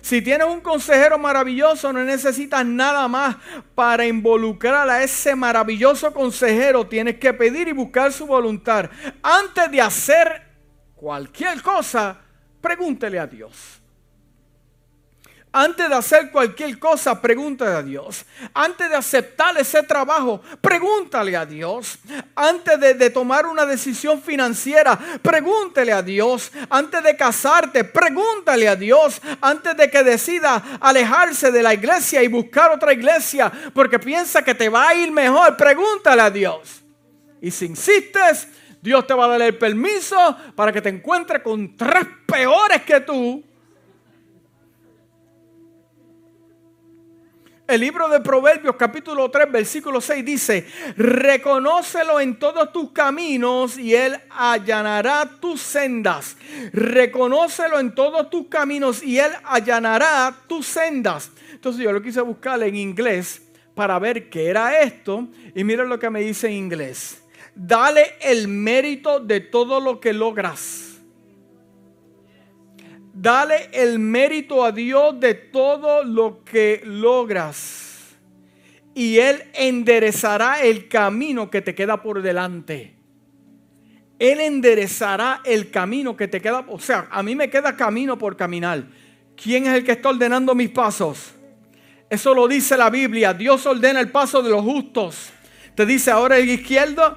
Si 0.01 0.23
tienes 0.23 0.47
un 0.47 0.61
consejero 0.61 1.19
maravilloso, 1.19 1.93
no 1.93 2.05
necesitas 2.05 2.65
nada 2.65 3.09
más 3.09 3.37
para 3.75 4.07
involucrar 4.07 4.89
a 4.89 5.03
ese 5.03 5.35
maravilloso 5.35 6.13
consejero. 6.13 6.87
Tienes 6.87 7.17
que 7.17 7.35
pedir 7.35 7.67
y 7.67 7.73
buscar 7.73 8.13
su 8.13 8.25
voluntad. 8.25 8.89
Antes 9.21 9.69
de 9.69 9.81
hacer 9.81 10.43
cualquier 10.95 11.61
cosa, 11.61 12.21
pregúntele 12.67 13.21
a 13.21 13.29
Dios. 13.29 13.81
Antes 15.53 15.89
de 15.89 15.95
hacer 15.95 16.33
cualquier 16.33 16.77
cosa, 16.81 17.23
pregúntale 17.23 17.77
a 17.77 17.83
Dios. 17.83 18.27
Antes 18.53 18.91
de 18.91 18.97
aceptar 18.97 19.57
ese 19.57 19.85
trabajo, 19.85 20.43
pregúntale 20.61 21.37
a 21.37 21.47
Dios. 21.47 21.97
Antes 22.35 22.79
de, 22.81 23.11
tomar 23.11 23.47
una 23.47 23.65
decisión 23.65 24.21
financiera, 24.21 24.99
pregúntale 25.23 25.93
a 25.93 26.03
Dios. 26.03 26.51
Antes 26.69 27.05
de 27.05 27.17
casarte, 27.17 27.85
pregúntale 27.85 28.69
a 28.69 28.75
Dios. 28.75 29.23
Antes 29.41 29.77
de 29.77 29.89
que 29.89 30.03
decida 30.03 30.79
alejarse 30.81 31.53
de 31.53 31.63
la 31.63 31.73
iglesia 31.73 32.21
y 32.23 32.29
buscar 32.29 32.73
otra 32.73 32.93
iglesia 32.93 33.51
porque 33.73 34.01
piensa 34.01 34.43
que 34.43 34.57
te 34.57 34.69
va 34.69 34.89
a 34.89 34.95
ir 34.95 35.13
mejor, 35.13 35.57
pregúntale 35.57 36.21
a 36.21 36.31
Dios. 36.31 36.83
Y 37.41 37.51
si 37.51 37.67
insistes, 37.67 38.49
Dios 38.87 39.05
te 39.05 39.15
va 39.15 39.25
a 39.25 39.29
dar 39.31 39.43
el 39.43 39.59
permiso 39.59 40.17
para 40.55 40.73
que 40.73 40.81
te 40.81 40.89
encuentres 40.89 41.43
con 41.43 41.77
tres 41.77 42.07
peores 42.25 42.83
que 42.83 43.01
tú 43.01 43.43
El 47.67 47.81
libro 47.81 48.09
de 48.09 48.21
Proverbios 48.21 48.77
capítulo 48.77 49.29
3 49.29 49.51
versículo 49.51 50.01
6 50.01 50.25
dice, 50.25 50.67
reconócelo 50.97 52.21
en 52.21 52.39
todos 52.39 52.73
tus 52.73 52.93
caminos 52.93 53.77
y 53.77 53.93
él 53.93 54.17
allanará 54.31 55.29
tus 55.41 55.63
sendas. 55.63 56.37
Reconócelo 56.73 57.81
en 57.81 57.93
todos 57.93 58.31
tus 58.31 58.47
caminos 58.47 59.03
y 59.03 59.19
él 59.19 59.33
allanará 59.43 60.33
tus 60.47 60.65
sendas. 60.65 61.33
Entonces 61.51 61.83
yo 61.83 61.91
lo 61.91 62.01
quise 62.01 62.21
buscar 62.21 62.63
en 62.63 62.77
inglés 62.77 63.43
para 63.75 63.99
ver 63.99 64.31
qué 64.31 64.47
era 64.47 64.81
esto 64.81 65.27
y 65.53 65.65
mira 65.65 65.83
lo 65.83 65.99
que 65.99 66.09
me 66.09 66.21
dice 66.21 66.47
en 66.47 66.53
inglés. 66.53 67.26
Dale 67.57 68.15
el 68.21 68.47
mérito 68.47 69.19
de 69.19 69.41
todo 69.41 69.81
lo 69.81 69.99
que 69.99 70.13
logras 70.13 70.87
Dale 73.19 73.71
el 73.73 73.99
mérito 73.99 74.63
a 74.63 74.73
Dios 74.73 75.19
de 75.19 75.33
todo 75.33 76.05
lo 76.05 76.45
que 76.45 76.83
logras. 76.85 78.15
Y 78.95 79.17
Él 79.17 79.43
enderezará 79.55 80.61
el 80.63 80.87
camino 80.87 81.51
que 81.51 81.63
te 81.63 81.75
queda 81.75 82.03
por 82.03 82.21
delante. 82.21 82.95
Él 84.19 84.41
enderezará 84.41 85.41
el 85.47 85.71
camino 85.71 86.15
que 86.15 86.29
te 86.29 86.43
queda. 86.43 86.67
O 86.69 86.79
sea, 86.79 87.09
a 87.11 87.23
mí 87.23 87.35
me 87.35 87.49
queda 87.49 87.75
camino 87.75 88.19
por 88.19 88.37
caminar. 88.37 88.85
¿Quién 89.35 89.67
es 89.67 89.73
el 89.73 89.85
que 89.85 89.93
está 89.93 90.11
ordenando 90.11 90.55
mis 90.55 90.69
pasos? 90.69 91.33
Eso 92.11 92.35
lo 92.35 92.47
dice 92.47 92.77
la 92.77 92.91
Biblia. 92.91 93.33
Dios 93.33 93.65
ordena 93.65 94.01
el 94.01 94.11
paso 94.11 94.43
de 94.43 94.51
los 94.51 94.63
justos. 94.63 95.31
Te 95.75 95.87
dice 95.87 96.11
ahora 96.11 96.37
el 96.37 96.51
izquierdo, 96.51 97.17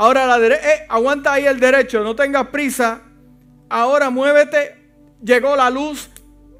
ahora 0.00 0.26
la 0.26 0.38
derecha. 0.38 0.66
Eh, 0.66 0.86
aguanta 0.88 1.34
ahí 1.34 1.46
el 1.46 1.60
derecho, 1.60 2.02
no 2.02 2.16
tengas 2.16 2.48
prisa. 2.48 3.02
Ahora 3.68 4.08
muévete. 4.08 4.78
Llegó 5.22 5.54
la 5.54 5.68
luz, 5.68 6.08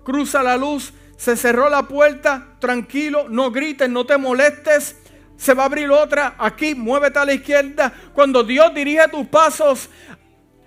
cruza 0.05 0.43
la 0.43 0.59
luz, 0.59 0.93
se 1.17 1.35
cerró 1.35 1.71
la 1.71 1.85
puerta, 1.85 2.49
tranquilo, 2.59 3.27
no 3.31 3.51
grites, 3.51 3.89
no 3.89 4.05
te 4.05 4.19
molestes. 4.19 4.97
Se 5.39 5.55
va 5.55 5.63
a 5.63 5.67
abrir 5.67 5.91
otra, 5.91 6.35
aquí, 6.37 6.75
muévete 6.75 7.19
a 7.19 7.25
la 7.25 7.33
izquierda. 7.33 7.91
Cuando 8.13 8.45
Dios 8.45 8.75
dirige 8.75 9.09
tus 9.09 9.27
pasos, 9.29 9.89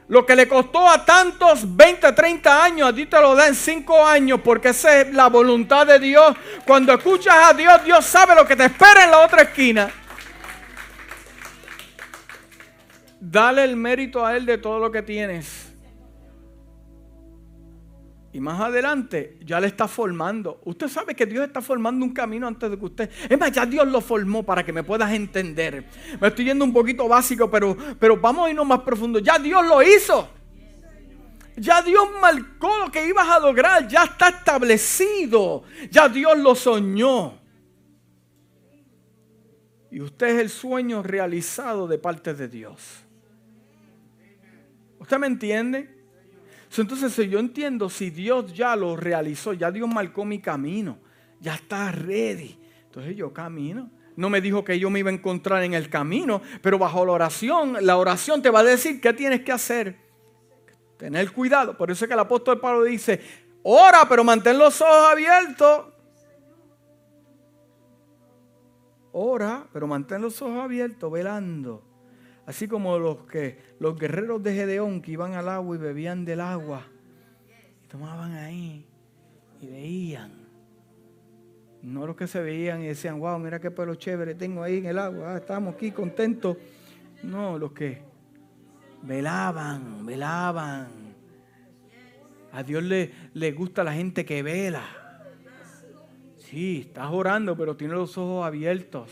lo 0.08 0.26
que 0.26 0.36
le 0.36 0.48
costó 0.48 0.90
a 0.90 1.06
tantos 1.06 1.76
20, 1.76 2.12
30 2.12 2.64
años, 2.64 2.90
a 2.90 2.94
ti 2.94 3.06
te 3.06 3.22
lo 3.22 3.36
da 3.36 3.46
en 3.46 3.54
5 3.54 4.04
años, 4.04 4.40
porque 4.44 4.70
esa 4.70 5.02
es 5.02 5.14
la 5.14 5.28
voluntad 5.28 5.86
de 5.86 6.00
Dios. 6.00 6.36
Cuando 6.66 6.92
escuchas 6.92 7.36
a 7.52 7.54
Dios, 7.54 7.84
Dios 7.84 8.04
sabe 8.04 8.34
lo 8.34 8.48
que 8.48 8.56
te 8.56 8.66
espera 8.66 9.04
en 9.04 9.12
la 9.12 9.20
otra 9.20 9.44
esquina. 9.44 9.92
Dale 13.34 13.64
el 13.64 13.76
mérito 13.76 14.24
a 14.24 14.38
Él 14.38 14.46
de 14.46 14.60
todo 14.60 14.78
lo 14.78 14.92
que 14.92 15.02
tienes. 15.02 15.74
Y 18.32 18.40
más 18.40 18.62
adelante 18.62 19.40
ya 19.44 19.60
le 19.60 19.66
está 19.66 19.88
formando. 19.88 20.62
Usted 20.66 20.88
sabe 20.88 21.16
que 21.16 21.26
Dios 21.26 21.48
está 21.48 21.60
formando 21.60 22.06
un 22.06 22.14
camino 22.14 22.48
antes 22.48 22.70
de 22.70 22.78
que 22.78 22.86
usted... 22.86 23.10
Es 23.28 23.40
más, 23.40 23.52
ya 23.52 23.66
Dios 23.66 23.88
lo 23.88 24.02
formó 24.02 24.44
para 24.44 24.64
que 24.64 24.72
me 24.72 24.84
puedas 24.84 25.12
entender. 25.12 25.84
Me 26.22 26.28
estoy 26.28 26.46
yendo 26.46 26.64
un 26.64 26.72
poquito 26.72 27.08
básico, 27.08 27.50
pero, 27.50 27.76
pero 28.00 28.18
vamos 28.18 28.46
a 28.46 28.50
irnos 28.52 28.68
más 28.68 28.82
profundo. 28.82 29.18
Ya 29.18 29.40
Dios 29.40 29.66
lo 29.66 29.82
hizo. 29.82 30.30
Ya 31.58 31.82
Dios 31.82 32.08
marcó 32.22 32.78
lo 32.86 32.92
que 32.92 33.08
ibas 33.08 33.28
a 33.28 33.40
lograr. 33.40 33.88
Ya 33.88 34.04
está 34.04 34.30
establecido. 34.30 35.64
Ya 35.90 36.08
Dios 36.08 36.38
lo 36.38 36.54
soñó. 36.54 37.40
Y 39.90 40.02
usted 40.02 40.28
es 40.36 40.40
el 40.40 40.50
sueño 40.52 41.02
realizado 41.02 41.88
de 41.88 41.98
parte 41.98 42.36
de 42.36 42.48
Dios. 42.48 43.03
¿Usted 45.14 45.22
me 45.22 45.28
entiende? 45.28 45.96
Entonces, 46.76 47.14
si 47.14 47.30
yo 47.30 47.38
entiendo, 47.38 47.88
si 47.88 48.10
Dios 48.10 48.52
ya 48.52 48.76
lo 48.76 48.96
realizó, 48.96 49.54
ya 49.54 49.70
Dios 49.70 49.88
marcó 49.88 50.26
mi 50.26 50.42
camino, 50.42 50.98
ya 51.40 51.54
está 51.54 51.92
ready. 51.92 52.60
Entonces 52.86 53.16
yo 53.16 53.32
camino. 53.32 53.92
No 54.16 54.32
me 54.32 54.42
dijo 54.42 54.64
que 54.64 54.80
yo 54.80 54.90
me 54.90 54.98
iba 54.98 55.12
a 55.12 55.14
encontrar 55.14 55.62
en 55.62 55.76
el 55.76 55.88
camino, 55.88 56.42
pero 56.64 56.80
bajo 56.80 57.06
la 57.06 57.12
oración, 57.12 57.78
la 57.82 57.96
oración 57.98 58.42
te 58.42 58.50
va 58.50 58.62
a 58.62 58.64
decir 58.64 59.00
qué 59.00 59.14
tienes 59.14 59.42
que 59.42 59.52
hacer. 59.52 60.00
Tener 60.98 61.32
cuidado. 61.32 61.78
Por 61.78 61.92
eso 61.92 62.06
es 62.06 62.10
que 62.10 62.16
el 62.16 62.20
apóstol 62.20 62.60
Pablo 62.60 62.84
dice, 62.84 63.22
ora, 63.62 64.10
pero 64.10 64.24
mantén 64.24 64.58
los 64.58 64.82
ojos 64.82 65.12
abiertos. 65.12 65.94
Ora, 69.12 69.68
pero 69.72 69.86
mantén 69.86 70.24
los 70.24 70.42
ojos 70.42 70.58
abiertos, 70.58 71.12
velando. 71.12 71.93
Así 72.46 72.68
como 72.68 72.98
los, 73.00 73.26
que, 73.26 73.58
los 73.80 73.98
guerreros 73.98 74.44
de 74.44 74.54
Gedeón 74.54 75.02
que 75.02 75.12
iban 75.12 75.34
al 75.34 75.48
agua 75.48 75.76
y 75.76 75.80
bebían 75.80 76.26
del 76.26 76.42
agua. 76.42 76.86
Y 77.84 77.88
tomaban 77.88 78.34
ahí 78.34 78.86
y 79.62 79.68
veían. 79.68 80.32
No 81.82 82.06
los 82.06 82.16
que 82.16 82.28
se 82.28 82.42
veían 82.42 82.82
y 82.82 82.88
decían, 82.88 83.20
wow, 83.20 83.40
mira 83.40 83.60
qué 83.60 83.72
pelo 83.72 83.96
chévere 83.96 84.36
tengo 84.36 84.64
ahí 84.64 84.78
en 84.78 84.88
el 84.88 85.00
agua. 85.00 85.34
Ah, 85.34 85.38
estamos 85.38 85.76
aquí 85.76 85.92
contentos. 85.92 86.58
No, 87.24 87.58
los 87.58 87.72
que 87.72 88.02
velaban, 89.04 90.06
velaban. 90.06 90.88
A 92.52 92.64
Dios 92.64 92.84
le, 92.84 93.12
le 93.34 93.52
gusta 93.52 93.84
la 93.84 93.94
gente 93.94 94.26
que 94.26 94.44
vela. 94.44 94.84
Sí, 96.38 96.86
estás 96.88 97.10
orando, 97.12 97.56
pero 97.58 97.76
tiene 97.76 97.94
los 97.94 98.18
ojos 98.18 98.46
abiertos. 98.46 99.10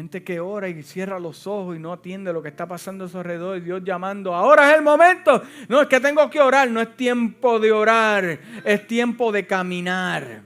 Gente 0.00 0.24
que 0.24 0.40
ora 0.40 0.66
y 0.66 0.82
cierra 0.82 1.20
los 1.20 1.46
ojos 1.46 1.76
y 1.76 1.78
no 1.78 1.92
atiende 1.92 2.32
lo 2.32 2.40
que 2.40 2.48
está 2.48 2.66
pasando 2.66 3.04
a 3.04 3.08
su 3.08 3.18
alrededor. 3.18 3.58
Y 3.58 3.60
Dios 3.60 3.82
llamando, 3.84 4.34
ahora 4.34 4.70
es 4.70 4.78
el 4.78 4.82
momento. 4.82 5.42
No, 5.68 5.82
es 5.82 5.88
que 5.88 6.00
tengo 6.00 6.30
que 6.30 6.40
orar. 6.40 6.70
No 6.70 6.80
es 6.80 6.96
tiempo 6.96 7.60
de 7.60 7.70
orar, 7.70 8.40
es 8.64 8.86
tiempo 8.86 9.30
de 9.30 9.46
caminar. 9.46 10.40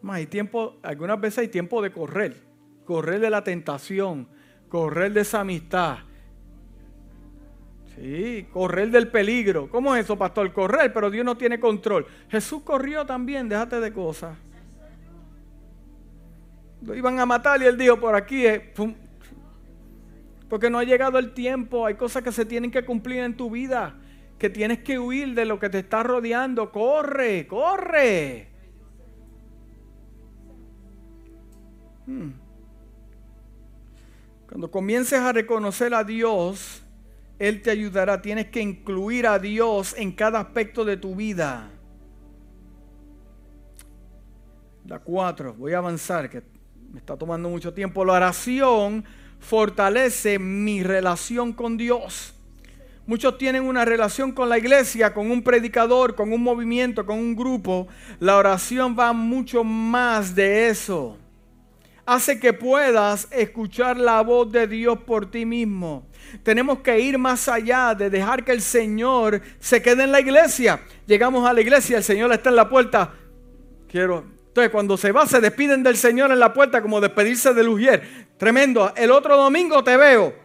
Más, 0.00 0.16
hay 0.16 0.26
tiempo, 0.28 0.78
algunas 0.82 1.20
veces 1.20 1.40
hay 1.40 1.48
tiempo 1.48 1.82
de 1.82 1.92
correr. 1.92 2.42
Correr 2.86 3.20
de 3.20 3.28
la 3.28 3.44
tentación, 3.44 4.28
correr 4.70 5.12
de 5.12 5.20
esa 5.20 5.40
amistad, 5.40 5.98
Sí, 7.96 8.46
correr 8.52 8.90
del 8.90 9.08
peligro. 9.08 9.68
¿Cómo 9.68 9.94
es 9.94 10.04
eso, 10.04 10.16
pastor? 10.16 10.52
Correr, 10.52 10.92
pero 10.92 11.10
Dios 11.10 11.24
no 11.24 11.36
tiene 11.36 11.60
control. 11.60 12.06
Jesús 12.30 12.62
corrió 12.62 13.04
también, 13.04 13.48
déjate 13.48 13.80
de 13.80 13.92
cosas. 13.92 14.36
Lo 16.82 16.94
iban 16.94 17.20
a 17.20 17.26
matar 17.26 17.62
y 17.62 17.66
él 17.66 17.76
dijo, 17.76 18.00
por 18.00 18.14
aquí. 18.14 18.44
Porque 20.48 20.70
no 20.70 20.78
ha 20.78 20.84
llegado 20.84 21.18
el 21.18 21.32
tiempo, 21.32 21.86
hay 21.86 21.94
cosas 21.94 22.22
que 22.22 22.32
se 22.32 22.44
tienen 22.44 22.70
que 22.70 22.84
cumplir 22.84 23.20
en 23.20 23.36
tu 23.36 23.50
vida, 23.50 23.94
que 24.38 24.50
tienes 24.50 24.80
que 24.80 24.98
huir 24.98 25.34
de 25.34 25.44
lo 25.44 25.58
que 25.58 25.68
te 25.68 25.78
está 25.78 26.02
rodeando. 26.02 26.72
Corre, 26.72 27.46
corre. 27.46 28.48
Hmm. 32.06 32.30
Cuando 34.48 34.70
comiences 34.70 35.20
a 35.20 35.32
reconocer 35.32 35.94
a 35.94 36.04
Dios, 36.04 36.81
él 37.38 37.62
te 37.62 37.70
ayudará. 37.70 38.22
Tienes 38.22 38.46
que 38.46 38.60
incluir 38.60 39.26
a 39.26 39.38
Dios 39.38 39.94
en 39.96 40.12
cada 40.12 40.40
aspecto 40.40 40.84
de 40.84 40.96
tu 40.96 41.14
vida. 41.14 41.70
La 44.86 44.98
cuatro, 44.98 45.54
voy 45.54 45.72
a 45.72 45.78
avanzar, 45.78 46.28
que 46.28 46.42
me 46.92 46.98
está 46.98 47.16
tomando 47.16 47.48
mucho 47.48 47.72
tiempo. 47.72 48.04
La 48.04 48.14
oración 48.14 49.04
fortalece 49.38 50.38
mi 50.38 50.82
relación 50.82 51.52
con 51.52 51.76
Dios. 51.76 52.34
Muchos 53.06 53.36
tienen 53.36 53.64
una 53.64 53.84
relación 53.84 54.32
con 54.32 54.48
la 54.48 54.58
iglesia, 54.58 55.12
con 55.12 55.30
un 55.30 55.42
predicador, 55.42 56.14
con 56.14 56.32
un 56.32 56.42
movimiento, 56.42 57.04
con 57.04 57.18
un 57.18 57.34
grupo. 57.34 57.88
La 58.20 58.36
oración 58.36 58.96
va 58.96 59.12
mucho 59.12 59.64
más 59.64 60.34
de 60.34 60.68
eso. 60.68 61.18
Hace 62.04 62.40
que 62.40 62.52
puedas 62.52 63.28
escuchar 63.30 63.96
la 63.96 64.20
voz 64.22 64.50
de 64.50 64.66
Dios 64.66 64.98
por 65.06 65.30
ti 65.30 65.46
mismo. 65.46 66.06
Tenemos 66.42 66.80
que 66.80 66.98
ir 66.98 67.16
más 67.16 67.48
allá 67.48 67.94
de 67.94 68.10
dejar 68.10 68.44
que 68.44 68.52
el 68.52 68.60
Señor 68.60 69.40
se 69.60 69.80
quede 69.80 70.04
en 70.04 70.12
la 70.12 70.20
iglesia. 70.20 70.80
Llegamos 71.06 71.48
a 71.48 71.52
la 71.52 71.60
iglesia, 71.60 71.98
el 71.98 72.04
Señor 72.04 72.32
está 72.32 72.50
en 72.50 72.56
la 72.56 72.68
puerta. 72.68 73.12
Quiero. 73.88 74.24
Entonces, 74.48 74.70
cuando 74.70 74.96
se 74.96 75.12
va, 75.12 75.26
se 75.26 75.40
despiden 75.40 75.82
del 75.82 75.96
Señor 75.96 76.30
en 76.32 76.38
la 76.38 76.52
puerta, 76.52 76.82
como 76.82 77.00
despedirse 77.00 77.54
de 77.54 77.62
Lugier. 77.62 78.02
Tremendo. 78.36 78.92
El 78.96 79.10
otro 79.10 79.36
domingo 79.36 79.82
te 79.84 79.96
veo. 79.96 80.41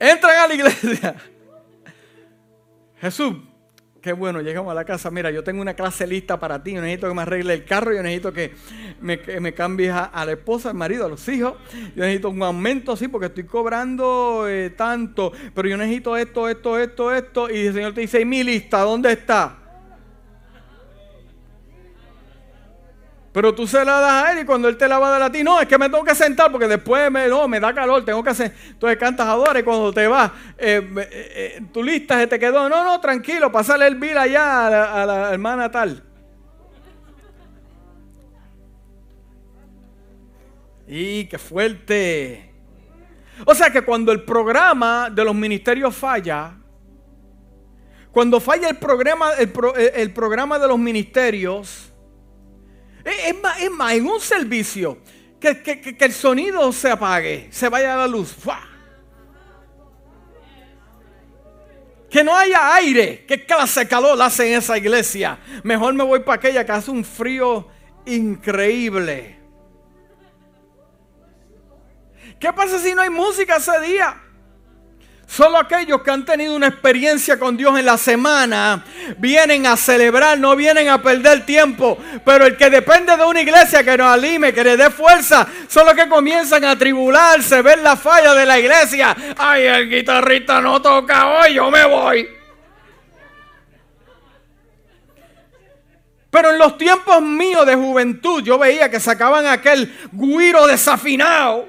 Entran 0.00 0.36
a 0.36 0.48
la 0.48 0.54
iglesia. 0.54 1.14
Jesús, 3.00 3.36
Qué 4.00 4.14
bueno, 4.14 4.40
llegamos 4.40 4.70
a 4.70 4.74
la 4.74 4.86
casa. 4.86 5.10
Mira, 5.10 5.30
yo 5.30 5.44
tengo 5.44 5.60
una 5.60 5.74
clase 5.74 6.06
lista 6.06 6.40
para 6.40 6.62
ti. 6.62 6.72
Yo 6.72 6.80
necesito 6.80 7.06
que 7.06 7.14
me 7.14 7.22
arregle 7.22 7.52
el 7.52 7.64
carro. 7.66 7.92
Yo 7.92 8.02
necesito 8.02 8.32
que 8.32 8.54
me, 9.00 9.20
me 9.40 9.52
cambies 9.52 9.92
a, 9.92 10.24
la 10.24 10.32
esposa, 10.32 10.70
al 10.70 10.76
marido, 10.76 11.04
a 11.04 11.08
los 11.08 11.28
hijos. 11.28 11.54
Yo 11.94 12.02
necesito 12.02 12.30
un 12.30 12.42
aumento, 12.42 12.96
sí, 12.96 13.08
porque 13.08 13.26
estoy 13.26 13.44
cobrando 13.44 14.46
eh, 14.48 14.70
tanto. 14.70 15.32
Pero 15.54 15.68
yo 15.68 15.76
necesito 15.76 16.16
esto, 16.16 16.48
esto, 16.48 16.78
esto, 16.78 17.12
esto. 17.12 17.50
Y 17.50 17.66
el 17.66 17.74
Señor 17.74 17.92
te 17.92 18.00
dice, 18.00 18.24
mi 18.24 18.42
lista, 18.42 18.80
¿dónde 18.80 19.12
está? 19.12 19.59
Pero 23.32 23.54
tú 23.54 23.64
se 23.66 23.84
la 23.84 24.00
das 24.00 24.24
a 24.24 24.32
él 24.32 24.40
y 24.40 24.44
cuando 24.44 24.68
él 24.68 24.76
te 24.76 24.88
la 24.88 24.98
va 24.98 25.06
a 25.06 25.10
dar 25.12 25.22
a 25.22 25.32
ti, 25.32 25.44
no, 25.44 25.60
es 25.60 25.68
que 25.68 25.78
me 25.78 25.88
tengo 25.88 26.02
que 26.02 26.16
sentar 26.16 26.50
porque 26.50 26.66
después 26.66 27.12
me, 27.12 27.28
no, 27.28 27.46
me 27.46 27.60
da 27.60 27.72
calor, 27.72 28.04
tengo 28.04 28.24
que 28.24 28.30
hacer. 28.30 28.52
Entonces 28.70 28.98
cantas 28.98 29.26
ahora 29.26 29.60
y 29.60 29.62
cuando 29.62 29.92
te 29.92 30.08
vas, 30.08 30.32
eh, 30.58 30.82
eh, 30.96 31.08
eh, 31.12 31.60
tu 31.72 31.84
se 31.84 32.26
te 32.26 32.38
quedó. 32.40 32.68
No, 32.68 32.82
no, 32.82 33.00
tranquilo, 33.00 33.52
pasarle 33.52 33.86
el 33.86 33.94
bill 33.94 34.18
allá 34.18 34.66
a 35.00 35.06
la, 35.06 35.32
hermana 35.32 35.70
tal. 35.70 36.02
Y 40.88 41.26
qué 41.26 41.38
fuerte. 41.38 42.52
O 43.46 43.54
sea 43.54 43.70
que 43.70 43.82
cuando 43.82 44.10
el 44.10 44.24
programa 44.24 45.08
de 45.08 45.24
los 45.24 45.36
ministerios 45.36 45.94
falla, 45.94 46.56
cuando 48.10 48.40
falla 48.40 48.68
el 48.68 48.78
programa, 48.78 49.34
el 49.34 50.12
programa 50.12 50.58
de 50.58 50.66
los 50.66 50.80
ministerios, 50.80 51.89
es 53.04 53.40
más, 53.42 53.60
es 53.60 53.70
más 53.70 53.92
en 53.92 54.06
un 54.06 54.20
servicio, 54.20 54.98
que, 55.40 55.96
el 55.98 56.12
sonido 56.12 56.72
se 56.72 56.90
apague, 56.90 57.48
se 57.50 57.68
vaya 57.68 57.94
a 57.94 57.98
la 57.98 58.06
luz. 58.06 58.36
Que 62.10 62.24
no 62.24 62.36
haya 62.36 62.74
aire. 62.74 63.24
¿Qué 63.26 63.46
clase 63.46 63.80
de 63.80 63.88
calor 63.88 64.20
hace 64.20 64.52
en 64.52 64.58
esa 64.58 64.76
iglesia? 64.76 65.38
Mejor 65.62 65.94
me 65.94 66.02
voy 66.02 66.20
para 66.20 66.36
aquella 66.36 66.66
que 66.66 66.72
hace 66.72 66.90
un 66.90 67.04
frío 67.04 67.68
increíble. 68.04 69.38
¿Qué 72.38 72.52
pasa 72.52 72.78
si 72.78 72.94
no 72.94 73.02
hay 73.02 73.10
música 73.10 73.56
ese 73.56 73.78
día? 73.80 74.20
Solo 75.30 75.58
aquellos 75.58 76.02
que 76.02 76.10
han 76.10 76.24
tenido 76.24 76.56
una 76.56 76.66
experiencia 76.66 77.38
con 77.38 77.56
Dios 77.56 77.78
en 77.78 77.86
la 77.86 77.96
semana 77.96 78.84
vienen 79.16 79.64
a 79.64 79.76
celebrar, 79.76 80.36
no 80.40 80.56
vienen 80.56 80.88
a 80.88 81.00
perder 81.00 81.46
tiempo. 81.46 81.96
Pero 82.24 82.46
el 82.46 82.56
que 82.56 82.68
depende 82.68 83.16
de 83.16 83.24
una 83.24 83.40
iglesia 83.40 83.84
que 83.84 83.96
nos 83.96 84.08
alime, 84.08 84.52
que 84.52 84.64
le 84.64 84.76
dé 84.76 84.90
fuerza, 84.90 85.46
son 85.68 85.86
los 85.86 85.94
que 85.94 86.08
comienzan 86.08 86.64
a 86.64 86.76
tribularse, 86.76 87.62
ver 87.62 87.78
la 87.78 87.94
falla 87.94 88.34
de 88.34 88.44
la 88.44 88.58
iglesia. 88.58 89.16
Ay, 89.38 89.66
el 89.66 89.88
guitarrista 89.88 90.60
no 90.60 90.82
toca 90.82 91.28
hoy, 91.28 91.54
yo 91.54 91.70
me 91.70 91.84
voy. 91.84 92.28
Pero 96.28 96.50
en 96.50 96.58
los 96.58 96.76
tiempos 96.76 97.22
míos 97.22 97.64
de 97.66 97.76
juventud 97.76 98.42
yo 98.42 98.58
veía 98.58 98.90
que 98.90 98.98
sacaban 98.98 99.46
aquel 99.46 99.96
guiro 100.10 100.66
desafinado 100.66 101.68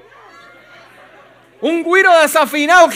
un 1.62 1.82
guiro 1.82 2.20
desafinado. 2.20 2.90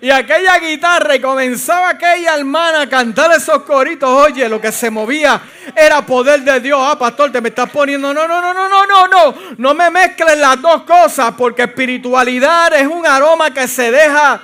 Y 0.00 0.08
aquella 0.08 0.56
guitarra 0.58 1.16
y 1.16 1.20
comenzaba 1.20 1.90
aquella 1.90 2.36
hermana 2.36 2.82
a 2.82 2.88
cantar 2.88 3.32
esos 3.32 3.64
coritos. 3.64 4.08
Oye, 4.08 4.48
lo 4.48 4.60
que 4.60 4.70
se 4.70 4.88
movía 4.88 5.40
era 5.74 6.06
poder 6.06 6.42
de 6.42 6.60
Dios. 6.60 6.78
Ah, 6.80 6.96
pastor, 6.96 7.32
te 7.32 7.40
me 7.40 7.48
estás 7.48 7.68
poniendo. 7.70 8.14
No, 8.14 8.28
no, 8.28 8.40
no, 8.40 8.54
no, 8.54 8.68
no, 8.68 8.86
no, 8.86 9.08
no. 9.08 9.34
No 9.58 9.74
me 9.74 9.90
mezclen 9.90 10.40
las 10.40 10.62
dos 10.62 10.84
cosas 10.84 11.34
porque 11.36 11.62
espiritualidad 11.62 12.72
es 12.74 12.86
un 12.86 13.04
aroma 13.04 13.52
que 13.52 13.66
se 13.66 13.90
deja 13.90 14.40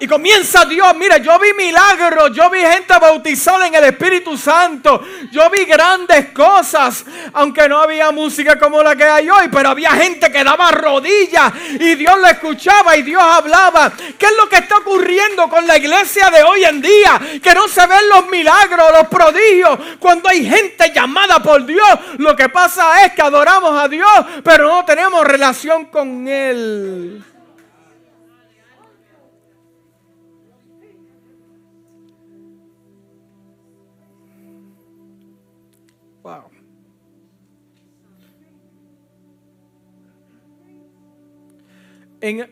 y 0.00 0.06
comienza 0.08 0.64
Dios, 0.64 0.94
mira, 0.96 1.18
yo 1.18 1.38
vi 1.38 1.52
milagros, 1.54 2.32
yo 2.34 2.50
vi 2.50 2.60
gente 2.60 2.98
bautizada 2.98 3.66
en 3.66 3.74
el 3.74 3.84
Espíritu 3.84 4.36
Santo, 4.36 5.02
yo 5.30 5.48
vi 5.50 5.64
grandes 5.64 6.30
cosas, 6.30 7.04
aunque 7.32 7.68
no 7.68 7.78
había 7.78 8.10
música 8.10 8.58
como 8.58 8.82
la 8.82 8.96
que 8.96 9.04
hay 9.04 9.30
hoy, 9.30 9.48
pero 9.52 9.70
había 9.70 9.92
gente 9.92 10.32
que 10.32 10.42
daba 10.42 10.70
rodillas 10.72 11.52
y 11.78 11.94
Dios 11.94 12.18
lo 12.18 12.26
escuchaba 12.26 12.96
y 12.96 13.02
Dios 13.02 13.22
hablaba. 13.22 13.92
¿Qué 14.18 14.26
es 14.26 14.36
lo 14.36 14.48
que 14.48 14.56
está 14.56 14.78
ocurriendo 14.78 15.48
con 15.48 15.66
la 15.66 15.76
iglesia 15.76 16.28
de 16.30 16.42
hoy 16.42 16.64
en 16.64 16.82
día? 16.82 17.20
Que 17.42 17.54
no 17.54 17.68
se 17.68 17.86
ven 17.86 18.08
los 18.08 18.26
milagros, 18.26 18.92
los 18.92 19.08
prodigios, 19.08 19.78
cuando 20.00 20.28
hay 20.28 20.44
gente 20.44 20.92
llamada 20.92 21.40
por 21.40 21.64
Dios. 21.64 21.88
Lo 22.18 22.34
que 22.34 22.48
pasa 22.48 23.04
es 23.04 23.12
que 23.12 23.22
adoramos 23.22 23.80
a 23.80 23.88
Dios, 23.88 24.08
pero 24.42 24.68
no 24.68 24.84
tenemos 24.84 25.24
relación 25.24 25.86
con 25.86 26.26
Él. 26.26 27.24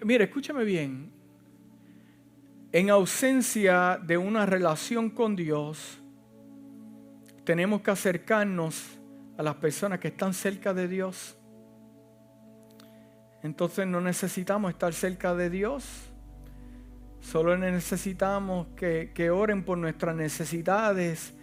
Mire, 0.05 0.25
escúchame 0.25 0.65
bien. 0.65 1.11
En 2.73 2.91
ausencia 2.91 3.99
de 4.03 4.19
una 4.19 4.45
relación 4.45 5.11
con 5.11 5.35
Dios, 5.35 5.99
tenemos 7.45 7.81
que 7.81 7.91
acercarnos 7.91 8.99
a 9.39 9.43
las 9.43 9.55
personas 9.57 9.99
que 9.99 10.09
están 10.09 10.35
cerca 10.35 10.75
de 10.75 10.89
Dios. 10.89 11.37
Entonces 13.43 13.87
no 13.87 14.01
necesitamos 14.01 14.71
estar 14.73 14.93
cerca 14.93 15.35
de 15.35 15.49
Dios. 15.49 15.85
Solo 17.21 17.57
necesitamos 17.57 18.69
que, 18.77 19.13
que 19.15 19.31
oren 19.31 19.65
por 19.65 19.79
nuestras 19.79 20.15
necesidades 20.15 21.35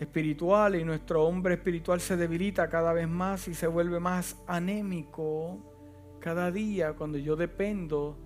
espirituales 0.00 0.80
y 0.80 0.84
nuestro 0.84 1.24
hombre 1.24 1.54
espiritual 1.54 2.00
se 2.00 2.16
debilita 2.16 2.68
cada 2.68 2.92
vez 2.92 3.08
más 3.08 3.46
y 3.46 3.54
se 3.54 3.66
vuelve 3.66 4.00
más 4.00 4.36
anémico 4.46 5.73
cada 6.24 6.50
día 6.50 6.94
cuando 6.94 7.18
yo 7.18 7.36
dependo 7.36 8.16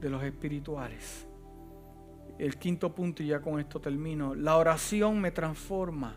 de 0.00 0.08
los 0.08 0.24
espirituales. 0.24 1.26
El 2.38 2.56
quinto 2.56 2.94
punto, 2.94 3.22
y 3.22 3.26
ya 3.26 3.42
con 3.42 3.60
esto 3.60 3.82
termino, 3.82 4.34
la 4.34 4.56
oración 4.56 5.20
me 5.20 5.30
transforma. 5.30 6.16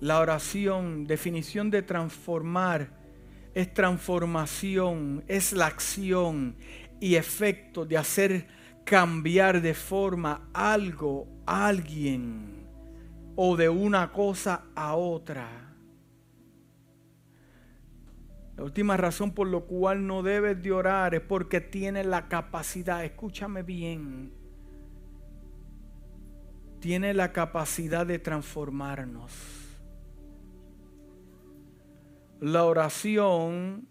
La 0.00 0.18
oración, 0.18 1.06
definición 1.06 1.70
de 1.70 1.82
transformar, 1.82 2.98
es 3.54 3.72
transformación, 3.72 5.22
es 5.28 5.52
la 5.52 5.66
acción 5.66 6.56
y 6.98 7.14
efecto 7.14 7.86
de 7.86 7.98
hacer 7.98 8.48
cambiar 8.82 9.62
de 9.62 9.74
forma 9.74 10.48
algo, 10.52 11.28
alguien 11.46 12.66
o 13.36 13.56
de 13.56 13.68
una 13.68 14.10
cosa 14.10 14.64
a 14.74 14.96
otra. 14.96 15.61
La 18.62 18.66
última 18.66 18.96
razón 18.96 19.32
por 19.32 19.48
la 19.48 19.58
cual 19.58 20.06
no 20.06 20.22
debes 20.22 20.62
de 20.62 20.70
orar 20.70 21.16
es 21.16 21.20
porque 21.20 21.60
tienes 21.60 22.06
la 22.06 22.28
capacidad, 22.28 23.04
escúchame 23.04 23.64
bien, 23.64 24.32
tiene 26.78 27.12
la 27.12 27.32
capacidad 27.32 28.06
de 28.06 28.20
transformarnos. 28.20 29.32
La 32.38 32.64
oración 32.64 33.88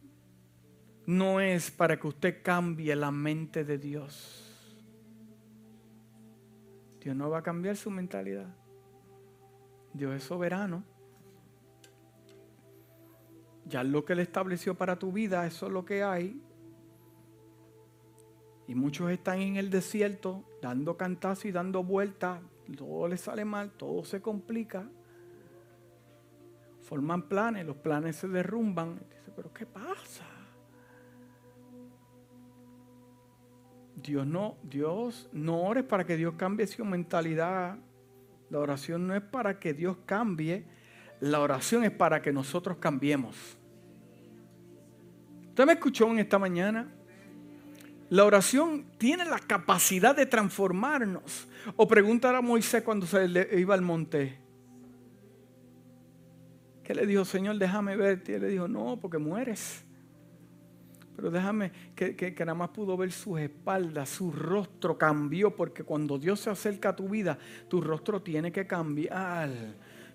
no 1.05 1.41
es 1.41 1.69
para 1.69 1.99
que 1.99 2.07
usted 2.07 2.41
cambie 2.41 2.95
la 2.95 3.11
mente 3.11 3.65
de 3.65 3.78
Dios. 3.78 4.88
Dios 7.01 7.13
no 7.13 7.30
va 7.30 7.39
a 7.39 7.43
cambiar 7.43 7.76
su 7.76 7.91
mentalidad. 7.91 8.55
Dios 9.93 10.15
es 10.15 10.24
soberano. 10.24 10.91
Ya 13.66 13.84
lo 13.84 14.03
que 14.05 14.14
Él 14.14 14.20
estableció 14.20 14.76
para 14.76 14.97
tu 14.97 15.12
vida, 15.12 15.45
eso 15.45 15.68
es 15.68 15.72
lo 15.72 15.86
que 15.86 16.03
hay. 16.03 16.41
Y 18.68 18.76
muchos 18.76 19.12
están 19.12 19.39
en 19.39 19.57
el 19.57 19.70
desierto 19.70 20.43
dando 20.62 20.97
cantazos 20.97 21.45
y 21.45 21.51
dando 21.51 21.84
vueltas. 21.84 22.41
Todo 22.78 23.07
les 23.07 23.22
sale 23.22 23.43
mal, 23.43 23.72
todo 23.72 24.03
se 24.03 24.22
complica. 24.22 24.88
Forman 26.82 27.24
planes, 27.24 27.66
los 27.66 27.76
planes 27.78 28.16
se 28.16 28.28
derrumban. 28.28 28.95
Dice, 28.95 29.32
pero 29.36 29.53
¿qué 29.53 29.66
pasa? 29.66 30.26
Dios 33.95 34.26
no, 34.26 34.57
Dios 34.64 35.30
no 35.32 35.62
ores 35.62 35.84
para 35.84 36.05
que 36.05 36.18
Dios 36.18 36.36
cambie 36.38 36.66
su 36.68 36.84
mentalidad. 36.86 37.78
La 38.49 38.59
oración 38.59 39.07
no 39.07 39.16
es 39.16 39.22
para 39.22 39.59
que 39.59 39.74
Dios 39.74 39.97
cambie. 40.05 40.66
La 41.22 41.39
oración 41.39 41.84
es 41.84 41.91
para 41.91 42.22
que 42.22 42.34
nosotros 42.34 42.78
cambiemos. 42.78 43.36
¿Usted 45.49 45.65
me 45.65 45.74
escuchó 45.74 46.09
en 46.09 46.19
esta 46.19 46.39
mañana? 46.39 46.91
La 48.09 48.26
oración 48.26 48.86
tiene 48.97 49.24
la 49.26 49.38
capacidad 49.38 50.15
de 50.15 50.26
transformarnos. 50.26 51.47
O 51.76 51.88
preguntar 51.88 52.34
a 52.34 52.41
Moisés 52.41 52.82
cuando 52.84 53.05
se 53.05 53.49
iba 53.57 53.76
al 53.76 53.84
monte. 53.84 54.39
¿Qué 56.84 56.95
le 56.95 57.05
dijo, 57.05 57.24
Señor, 57.24 57.57
déjame 57.57 57.95
verte? 57.95 58.32
Y 58.32 58.36
él 58.36 58.41
le 58.41 58.47
dijo, 58.49 58.67
no, 58.67 58.97
porque 58.99 59.19
mueres. 59.19 59.86
Pero 61.15 61.30
déjame 61.30 61.72
que, 61.95 62.15
que, 62.15 62.34
nada 62.39 62.55
más 62.55 62.69
pudo 62.69 62.97
ver 62.97 63.11
sus 63.11 63.39
espaldas, 63.39 64.09
su 64.09 64.32
rostro 64.32 64.97
cambió, 64.97 65.55
porque 65.55 65.84
cuando 65.84 66.17
Dios 66.17 66.39
se 66.39 66.49
acerca 66.49 66.89
a 66.89 66.95
tu 66.95 67.07
vida, 67.09 67.38
tu 67.69 67.80
rostro 67.80 68.24
tiene 68.24 68.51
que 68.51 68.65
cambiar 68.65 69.51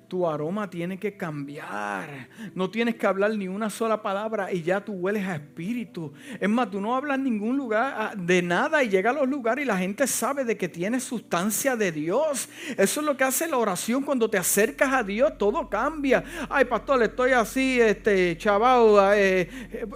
tu 0.09 0.27
aroma 0.27 0.71
tiene 0.71 0.99
que 0.99 1.17
cambiar. 1.17 2.29
No 2.55 2.71
tienes 2.71 2.97
que 2.97 3.07
hablar 3.07 3.33
ni 3.37 3.49
una 3.49 3.71
sola 3.71 4.03
palabra 4.03 4.53
y 4.53 4.63
ya 4.63 4.85
tú 4.85 4.93
hueles 4.93 5.27
a 5.27 5.37
espíritu. 5.37 6.13
Es 6.41 6.49
más, 6.49 6.71
tú 6.71 6.81
no 6.81 6.95
hablas 6.95 7.19
ningún 7.19 7.57
lugar 7.57 7.95
ah, 7.97 8.13
de 8.17 8.43
nada 8.43 8.83
y 8.83 8.89
llega 8.89 9.11
a 9.11 9.13
los 9.13 9.29
lugares 9.29 9.65
y 9.65 9.67
la 9.67 9.77
gente 9.77 10.07
sabe 10.07 10.45
de 10.45 10.57
que 10.57 10.69
tienes 10.69 11.05
sustancia 11.05 11.77
de 11.77 11.93
Dios. 11.93 12.49
Eso 12.77 13.01
es 13.01 13.07
lo 13.07 13.17
que 13.17 13.25
hace 13.25 13.49
la 13.49 13.59
oración 13.59 14.03
cuando 14.03 14.31
te 14.31 14.39
acercas 14.39 14.93
a 14.93 15.03
Dios, 15.03 15.37
todo 15.39 15.69
cambia. 15.69 16.23
Ay, 16.49 16.65
pastor, 16.65 17.03
estoy 17.03 17.33
así, 17.33 17.81
este, 17.81 18.37
chaval, 18.39 19.15
eh, 19.17 19.49
eh, 19.73 19.87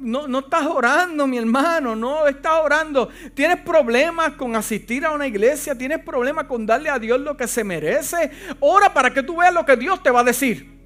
no, 0.00 0.26
no 0.26 0.40
estás 0.40 0.66
orando, 0.66 1.26
mi 1.26 1.38
hermano, 1.38 1.94
no 1.94 2.26
estás 2.26 2.60
orando. 2.62 3.08
Tienes 3.34 3.58
problemas 3.58 4.32
con 4.32 4.56
asistir 4.56 5.04
a 5.04 5.12
una 5.12 5.26
iglesia, 5.26 5.76
tienes 5.76 6.00
problemas 6.00 6.46
con 6.46 6.66
darle 6.66 6.90
a 6.90 6.98
Dios 6.98 7.20
lo 7.20 7.36
que 7.36 7.46
se 7.46 7.64
merece. 7.64 8.30
Ora 8.60 8.92
para 8.92 9.12
que 9.12 9.22
tú 9.22 9.36
veas 9.36 9.54
lo 9.54 9.59
que 9.64 9.76
Dios 9.76 10.02
te 10.02 10.10
va 10.10 10.20
a 10.20 10.24
decir. 10.24 10.78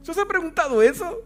¿Usted 0.00 0.14
se 0.14 0.20
ha 0.20 0.26
preguntado 0.26 0.82
eso? 0.82 1.22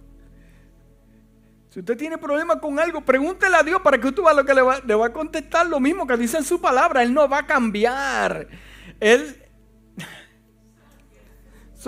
Si 1.70 1.80
usted 1.80 1.96
tiene 1.96 2.18
problemas 2.18 2.58
con 2.58 2.78
algo, 2.78 3.02
pregúntele 3.02 3.56
a 3.56 3.62
Dios 3.62 3.80
para 3.82 3.98
que 3.98 4.08
usted 4.08 4.22
vea 4.22 4.32
lo 4.32 4.44
que 4.44 4.54
le 4.54 4.62
va, 4.62 4.80
le 4.80 4.94
va 4.94 5.06
a 5.06 5.12
contestar 5.12 5.66
lo 5.66 5.78
mismo 5.78 6.06
que 6.06 6.16
dice 6.16 6.38
en 6.38 6.44
su 6.44 6.60
palabra. 6.60 7.02
Él 7.02 7.12
no 7.12 7.28
va 7.28 7.40
a 7.40 7.46
cambiar. 7.46 8.48
Él. 9.00 9.45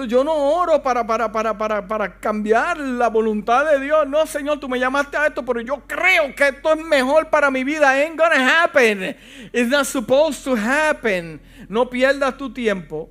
Yo 0.07 0.23
no 0.23 0.35
oro 0.35 0.83
para, 0.83 1.07
para, 1.07 1.33
para, 1.33 1.57
para, 1.57 1.89
para 1.89 2.21
cambiar 2.21 2.79
la 2.79 3.09
voluntad 3.09 3.65
de 3.71 3.81
Dios. 3.81 4.07
No, 4.07 4.27
Señor, 4.27 4.61
tú 4.61 4.69
me 4.69 4.79
llamaste 4.79 5.17
a 5.17 5.27
esto, 5.27 5.45
pero 5.45 5.61
yo 5.61 5.83
creo 5.87 6.35
que 6.35 6.49
esto 6.49 6.73
es 6.75 6.85
mejor 6.85 7.31
para 7.31 7.51
mi 7.51 7.65
vida. 7.65 7.91
Ain't 7.91 8.19
gonna 8.19 8.63
happen. 8.63 9.17
It's 9.53 9.69
not 9.69 9.87
supposed 9.87 10.45
to 10.45 10.55
happen. 10.55 11.41
No 11.69 11.89
pierdas 11.89 12.37
tu 12.37 12.53
tiempo. 12.53 13.11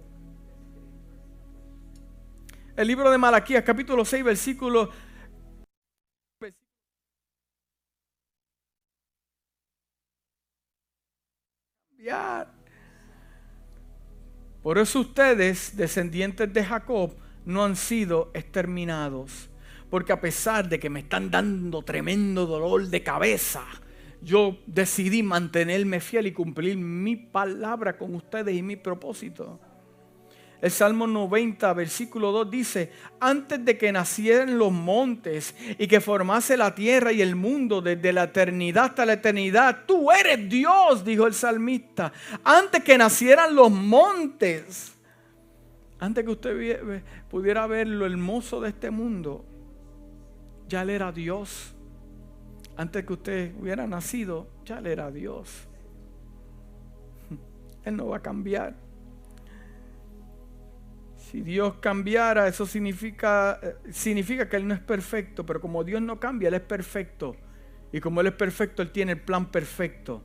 El 2.76 2.88
libro 2.88 3.10
de 3.10 3.18
Malaquías, 3.18 3.64
capítulo 3.64 4.06
6, 4.06 4.24
versículo 4.24 4.92
Por 14.68 14.80
eso 14.80 15.00
ustedes, 15.00 15.78
descendientes 15.78 16.54
de 16.54 16.62
Jacob, 16.62 17.16
no 17.46 17.64
han 17.64 17.78
sido 17.78 18.32
exterminados. 18.34 19.50
Porque 19.90 20.12
a 20.12 20.20
pesar 20.20 20.68
de 20.68 20.78
que 20.78 20.90
me 20.90 21.00
están 21.00 21.32
dando 21.32 21.84
tremendo 21.84 22.46
dolor 22.46 22.86
de 22.88 23.02
cabeza, 23.02 23.64
yo 24.22 24.58
decidí 24.66 25.24
mantenerme 25.24 26.02
fiel 26.02 26.28
y 26.28 26.34
cumplir 26.34 26.76
mi 26.76 27.16
palabra 27.16 27.98
con 27.98 28.14
ustedes 28.14 28.58
y 28.58 28.62
mi 28.62 28.76
propósito. 28.76 29.58
El 30.60 30.72
Salmo 30.72 31.06
90, 31.06 31.72
versículo 31.74 32.32
2 32.32 32.50
dice, 32.50 32.92
antes 33.20 33.64
de 33.64 33.78
que 33.78 33.92
nacieran 33.92 34.58
los 34.58 34.72
montes 34.72 35.54
y 35.78 35.88
que 35.88 36.02
formase 36.02 36.58
la 36.58 36.74
tierra 36.74 37.12
y 37.12 37.22
el 37.22 37.36
mundo 37.36 37.80
desde 37.80 38.12
la 38.12 38.24
eternidad 38.24 38.86
hasta 38.86 39.06
la 39.06 39.14
eternidad, 39.14 39.84
tú 39.86 40.12
eres 40.12 40.50
Dios, 40.50 41.06
dijo 41.06 41.28
el 41.28 41.36
salmista. 41.36 42.12
Antes 42.44 42.84
que 42.84 42.98
nacieran 42.98 43.56
los 43.56 43.70
montes, 43.70 44.96
antes 46.00 46.24
que 46.24 46.32
usted 46.32 47.04
pudiera 47.30 47.68
ver 47.68 47.88
lo 47.88 48.08
hermoso 48.08 48.60
de 48.60 48.70
este 48.70 48.90
mundo, 48.90 49.46
ya 50.68 50.82
él 50.82 50.90
era 50.90 51.12
Dios. 51.12 51.76
Antes 52.76 53.06
que 53.06 53.14
usted 53.14 53.56
hubiera 53.60 53.86
nacido, 53.86 54.48
ya 54.66 54.80
él 54.80 54.88
era 54.88 55.12
Dios. 55.12 55.68
Él 57.86 57.96
no 57.96 58.08
va 58.08 58.18
a 58.18 58.22
cambiar. 58.22 58.87
Si 61.32 61.42
Dios 61.42 61.74
cambiara, 61.82 62.48
eso 62.48 62.66
significa, 62.66 63.60
eh, 63.62 63.76
significa 63.92 64.48
que 64.48 64.56
Él 64.56 64.66
no 64.66 64.74
es 64.74 64.80
perfecto, 64.80 65.46
pero 65.46 65.60
como 65.60 65.84
Dios 65.84 66.02
no 66.02 66.22
cambia, 66.22 66.48
Él 66.48 66.54
es 66.54 66.62
perfecto. 66.62 67.36
Y 67.92 68.00
como 68.00 68.22
Él 68.22 68.28
es 68.28 68.34
perfecto, 68.34 68.82
Él 68.82 68.92
tiene 68.92 69.12
el 69.12 69.20
plan 69.20 69.48
perfecto. 69.48 70.24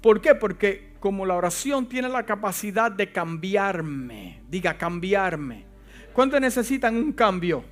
¿Por 0.00 0.20
qué? 0.20 0.36
Porque 0.36 0.92
como 1.00 1.26
la 1.26 1.34
oración 1.34 1.88
tiene 1.88 2.08
la 2.08 2.26
capacidad 2.26 2.92
de 2.92 3.10
cambiarme, 3.10 4.42
diga 4.48 4.78
cambiarme. 4.78 5.64
¿Cuántos 6.12 6.40
necesitan 6.40 6.94
un 6.94 7.12
cambio? 7.12 7.64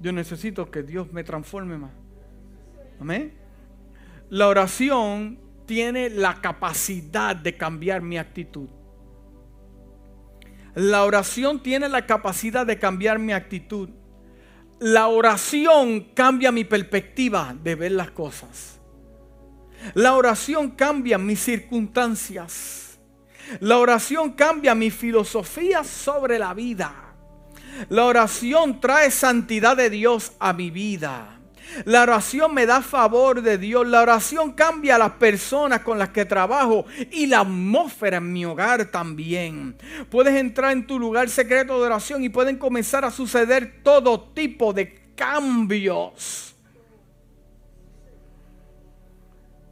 Yo 0.00 0.10
necesito 0.10 0.68
que 0.68 0.82
Dios 0.82 1.12
me 1.12 1.22
transforme 1.22 1.78
más. 1.78 1.92
Amén. 2.98 3.34
La 4.30 4.48
oración 4.48 5.38
tiene 5.64 6.10
la 6.10 6.40
capacidad 6.40 7.36
de 7.36 7.56
cambiar 7.56 8.02
mi 8.02 8.18
actitud. 8.18 8.68
La 10.74 11.04
oración 11.04 11.62
tiene 11.62 11.88
la 11.88 12.06
capacidad 12.06 12.66
de 12.66 12.78
cambiar 12.78 13.18
mi 13.18 13.32
actitud. 13.32 13.88
La 14.78 15.08
oración 15.08 16.12
cambia 16.14 16.52
mi 16.52 16.64
perspectiva 16.64 17.54
de 17.62 17.74
ver 17.74 17.92
las 17.92 18.10
cosas. 18.12 18.80
La 19.94 20.14
oración 20.14 20.70
cambia 20.70 21.18
mis 21.18 21.40
circunstancias. 21.40 22.98
La 23.58 23.78
oración 23.78 24.32
cambia 24.32 24.74
mi 24.74 24.90
filosofía 24.90 25.82
sobre 25.82 26.38
la 26.38 26.54
vida. 26.54 27.14
La 27.88 28.04
oración 28.04 28.80
trae 28.80 29.10
santidad 29.10 29.76
de 29.76 29.90
Dios 29.90 30.32
a 30.38 30.52
mi 30.52 30.70
vida. 30.70 31.39
La 31.84 32.02
oración 32.02 32.54
me 32.54 32.66
da 32.66 32.82
favor 32.82 33.42
de 33.42 33.58
Dios. 33.58 33.86
La 33.86 34.02
oración 34.02 34.52
cambia 34.52 34.96
a 34.96 34.98
las 34.98 35.12
personas 35.12 35.80
con 35.80 35.98
las 35.98 36.10
que 36.10 36.24
trabajo 36.24 36.84
y 37.10 37.26
la 37.26 37.40
atmósfera 37.40 38.18
en 38.18 38.32
mi 38.32 38.44
hogar 38.44 38.86
también. 38.86 39.76
Puedes 40.10 40.34
entrar 40.34 40.72
en 40.72 40.86
tu 40.86 40.98
lugar 40.98 41.28
secreto 41.28 41.78
de 41.80 41.86
oración 41.86 42.22
y 42.22 42.28
pueden 42.28 42.56
comenzar 42.56 43.04
a 43.04 43.10
suceder 43.10 43.82
todo 43.82 44.20
tipo 44.20 44.72
de 44.72 45.12
cambios. 45.14 46.49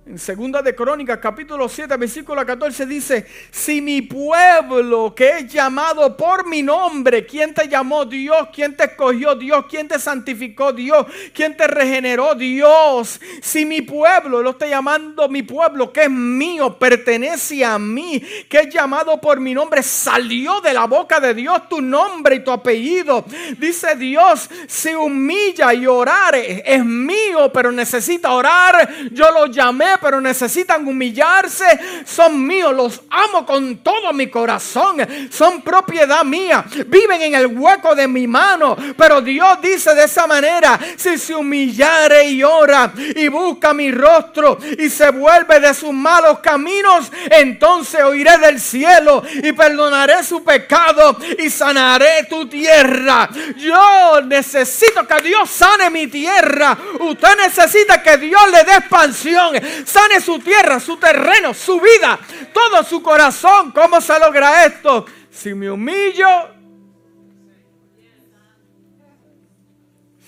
En 0.08 0.18
segunda 0.18 0.62
de 0.62 0.74
Crónicas, 0.74 1.18
capítulo 1.18 1.68
7, 1.68 1.94
versículo 1.98 2.46
14 2.46 2.86
dice, 2.86 3.26
si 3.50 3.82
mi 3.82 4.00
pueblo 4.00 5.14
que 5.14 5.40
es 5.40 5.52
llamado 5.52 6.16
por 6.16 6.48
mi 6.48 6.62
nombre, 6.62 7.26
¿quién 7.26 7.52
te 7.52 7.68
llamó 7.68 8.06
Dios? 8.06 8.48
¿Quién 8.50 8.74
te 8.74 8.84
escogió 8.84 9.34
Dios? 9.34 9.66
¿Quién 9.68 9.86
te 9.86 9.98
santificó 9.98 10.72
Dios? 10.72 11.04
¿Quién 11.34 11.54
te 11.54 11.66
regeneró 11.66 12.34
Dios? 12.34 13.20
Si 13.42 13.66
mi 13.66 13.82
pueblo, 13.82 14.40
lo 14.40 14.52
está 14.52 14.66
llamando 14.66 15.28
mi 15.28 15.42
pueblo, 15.42 15.92
que 15.92 16.04
es 16.04 16.10
mío, 16.10 16.78
pertenece 16.78 17.62
a 17.62 17.78
mí, 17.78 18.18
que 18.48 18.60
es 18.60 18.72
llamado 18.72 19.20
por 19.20 19.38
mi 19.40 19.52
nombre, 19.52 19.82
salió 19.82 20.62
de 20.62 20.72
la 20.72 20.86
boca 20.86 21.20
de 21.20 21.34
Dios 21.34 21.68
tu 21.68 21.82
nombre 21.82 22.36
y 22.36 22.44
tu 22.44 22.50
apellido. 22.50 23.26
Dice 23.58 23.94
Dios, 23.94 24.48
se 24.68 24.96
humilla 24.96 25.74
y 25.74 25.86
orare, 25.86 26.62
es 26.64 26.82
mío, 26.82 27.52
pero 27.52 27.70
necesita 27.70 28.32
orar. 28.32 28.88
Yo 29.12 29.30
lo 29.32 29.44
llamé 29.48 29.97
pero 30.00 30.20
necesitan 30.20 30.86
humillarse, 30.86 31.66
son 32.04 32.46
míos, 32.46 32.74
los 32.74 33.02
amo 33.10 33.44
con 33.44 33.78
todo 33.78 34.12
mi 34.12 34.28
corazón, 34.28 34.98
son 35.30 35.62
propiedad 35.62 36.24
mía, 36.24 36.64
viven 36.86 37.22
en 37.22 37.34
el 37.34 37.46
hueco 37.46 37.94
de 37.94 38.08
mi 38.08 38.26
mano, 38.26 38.76
pero 38.96 39.20
Dios 39.20 39.60
dice 39.60 39.94
de 39.94 40.04
esa 40.04 40.26
manera, 40.26 40.78
si 40.96 41.18
se 41.18 41.34
humillare 41.34 42.24
y 42.30 42.42
ora 42.42 42.92
y 42.96 43.28
busca 43.28 43.74
mi 43.74 43.90
rostro 43.90 44.58
y 44.78 44.88
se 44.90 45.10
vuelve 45.10 45.60
de 45.60 45.74
sus 45.74 45.92
malos 45.92 46.38
caminos, 46.40 47.10
entonces 47.30 48.02
oiré 48.02 48.38
del 48.38 48.60
cielo 48.60 49.22
y 49.42 49.52
perdonaré 49.52 50.22
su 50.22 50.42
pecado 50.42 51.16
y 51.38 51.50
sanaré 51.50 52.24
tu 52.28 52.46
tierra. 52.48 53.28
Yo 53.56 54.20
necesito 54.22 55.06
que 55.06 55.20
Dios 55.22 55.50
sane 55.50 55.90
mi 55.90 56.06
tierra. 56.06 56.76
Usted 57.00 57.36
necesita 57.36 58.02
que 58.02 58.18
Dios 58.18 58.40
le 58.50 58.64
dé 58.64 58.76
expansión 58.76 59.54
sane 59.88 60.20
su 60.20 60.38
tierra, 60.38 60.78
su 60.78 60.96
terreno, 60.96 61.54
su 61.54 61.80
vida, 61.80 62.18
todo 62.52 62.84
su 62.84 63.02
corazón. 63.02 63.72
¿Cómo 63.72 64.00
se 64.00 64.18
logra 64.18 64.64
esto? 64.64 65.06
Si 65.30 65.54
me 65.54 65.70
humillo, 65.70 66.26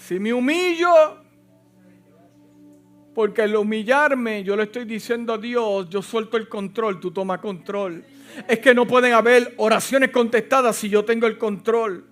si 0.06 0.18
me 0.18 0.32
humillo, 0.32 1.18
porque 3.14 3.42
al 3.42 3.54
humillarme 3.54 4.42
yo 4.42 4.56
le 4.56 4.64
estoy 4.64 4.84
diciendo 4.84 5.34
a 5.34 5.38
Dios, 5.38 5.88
yo 5.90 6.00
suelto 6.00 6.36
el 6.36 6.48
control, 6.48 6.98
tú 6.98 7.10
toma 7.10 7.40
control. 7.40 8.04
Es 8.48 8.60
que 8.60 8.74
no 8.74 8.86
pueden 8.86 9.12
haber 9.12 9.54
oraciones 9.58 10.10
contestadas 10.10 10.76
si 10.76 10.88
yo 10.88 11.04
tengo 11.04 11.26
el 11.26 11.36
control. 11.36 12.06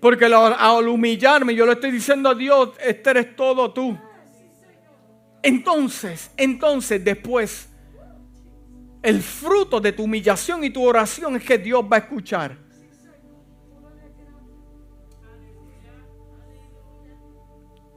Porque 0.00 0.26
al 0.26 0.88
humillarme 0.88 1.54
yo 1.54 1.64
le 1.64 1.72
estoy 1.72 1.90
diciendo 1.90 2.28
a 2.28 2.34
Dios, 2.34 2.70
este 2.84 3.10
eres 3.10 3.36
todo 3.36 3.72
tú. 3.72 3.98
Entonces, 5.42 6.30
entonces 6.36 7.04
después, 7.04 7.68
el 9.02 9.22
fruto 9.22 9.80
de 9.80 9.92
tu 9.92 10.04
humillación 10.04 10.62
y 10.62 10.70
tu 10.70 10.84
oración 10.84 11.36
es 11.36 11.44
que 11.44 11.58
Dios 11.58 11.84
va 11.84 11.96
a 11.96 12.00
escuchar. 12.00 12.56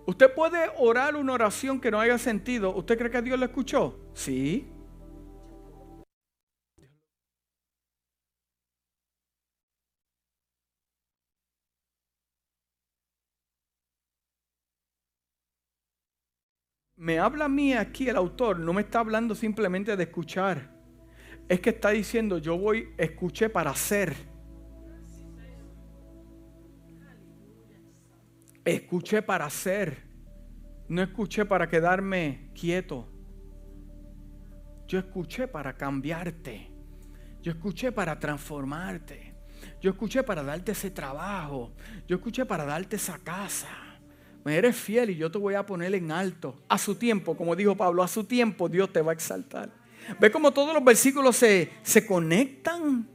Usted 0.08 0.34
puede 0.34 0.70
orar 0.78 1.16
una 1.16 1.34
oración 1.34 1.80
que 1.80 1.90
no 1.90 2.00
haya 2.00 2.18
sentido. 2.18 2.76
¿Usted 2.76 2.98
cree 2.98 3.10
que 3.10 3.22
Dios 3.22 3.40
la 3.40 3.46
escuchó? 3.46 4.00
Sí. 4.14 4.68
Me 17.06 17.20
habla 17.20 17.46
a 17.46 17.50
mí 17.50 17.72
aquí 17.72 18.10
el 18.10 18.16
autor, 18.16 18.58
no 18.60 18.74
me 18.74 18.82
está 18.82 18.98
hablando 18.98 19.36
simplemente 19.36 19.96
de 19.96 20.04
escuchar. 20.06 20.72
Es 21.48 21.60
que 21.60 21.70
está 21.70 21.92
diciendo, 21.92 22.40
yo 22.40 22.58
voy, 22.58 22.96
escuché 22.98 23.48
para 23.48 23.70
hacer. 23.70 24.16
Escuché 28.64 29.22
para 29.22 29.46
hacer. 29.46 30.02
No 30.88 31.04
escuché 31.04 31.46
para 31.46 31.70
quedarme 31.70 32.50
quieto. 32.56 33.08
Yo 34.88 34.98
escuché 34.98 35.48
para 35.48 35.78
cambiarte. 35.78 36.72
Yo 37.40 37.52
escuché 37.52 37.92
para 37.92 38.18
transformarte. 38.18 39.36
Yo 39.80 39.92
escuché 39.92 40.24
para 40.24 40.42
darte 40.42 40.72
ese 40.72 40.90
trabajo. 40.90 41.76
Yo 42.08 42.16
escuché 42.16 42.48
para 42.48 42.66
darte 42.66 42.96
esa 42.96 43.20
casa 43.20 43.85
me 44.46 44.56
eres 44.56 44.76
fiel 44.76 45.10
y 45.10 45.16
yo 45.16 45.32
te 45.32 45.40
voy 45.40 45.56
a 45.56 45.66
poner 45.66 45.96
en 45.96 46.12
alto. 46.12 46.56
A 46.70 46.78
su 46.78 46.94
tiempo, 46.94 47.36
como 47.36 47.56
dijo 47.56 47.76
Pablo, 47.76 48.04
a 48.04 48.08
su 48.08 48.24
tiempo 48.24 48.70
Dios 48.70 48.94
te 48.94 49.02
va 49.02 49.12
a 49.12 49.16
exaltar. 49.16 49.72
¿Ve 50.20 50.32
cómo 50.32 50.52
todos 50.52 50.72
los 50.72 50.84
versículos 50.84 51.36
se, 51.36 51.72
se 51.82 52.06
conectan? 52.06 53.10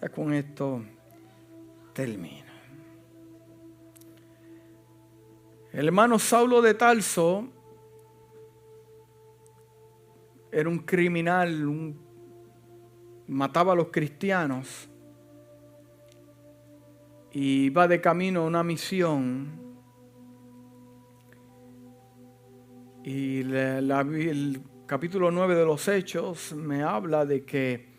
Ya 0.00 0.08
con 0.08 0.34
esto 0.34 0.82
termino. 1.92 2.50
El 5.72 5.86
hermano 5.86 6.18
Saulo 6.18 6.60
de 6.60 6.74
Tarso 6.74 7.46
era 10.50 10.68
un 10.68 10.80
criminal, 10.80 11.94
mataba 13.28 13.74
a 13.74 13.76
los 13.76 13.86
cristianos 13.92 14.88
y 17.32 17.64
iba 17.64 17.88
de 17.88 18.00
camino 18.00 18.40
a 18.42 18.46
una 18.46 18.62
misión. 18.62 19.60
Y 23.04 23.40
el 23.40 24.62
capítulo 24.86 25.30
9 25.30 25.54
de 25.54 25.64
los 25.64 25.88
Hechos 25.88 26.52
me 26.52 26.82
habla 26.82 27.24
de 27.24 27.44
que 27.44 27.92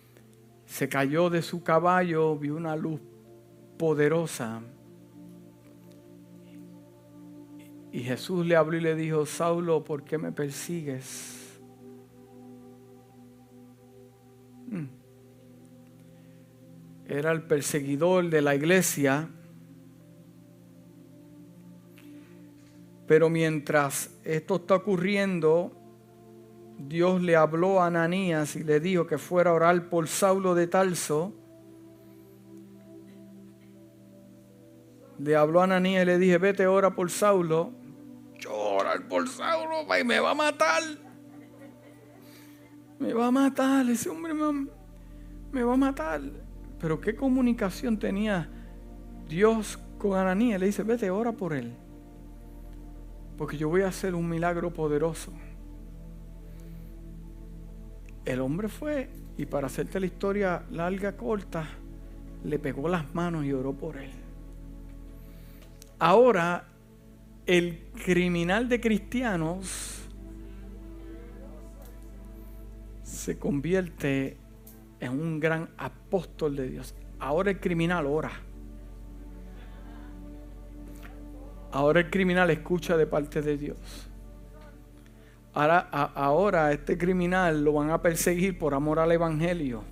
se 0.65 0.88
cayó 0.88 1.30
de 1.30 1.41
su 1.41 1.64
caballo, 1.64 2.38
vio 2.38 2.55
una 2.55 2.76
luz 2.76 3.01
poderosa. 3.77 4.61
Y 7.91 7.99
Jesús 7.99 8.45
le 8.45 8.55
habló 8.55 8.77
y 8.77 8.81
le 8.81 8.95
dijo, 8.95 9.26
Saulo, 9.26 9.84
¿por 9.84 10.03
qué 10.03 10.18
me 10.18 10.31
persigues? 10.31 11.43
Era 17.07 17.31
el 17.31 17.43
perseguidor 17.43 18.30
de 18.30 18.41
la 18.41 18.55
iglesia. 18.55 19.30
Pero 23.07 23.30
mientras 23.30 24.09
esto 24.23 24.55
está 24.55 24.75
ocurriendo, 24.75 25.71
Dios 26.77 27.21
le 27.21 27.35
habló 27.35 27.81
a 27.81 27.88
Ananías 27.88 28.55
y 28.55 28.63
le 28.63 28.80
dijo 28.80 29.05
que 29.05 29.17
fuera 29.17 29.51
a 29.51 29.53
orar 29.53 29.89
por 29.89 30.07
Saulo 30.07 30.55
de 30.55 30.67
Tarso. 30.67 31.34
Le 35.19 35.35
habló 35.35 35.61
a 35.61 35.65
Ananías 35.65 36.03
y 36.03 36.05
le 36.05 36.17
dije, 36.17 36.38
vete, 36.38 36.65
ora 36.65 36.95
por 36.95 37.11
Saulo. 37.11 37.71
Yo 38.39 38.53
orar 38.53 39.07
por 39.07 39.27
Saulo, 39.27 39.85
y 39.99 40.03
me 40.03 40.19
va 40.19 40.31
a 40.31 40.35
matar. 40.35 40.84
Me 42.99 43.13
va 43.13 43.27
a 43.27 43.31
matar, 43.31 43.89
ese 43.89 44.09
hombre 44.09 44.34
me, 44.34 44.67
me 45.51 45.63
va 45.63 45.73
a 45.73 45.77
matar. 45.77 46.21
Pero 46.84 46.99
qué 46.99 47.15
comunicación 47.15 47.97
tenía 47.97 48.49
Dios 49.30 49.80
con 49.97 50.18
Ananías. 50.18 50.60
Le 50.60 50.65
dice, 50.65 50.84
vete, 50.84 51.10
ora 51.10 51.31
por 51.31 51.53
él. 51.53 51.72
Porque 53.38 53.55
yo 53.57 53.69
voy 53.69 53.84
a 53.84 53.88
hacer 53.88 54.14
un 54.14 54.27
milagro 54.27 54.73
poderoso. 54.73 55.31
El 58.26 58.41
hombre 58.41 58.68
fue 58.68 59.10
y 59.38 59.45
para 59.45 59.68
hacerte 59.68 59.97
la 59.97 60.07
historia 60.07 60.65
larga, 60.72 61.15
corta, 61.15 61.69
le 62.43 62.60
pegó 62.60 62.89
las 62.89 63.15
manos 63.15 63.45
y 63.45 63.53
oró 63.53 63.72
por 63.72 63.95
él. 63.95 64.11
Ahora, 65.99 66.65
el 67.45 67.88
criminal 68.03 68.68
de 68.68 68.81
cristianos 68.81 70.01
se 73.03 73.39
convierte 73.39 74.43
en 75.05 75.11
un 75.19 75.39
gran 75.39 75.69
apóstol 75.77 76.55
de 76.55 76.69
Dios. 76.69 76.95
Ahora 77.19 77.51
el 77.51 77.59
criminal 77.59 78.05
ora. 78.05 78.31
Ahora 81.71 82.01
el 82.01 82.09
criminal 82.09 82.49
escucha 82.49 82.97
de 82.97 83.07
parte 83.07 83.41
de 83.41 83.57
Dios. 83.57 83.77
Ahora, 85.53 85.80
ahora 85.80 86.71
este 86.71 86.97
criminal 86.97 87.63
lo 87.63 87.73
van 87.73 87.91
a 87.91 88.01
perseguir 88.01 88.57
por 88.57 88.73
amor 88.73 88.99
al 88.99 89.11
Evangelio. 89.11 89.84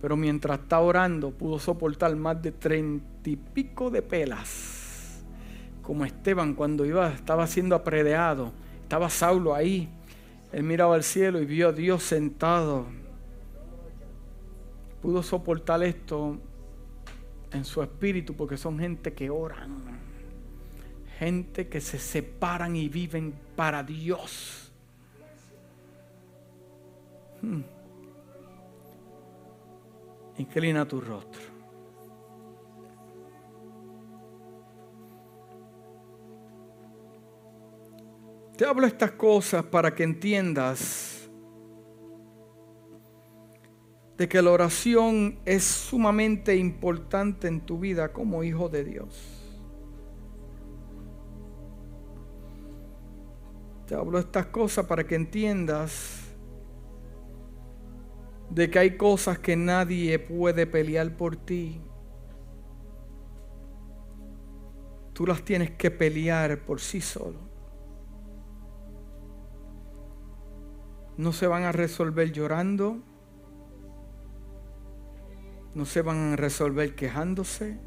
Pero 0.00 0.16
mientras 0.16 0.60
está 0.60 0.80
orando 0.80 1.30
pudo 1.30 1.58
soportar 1.58 2.14
más 2.16 2.40
de 2.42 2.52
treinta 2.52 3.28
y 3.28 3.36
pico 3.36 3.90
de 3.90 4.02
pelas. 4.02 5.22
Como 5.82 6.04
Esteban 6.04 6.54
cuando 6.54 6.84
iba, 6.84 7.08
estaba 7.10 7.46
siendo 7.46 7.74
apredeado. 7.74 8.52
Estaba 8.82 9.10
Saulo 9.10 9.54
ahí. 9.54 9.88
Él 10.52 10.62
miraba 10.64 10.94
al 10.94 11.02
cielo 11.02 11.40
y 11.40 11.44
vio 11.44 11.68
a 11.68 11.72
Dios 11.72 12.02
sentado. 12.02 12.86
Pudo 15.00 15.22
soportar 15.22 15.82
esto 15.82 16.38
en 17.52 17.64
su 17.64 17.82
espíritu 17.82 18.34
porque 18.34 18.56
son 18.56 18.78
gente 18.78 19.12
que 19.12 19.30
oran 19.30 20.00
gente 21.20 21.68
que 21.68 21.82
se 21.82 21.98
separan 21.98 22.74
y 22.76 22.88
viven 22.88 23.34
para 23.54 23.82
Dios. 23.82 24.72
Hmm. 27.42 27.60
Inclina 30.38 30.88
tu 30.88 30.98
rostro. 30.98 31.42
Te 38.56 38.64
hablo 38.64 38.86
estas 38.86 39.10
cosas 39.10 39.62
para 39.64 39.94
que 39.94 40.04
entiendas 40.04 41.19
de 44.20 44.28
que 44.28 44.42
la 44.42 44.50
oración 44.50 45.38
es 45.46 45.64
sumamente 45.64 46.54
importante 46.54 47.48
en 47.48 47.62
tu 47.62 47.78
vida 47.78 48.12
como 48.12 48.44
hijo 48.44 48.68
de 48.68 48.84
Dios. 48.84 49.16
Te 53.86 53.94
hablo 53.94 54.18
estas 54.18 54.44
cosas 54.44 54.84
para 54.84 55.06
que 55.06 55.14
entiendas 55.14 56.20
de 58.50 58.70
que 58.70 58.78
hay 58.78 58.98
cosas 58.98 59.38
que 59.38 59.56
nadie 59.56 60.18
puede 60.18 60.66
pelear 60.66 61.16
por 61.16 61.36
ti. 61.36 61.80
Tú 65.14 65.26
las 65.26 65.42
tienes 65.42 65.70
que 65.70 65.90
pelear 65.90 66.58
por 66.66 66.78
sí 66.82 67.00
solo. 67.00 67.38
No 71.16 71.32
se 71.32 71.46
van 71.46 71.62
a 71.62 71.72
resolver 71.72 72.30
llorando. 72.30 73.08
No 75.74 75.84
se 75.84 76.02
van 76.02 76.32
a 76.32 76.36
resolver 76.36 76.94
quejándose. 76.94 77.78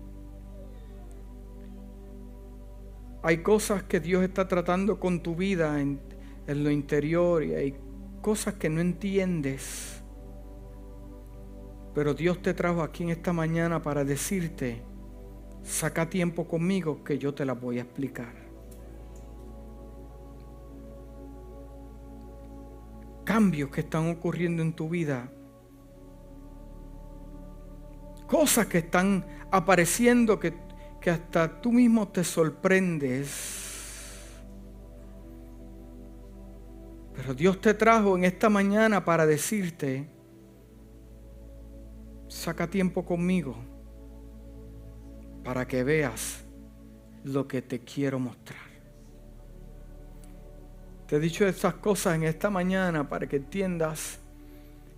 Hay 3.26 3.38
cosas 3.38 3.84
que 3.84 4.01
Dios 4.01 4.22
está 4.22 4.49
tratando 4.49 4.99
con 4.99 5.23
tu 5.23 5.34
vida 5.34 5.80
en, 5.80 6.01
lo 6.45 6.69
interior 6.69 7.41
y 7.41 7.53
hay 7.53 7.76
cosas 8.22 8.55
que 8.55 8.69
no 8.69 8.81
entiendes. 8.81 10.01
Pero 11.95 12.14
Dios 12.14 12.41
te 12.41 12.53
trajo 12.53 12.81
aquí 12.81 13.03
en 13.03 13.11
esta 13.11 13.31
mañana 13.31 13.81
para 13.81 14.03
decirte, 14.03 14.81
saca 15.64 16.10
tiempo 16.10 16.47
conmigo 16.47 17.01
que 17.03 17.18
yo 17.18 17.34
te 17.34 17.45
las 17.45 17.60
voy 17.60 17.80
a 17.80 17.84
explicar. 17.84 18.34
Cambios 23.23 23.69
que 23.69 23.81
están 23.81 24.10
ocurriendo 24.10 24.61
en 24.61 24.73
tu 24.73 24.89
vida. 24.89 25.31
Cosas 28.34 28.65
que 28.65 28.80
están 28.80 29.23
apareciendo 29.51 30.39
que 30.39 30.53
que 31.03 31.10
hasta 31.10 31.60
tú 31.60 31.73
mismo 31.73 32.07
te 32.07 32.23
sorprendes. 32.23 34.30
Pero 37.14 37.34
Dios 37.34 37.60
te 37.60 37.73
trajo 37.73 38.15
en 38.15 38.23
esta 38.23 38.49
mañana 38.49 39.03
para 39.03 39.26
decirte, 39.26 40.07
saca 42.30 42.69
tiempo 42.69 43.03
conmigo 43.03 43.53
para 45.43 45.68
que 45.68 45.84
veas 45.84 46.45
lo 47.26 47.49
que 47.49 47.61
te 47.61 47.81
quiero 47.81 48.18
mostrar. 48.18 48.72
Te 51.05 51.18
he 51.18 51.19
dicho 51.19 51.45
estas 51.45 51.73
cosas 51.73 52.15
en 52.15 52.23
esta 52.23 52.49
mañana 52.49 53.10
para 53.10 53.27
que 53.27 53.35
entiendas 53.35 54.19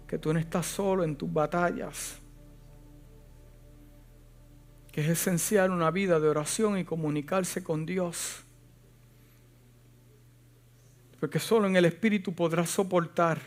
que 0.05 0.19
tú 0.19 0.31
no 0.31 0.39
estás 0.39 0.67
solo 0.67 1.03
en 1.03 1.15
tus 1.15 1.33
batallas 1.33 2.21
que 4.95 5.01
es 5.01 5.09
esencial 5.09 5.71
una 5.71 5.91
vida 5.91 6.21
de 6.21 6.29
oración 6.29 6.77
y 6.77 6.85
comunicarse 6.85 7.61
con 7.61 7.85
Dios. 7.85 8.45
Porque 11.19 11.37
solo 11.37 11.67
en 11.67 11.75
el 11.75 11.83
Espíritu 11.83 12.33
podrás 12.33 12.69
soportar 12.69 13.41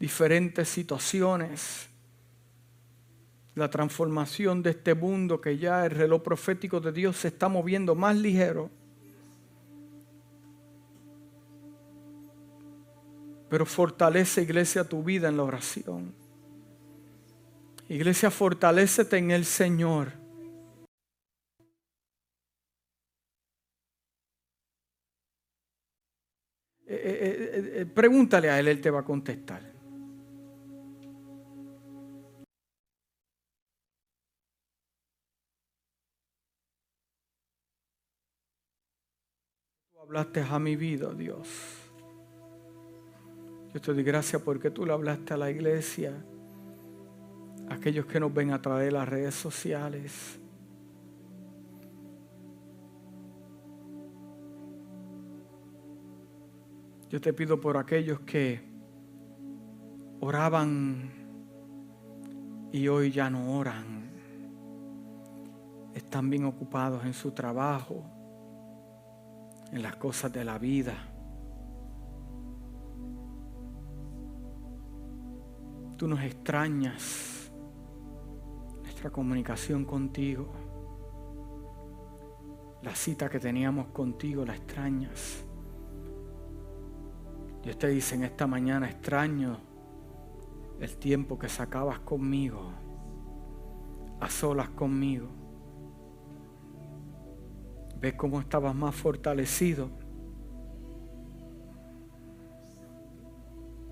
diferentes 0.00 0.68
situaciones. 0.68 1.88
La 3.54 3.70
transformación 3.70 4.64
de 4.64 4.70
este 4.70 4.94
mundo 4.94 5.40
que 5.40 5.56
ya 5.56 5.86
el 5.86 5.92
reloj 5.92 6.24
profético 6.24 6.80
de 6.80 6.90
Dios 6.90 7.16
se 7.16 7.28
está 7.28 7.48
moviendo 7.48 7.94
más 7.94 8.16
ligero. 8.16 8.68
Pero 13.48 13.64
fortalece, 13.64 14.42
iglesia, 14.42 14.82
tu 14.82 15.04
vida 15.04 15.28
en 15.28 15.36
la 15.36 15.44
oración. 15.44 16.25
Iglesia, 17.88 18.30
fortalecete 18.30 19.16
en 19.16 19.30
el 19.30 19.44
Señor. 19.44 20.12
Eh, 26.88 26.94
eh, 26.94 27.80
eh, 27.80 27.86
pregúntale 27.86 28.50
a 28.50 28.58
Él, 28.58 28.68
Él 28.68 28.80
te 28.80 28.90
va 28.90 29.00
a 29.00 29.04
contestar. 29.04 29.60
Tú 39.92 40.00
hablaste 40.00 40.40
a 40.40 40.58
mi 40.58 40.74
vida, 40.74 41.12
Dios. 41.12 41.48
Yo 43.72 43.80
te 43.80 43.92
doy 43.92 44.02
gracias 44.02 44.42
porque 44.42 44.70
tú 44.70 44.86
le 44.86 44.92
hablaste 44.92 45.34
a 45.34 45.36
la 45.36 45.50
iglesia 45.50 46.14
aquellos 47.68 48.06
que 48.06 48.20
nos 48.20 48.32
ven 48.32 48.52
a 48.52 48.60
través 48.60 48.86
de 48.86 48.92
las 48.92 49.08
redes 49.08 49.34
sociales. 49.34 50.38
Yo 57.08 57.20
te 57.20 57.32
pido 57.32 57.60
por 57.60 57.76
aquellos 57.76 58.20
que 58.20 58.60
oraban 60.20 61.10
y 62.72 62.88
hoy 62.88 63.10
ya 63.10 63.30
no 63.30 63.58
oran. 63.58 64.10
Están 65.94 66.28
bien 66.28 66.44
ocupados 66.44 67.04
en 67.04 67.14
su 67.14 67.30
trabajo, 67.30 68.04
en 69.72 69.82
las 69.82 69.96
cosas 69.96 70.32
de 70.32 70.44
la 70.44 70.58
vida. 70.58 70.94
Tú 75.96 76.06
nos 76.06 76.20
extrañas 76.22 77.35
comunicación 79.10 79.84
contigo. 79.84 80.48
La 82.82 82.94
cita 82.94 83.28
que 83.28 83.40
teníamos 83.40 83.88
contigo 83.88 84.44
la 84.44 84.54
extrañas. 84.54 85.44
Dios 87.62 87.78
te 87.78 87.88
dice 87.88 88.14
en 88.14 88.24
esta 88.24 88.46
mañana, 88.46 88.88
extraño 88.88 89.58
el 90.80 90.96
tiempo 90.98 91.38
que 91.38 91.48
sacabas 91.48 91.98
conmigo, 92.00 92.70
a 94.20 94.30
solas 94.30 94.68
conmigo. 94.70 95.26
Ves 97.98 98.14
cómo 98.14 98.40
estabas 98.40 98.74
más 98.74 98.94
fortalecido. 98.94 99.90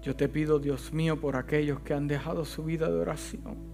Yo 0.03 0.15
te 0.15 0.29
pido, 0.29 0.59
Dios 0.59 0.93
mío, 0.93 1.19
por 1.19 1.35
aquellos 1.35 1.81
que 1.81 1.95
han 1.95 2.07
dejado 2.07 2.45
su 2.45 2.63
vida 2.63 2.89
de 2.91 3.01
oración. 3.01 3.74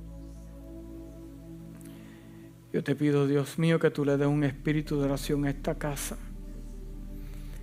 Yo 2.72 2.84
te 2.84 2.94
pido, 2.94 3.26
Dios 3.26 3.58
mío, 3.58 3.78
que 3.78 3.90
tú 3.90 4.04
le 4.04 4.16
des 4.16 4.28
un 4.28 4.44
espíritu 4.44 4.98
de 4.98 5.06
oración 5.06 5.44
a 5.44 5.50
esta 5.50 5.76
casa. 5.76 6.16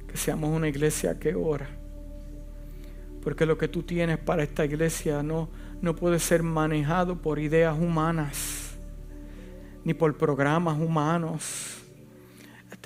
Que 0.08 0.18
seamos 0.18 0.50
una 0.50 0.68
iglesia 0.68 1.18
que 1.18 1.36
ora. 1.36 1.68
Porque 3.24 3.46
lo 3.46 3.58
que 3.58 3.68
tú 3.68 3.84
tienes 3.84 4.18
para 4.18 4.44
esta 4.44 4.66
iglesia 4.66 5.24
no, 5.24 5.50
no 5.82 5.96
puede 5.96 6.20
ser 6.20 6.44
manejado 6.44 7.22
por 7.22 7.40
ideas 7.40 7.78
humanas, 7.78 8.76
ni 9.84 9.94
por 9.94 10.18
programas 10.18 10.78
humanos 10.80 11.78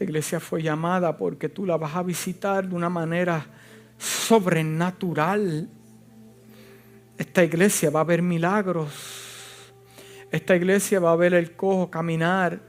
esta 0.01 0.03
iglesia 0.05 0.39
fue 0.39 0.63
llamada 0.63 1.17
porque 1.17 1.49
tú 1.49 1.65
la 1.65 1.77
vas 1.77 1.95
a 1.95 2.01
visitar 2.01 2.67
de 2.67 2.75
una 2.75 2.89
manera 2.89 3.45
sobrenatural. 3.97 5.69
Esta 7.17 7.43
iglesia 7.43 7.89
va 7.89 7.99
a 7.99 8.05
ver 8.05 8.21
milagros. 8.21 9.20
Esta 10.31 10.55
iglesia 10.55 10.99
va 10.99 11.11
a 11.11 11.15
ver 11.17 11.33
el 11.33 11.55
cojo 11.55 11.91
caminar, 11.91 12.61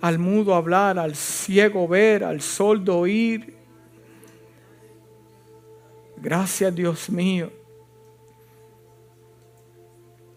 al 0.00 0.18
mudo 0.18 0.54
hablar, 0.54 0.98
al 0.98 1.14
ciego 1.14 1.86
ver, 1.86 2.24
al 2.24 2.40
sordo 2.40 2.98
oír. 2.98 3.56
Gracias 6.16 6.74
Dios 6.74 7.08
mío. 7.08 7.52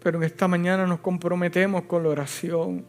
Pero 0.03 0.19
en 0.19 0.23
esta 0.23 0.47
mañana 0.47 0.85
nos 0.85 0.99
comprometemos 0.99 1.83
con 1.83 2.03
la 2.03 2.09
oración 2.09 2.85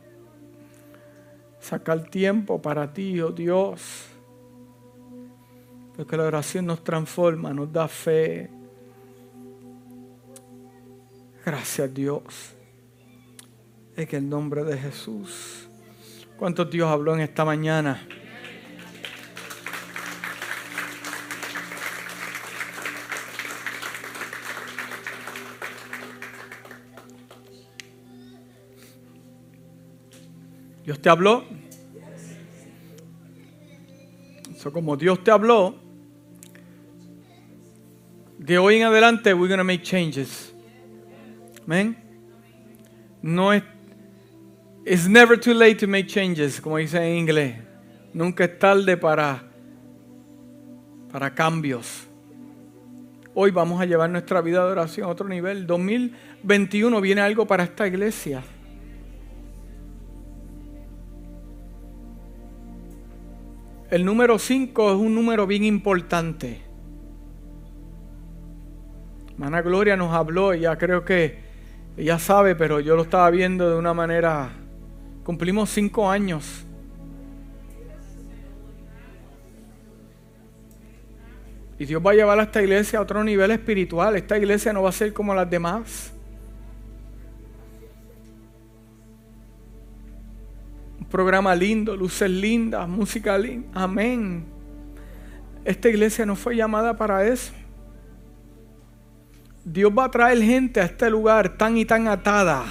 sacar 1.60 2.10
tiempo 2.10 2.60
para 2.60 2.92
ti, 2.92 3.20
oh 3.20 3.30
Dios. 3.30 4.06
Porque 5.96 6.16
la 6.16 6.24
oración 6.24 6.66
nos 6.66 6.84
transforma, 6.84 7.52
nos 7.52 7.72
da 7.72 7.88
fe. 7.88 8.50
Gracias 11.44 11.92
Dios. 11.92 12.54
En 14.02 14.16
el 14.16 14.28
nombre 14.28 14.64
de 14.64 14.76
Jesús. 14.76 15.68
¿Cuánto 16.36 16.64
Dios 16.64 16.90
habló 16.90 17.14
en 17.14 17.20
esta 17.20 17.44
mañana? 17.44 18.04
Dios 30.84 31.00
te 31.00 31.08
habló. 31.08 31.44
Eso 34.52 34.72
como 34.72 34.96
Dios 34.96 35.22
te 35.22 35.30
habló, 35.30 35.76
de 38.38 38.58
hoy 38.58 38.78
en 38.78 38.82
adelante 38.82 39.32
we're 39.32 39.46
going 39.46 39.58
to 39.58 39.64
make 39.64 39.84
changes. 39.84 40.52
Amén. 41.64 41.96
No 43.22 43.52
es 43.52 43.62
It's 44.84 45.06
never 45.06 45.38
too 45.38 45.54
late 45.54 45.78
to 45.78 45.86
make 45.86 46.08
changes, 46.08 46.60
como 46.60 46.78
dice 46.78 46.98
en 46.98 47.16
inglés. 47.16 47.56
Nunca 48.12 48.44
es 48.44 48.58
tarde 48.58 48.96
para 48.96 49.52
para 51.12 51.34
cambios. 51.34 52.08
Hoy 53.34 53.50
vamos 53.50 53.80
a 53.80 53.84
llevar 53.84 54.10
nuestra 54.10 54.40
vida 54.40 54.64
de 54.64 54.72
oración 54.72 55.06
a 55.06 55.10
otro 55.10 55.28
nivel. 55.28 55.66
2021 55.66 57.00
viene 57.00 57.20
algo 57.20 57.46
para 57.46 57.64
esta 57.64 57.86
iglesia. 57.86 58.42
El 63.90 64.06
número 64.06 64.38
5 64.38 64.90
es 64.90 64.96
un 64.96 65.14
número 65.14 65.46
bien 65.46 65.64
importante. 65.64 66.62
Mana 69.36 69.60
Gloria 69.60 69.96
nos 69.96 70.14
habló, 70.14 70.54
ya 70.54 70.76
creo 70.78 71.04
que 71.04 71.40
ella 71.96 72.18
sabe, 72.18 72.54
pero 72.54 72.80
yo 72.80 72.96
lo 72.96 73.02
estaba 73.02 73.28
viendo 73.30 73.68
de 73.70 73.76
una 73.76 73.92
manera. 73.92 74.61
Cumplimos 75.24 75.70
cinco 75.70 76.08
años. 76.10 76.64
Y 81.78 81.84
Dios 81.84 82.02
va 82.04 82.12
a 82.12 82.14
llevar 82.14 82.38
a 82.38 82.44
esta 82.44 82.62
iglesia 82.62 82.98
a 82.98 83.02
otro 83.02 83.24
nivel 83.24 83.50
espiritual. 83.50 84.16
Esta 84.16 84.38
iglesia 84.38 84.72
no 84.72 84.82
va 84.82 84.90
a 84.90 84.92
ser 84.92 85.12
como 85.12 85.34
las 85.34 85.48
demás. 85.48 86.12
programa 91.12 91.54
lindo, 91.54 91.94
luces 91.94 92.30
lindas, 92.30 92.88
música 92.88 93.36
linda. 93.36 93.68
Amén. 93.74 94.46
Esta 95.62 95.90
iglesia 95.90 96.24
no 96.24 96.34
fue 96.34 96.56
llamada 96.56 96.96
para 96.96 97.28
eso. 97.28 97.52
Dios 99.62 99.92
va 99.96 100.06
a 100.06 100.10
traer 100.10 100.42
gente 100.42 100.80
a 100.80 100.84
este 100.84 101.10
lugar 101.10 101.58
tan 101.58 101.76
y 101.76 101.84
tan 101.84 102.08
atada. 102.08 102.64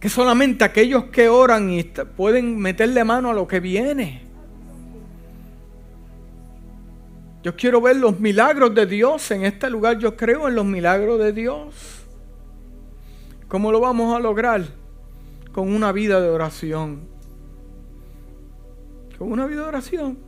Que 0.00 0.08
solamente 0.08 0.64
aquellos 0.64 1.04
que 1.04 1.28
oran 1.28 1.70
y 1.70 1.82
pueden 1.82 2.58
meterle 2.58 3.02
mano 3.04 3.30
a 3.30 3.34
lo 3.34 3.48
que 3.48 3.60
viene. 3.60 4.28
Yo 7.42 7.56
quiero 7.56 7.80
ver 7.80 7.96
los 7.96 8.20
milagros 8.20 8.74
de 8.74 8.86
Dios 8.86 9.30
en 9.30 9.44
este 9.44 9.70
lugar. 9.70 9.98
Yo 9.98 10.16
creo 10.16 10.48
en 10.48 10.54
los 10.54 10.64
milagros 10.64 11.18
de 11.18 11.32
Dios. 11.32 11.74
¿Cómo 13.48 13.72
lo 13.72 13.80
vamos 13.80 14.14
a 14.14 14.20
lograr? 14.20 14.66
Con 15.52 15.72
una 15.72 15.90
vida 15.92 16.20
de 16.20 16.28
oración. 16.28 17.08
Con 19.18 19.32
una 19.32 19.46
vida 19.46 19.62
de 19.62 19.68
oración. 19.68 20.18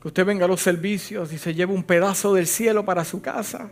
Que 0.00 0.08
usted 0.08 0.24
venga 0.24 0.44
a 0.44 0.48
los 0.48 0.60
servicios 0.60 1.32
y 1.32 1.38
se 1.38 1.54
lleve 1.54 1.72
un 1.72 1.84
pedazo 1.84 2.34
del 2.34 2.46
cielo 2.46 2.84
para 2.84 3.04
su 3.04 3.22
casa. 3.22 3.70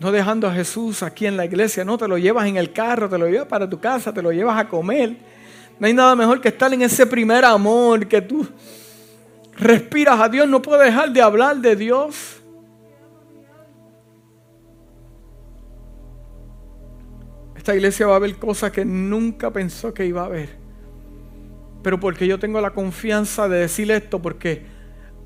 No 0.00 0.10
dejando 0.10 0.48
a 0.48 0.52
Jesús 0.52 1.02
aquí 1.02 1.26
en 1.26 1.36
la 1.36 1.44
iglesia, 1.44 1.84
no, 1.84 1.98
te 1.98 2.08
lo 2.08 2.16
llevas 2.16 2.46
en 2.46 2.56
el 2.56 2.72
carro, 2.72 3.08
te 3.08 3.18
lo 3.18 3.28
llevas 3.28 3.46
para 3.46 3.68
tu 3.68 3.78
casa, 3.78 4.12
te 4.12 4.22
lo 4.22 4.32
llevas 4.32 4.58
a 4.58 4.66
comer. 4.66 5.14
No 5.78 5.86
hay 5.86 5.92
nada 5.92 6.16
mejor 6.16 6.40
que 6.40 6.48
estar 6.48 6.72
en 6.72 6.80
ese 6.80 7.06
primer 7.06 7.44
amor 7.44 8.08
que 8.08 8.22
tú 8.22 8.48
respiras 9.58 10.18
a 10.18 10.28
Dios, 10.28 10.48
no 10.48 10.62
puedes 10.62 10.86
dejar 10.86 11.12
de 11.12 11.20
hablar 11.20 11.58
de 11.58 11.76
Dios. 11.76 12.40
Esta 17.54 17.74
iglesia 17.74 18.06
va 18.06 18.16
a 18.16 18.20
ver 18.20 18.36
cosas 18.36 18.72
que 18.72 18.86
nunca 18.86 19.50
pensó 19.50 19.92
que 19.92 20.06
iba 20.06 20.24
a 20.24 20.28
ver. 20.28 20.48
Pero 21.82 22.00
porque 22.00 22.26
yo 22.26 22.38
tengo 22.38 22.58
la 22.62 22.70
confianza 22.70 23.50
de 23.50 23.58
decir 23.58 23.90
esto, 23.90 24.20
porque 24.20 24.64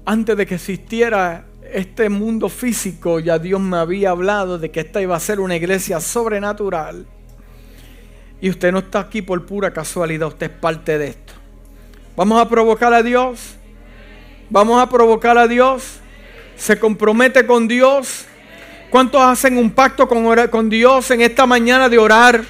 antes 0.05 0.36
de 0.36 0.44
que 0.44 0.56
existiera 0.56 1.46
este 1.74 2.09
mundo 2.09 2.48
físico, 2.48 3.18
ya 3.18 3.38
Dios 3.38 3.60
me 3.60 3.76
había 3.76 4.10
hablado 4.10 4.59
de 4.59 4.70
que 4.70 4.80
esta 4.80 5.02
iba 5.02 5.16
a 5.16 5.20
ser 5.20 5.40
una 5.40 5.56
iglesia 5.56 6.01
sobrenatural. 6.01 7.05
Y 8.40 8.48
usted 8.48 8.70
no 8.70 8.78
está 8.78 9.01
aquí 9.01 9.22
por 9.22 9.44
pura 9.44 9.72
casualidad, 9.72 10.28
usted 10.28 10.52
es 10.52 10.56
parte 10.59 10.98
de 10.98 11.09
esto. 11.09 11.32
Vamos 12.16 12.40
a 12.40 12.48
provocar 12.48 12.94
a 12.94 13.02
Dios. 13.02 13.56
Vamos 14.51 14.80
a 14.80 14.88
provocar 14.88 15.36
a 15.36 15.48
Dios. 15.48 15.98
Se 16.56 16.78
compromete 16.78 17.44
con 17.44 17.66
Dios. 17.66 18.26
¿Cuántos 18.88 19.20
hacen 19.20 19.59
un 19.59 19.70
pacto 19.70 20.06
con, 20.06 20.24
con 20.48 20.70
Dios 20.70 21.10
en 21.10 21.22
esta 21.22 21.44
mañana 21.44 21.88
de 21.88 21.98
orar? 21.98 22.44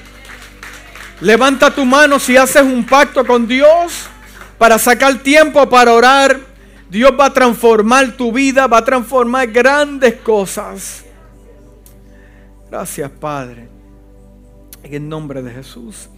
Levanta 1.22 1.70
tu 1.70 1.86
mano 1.86 2.18
si 2.18 2.36
haces 2.36 2.62
un 2.62 2.84
pacto 2.84 3.24
con 3.24 3.48
Dios 3.48 4.06
para 4.58 4.78
sacar 4.78 5.22
tiempo 5.22 5.66
para 5.70 5.94
orar. 5.94 6.53
Dios 6.94 7.10
va 7.18 7.26
a 7.26 7.32
transformar 7.32 8.16
tu 8.16 8.30
vida, 8.30 8.68
va 8.68 8.78
a 8.78 8.84
transformar 8.84 9.48
grandes 9.48 10.14
cosas. 10.20 11.04
Gracias, 12.70 13.10
Padre. 13.10 13.68
En 14.80 14.94
el 14.94 15.08
nombre 15.08 15.42
de 15.42 15.50
Jesús. 15.50 16.08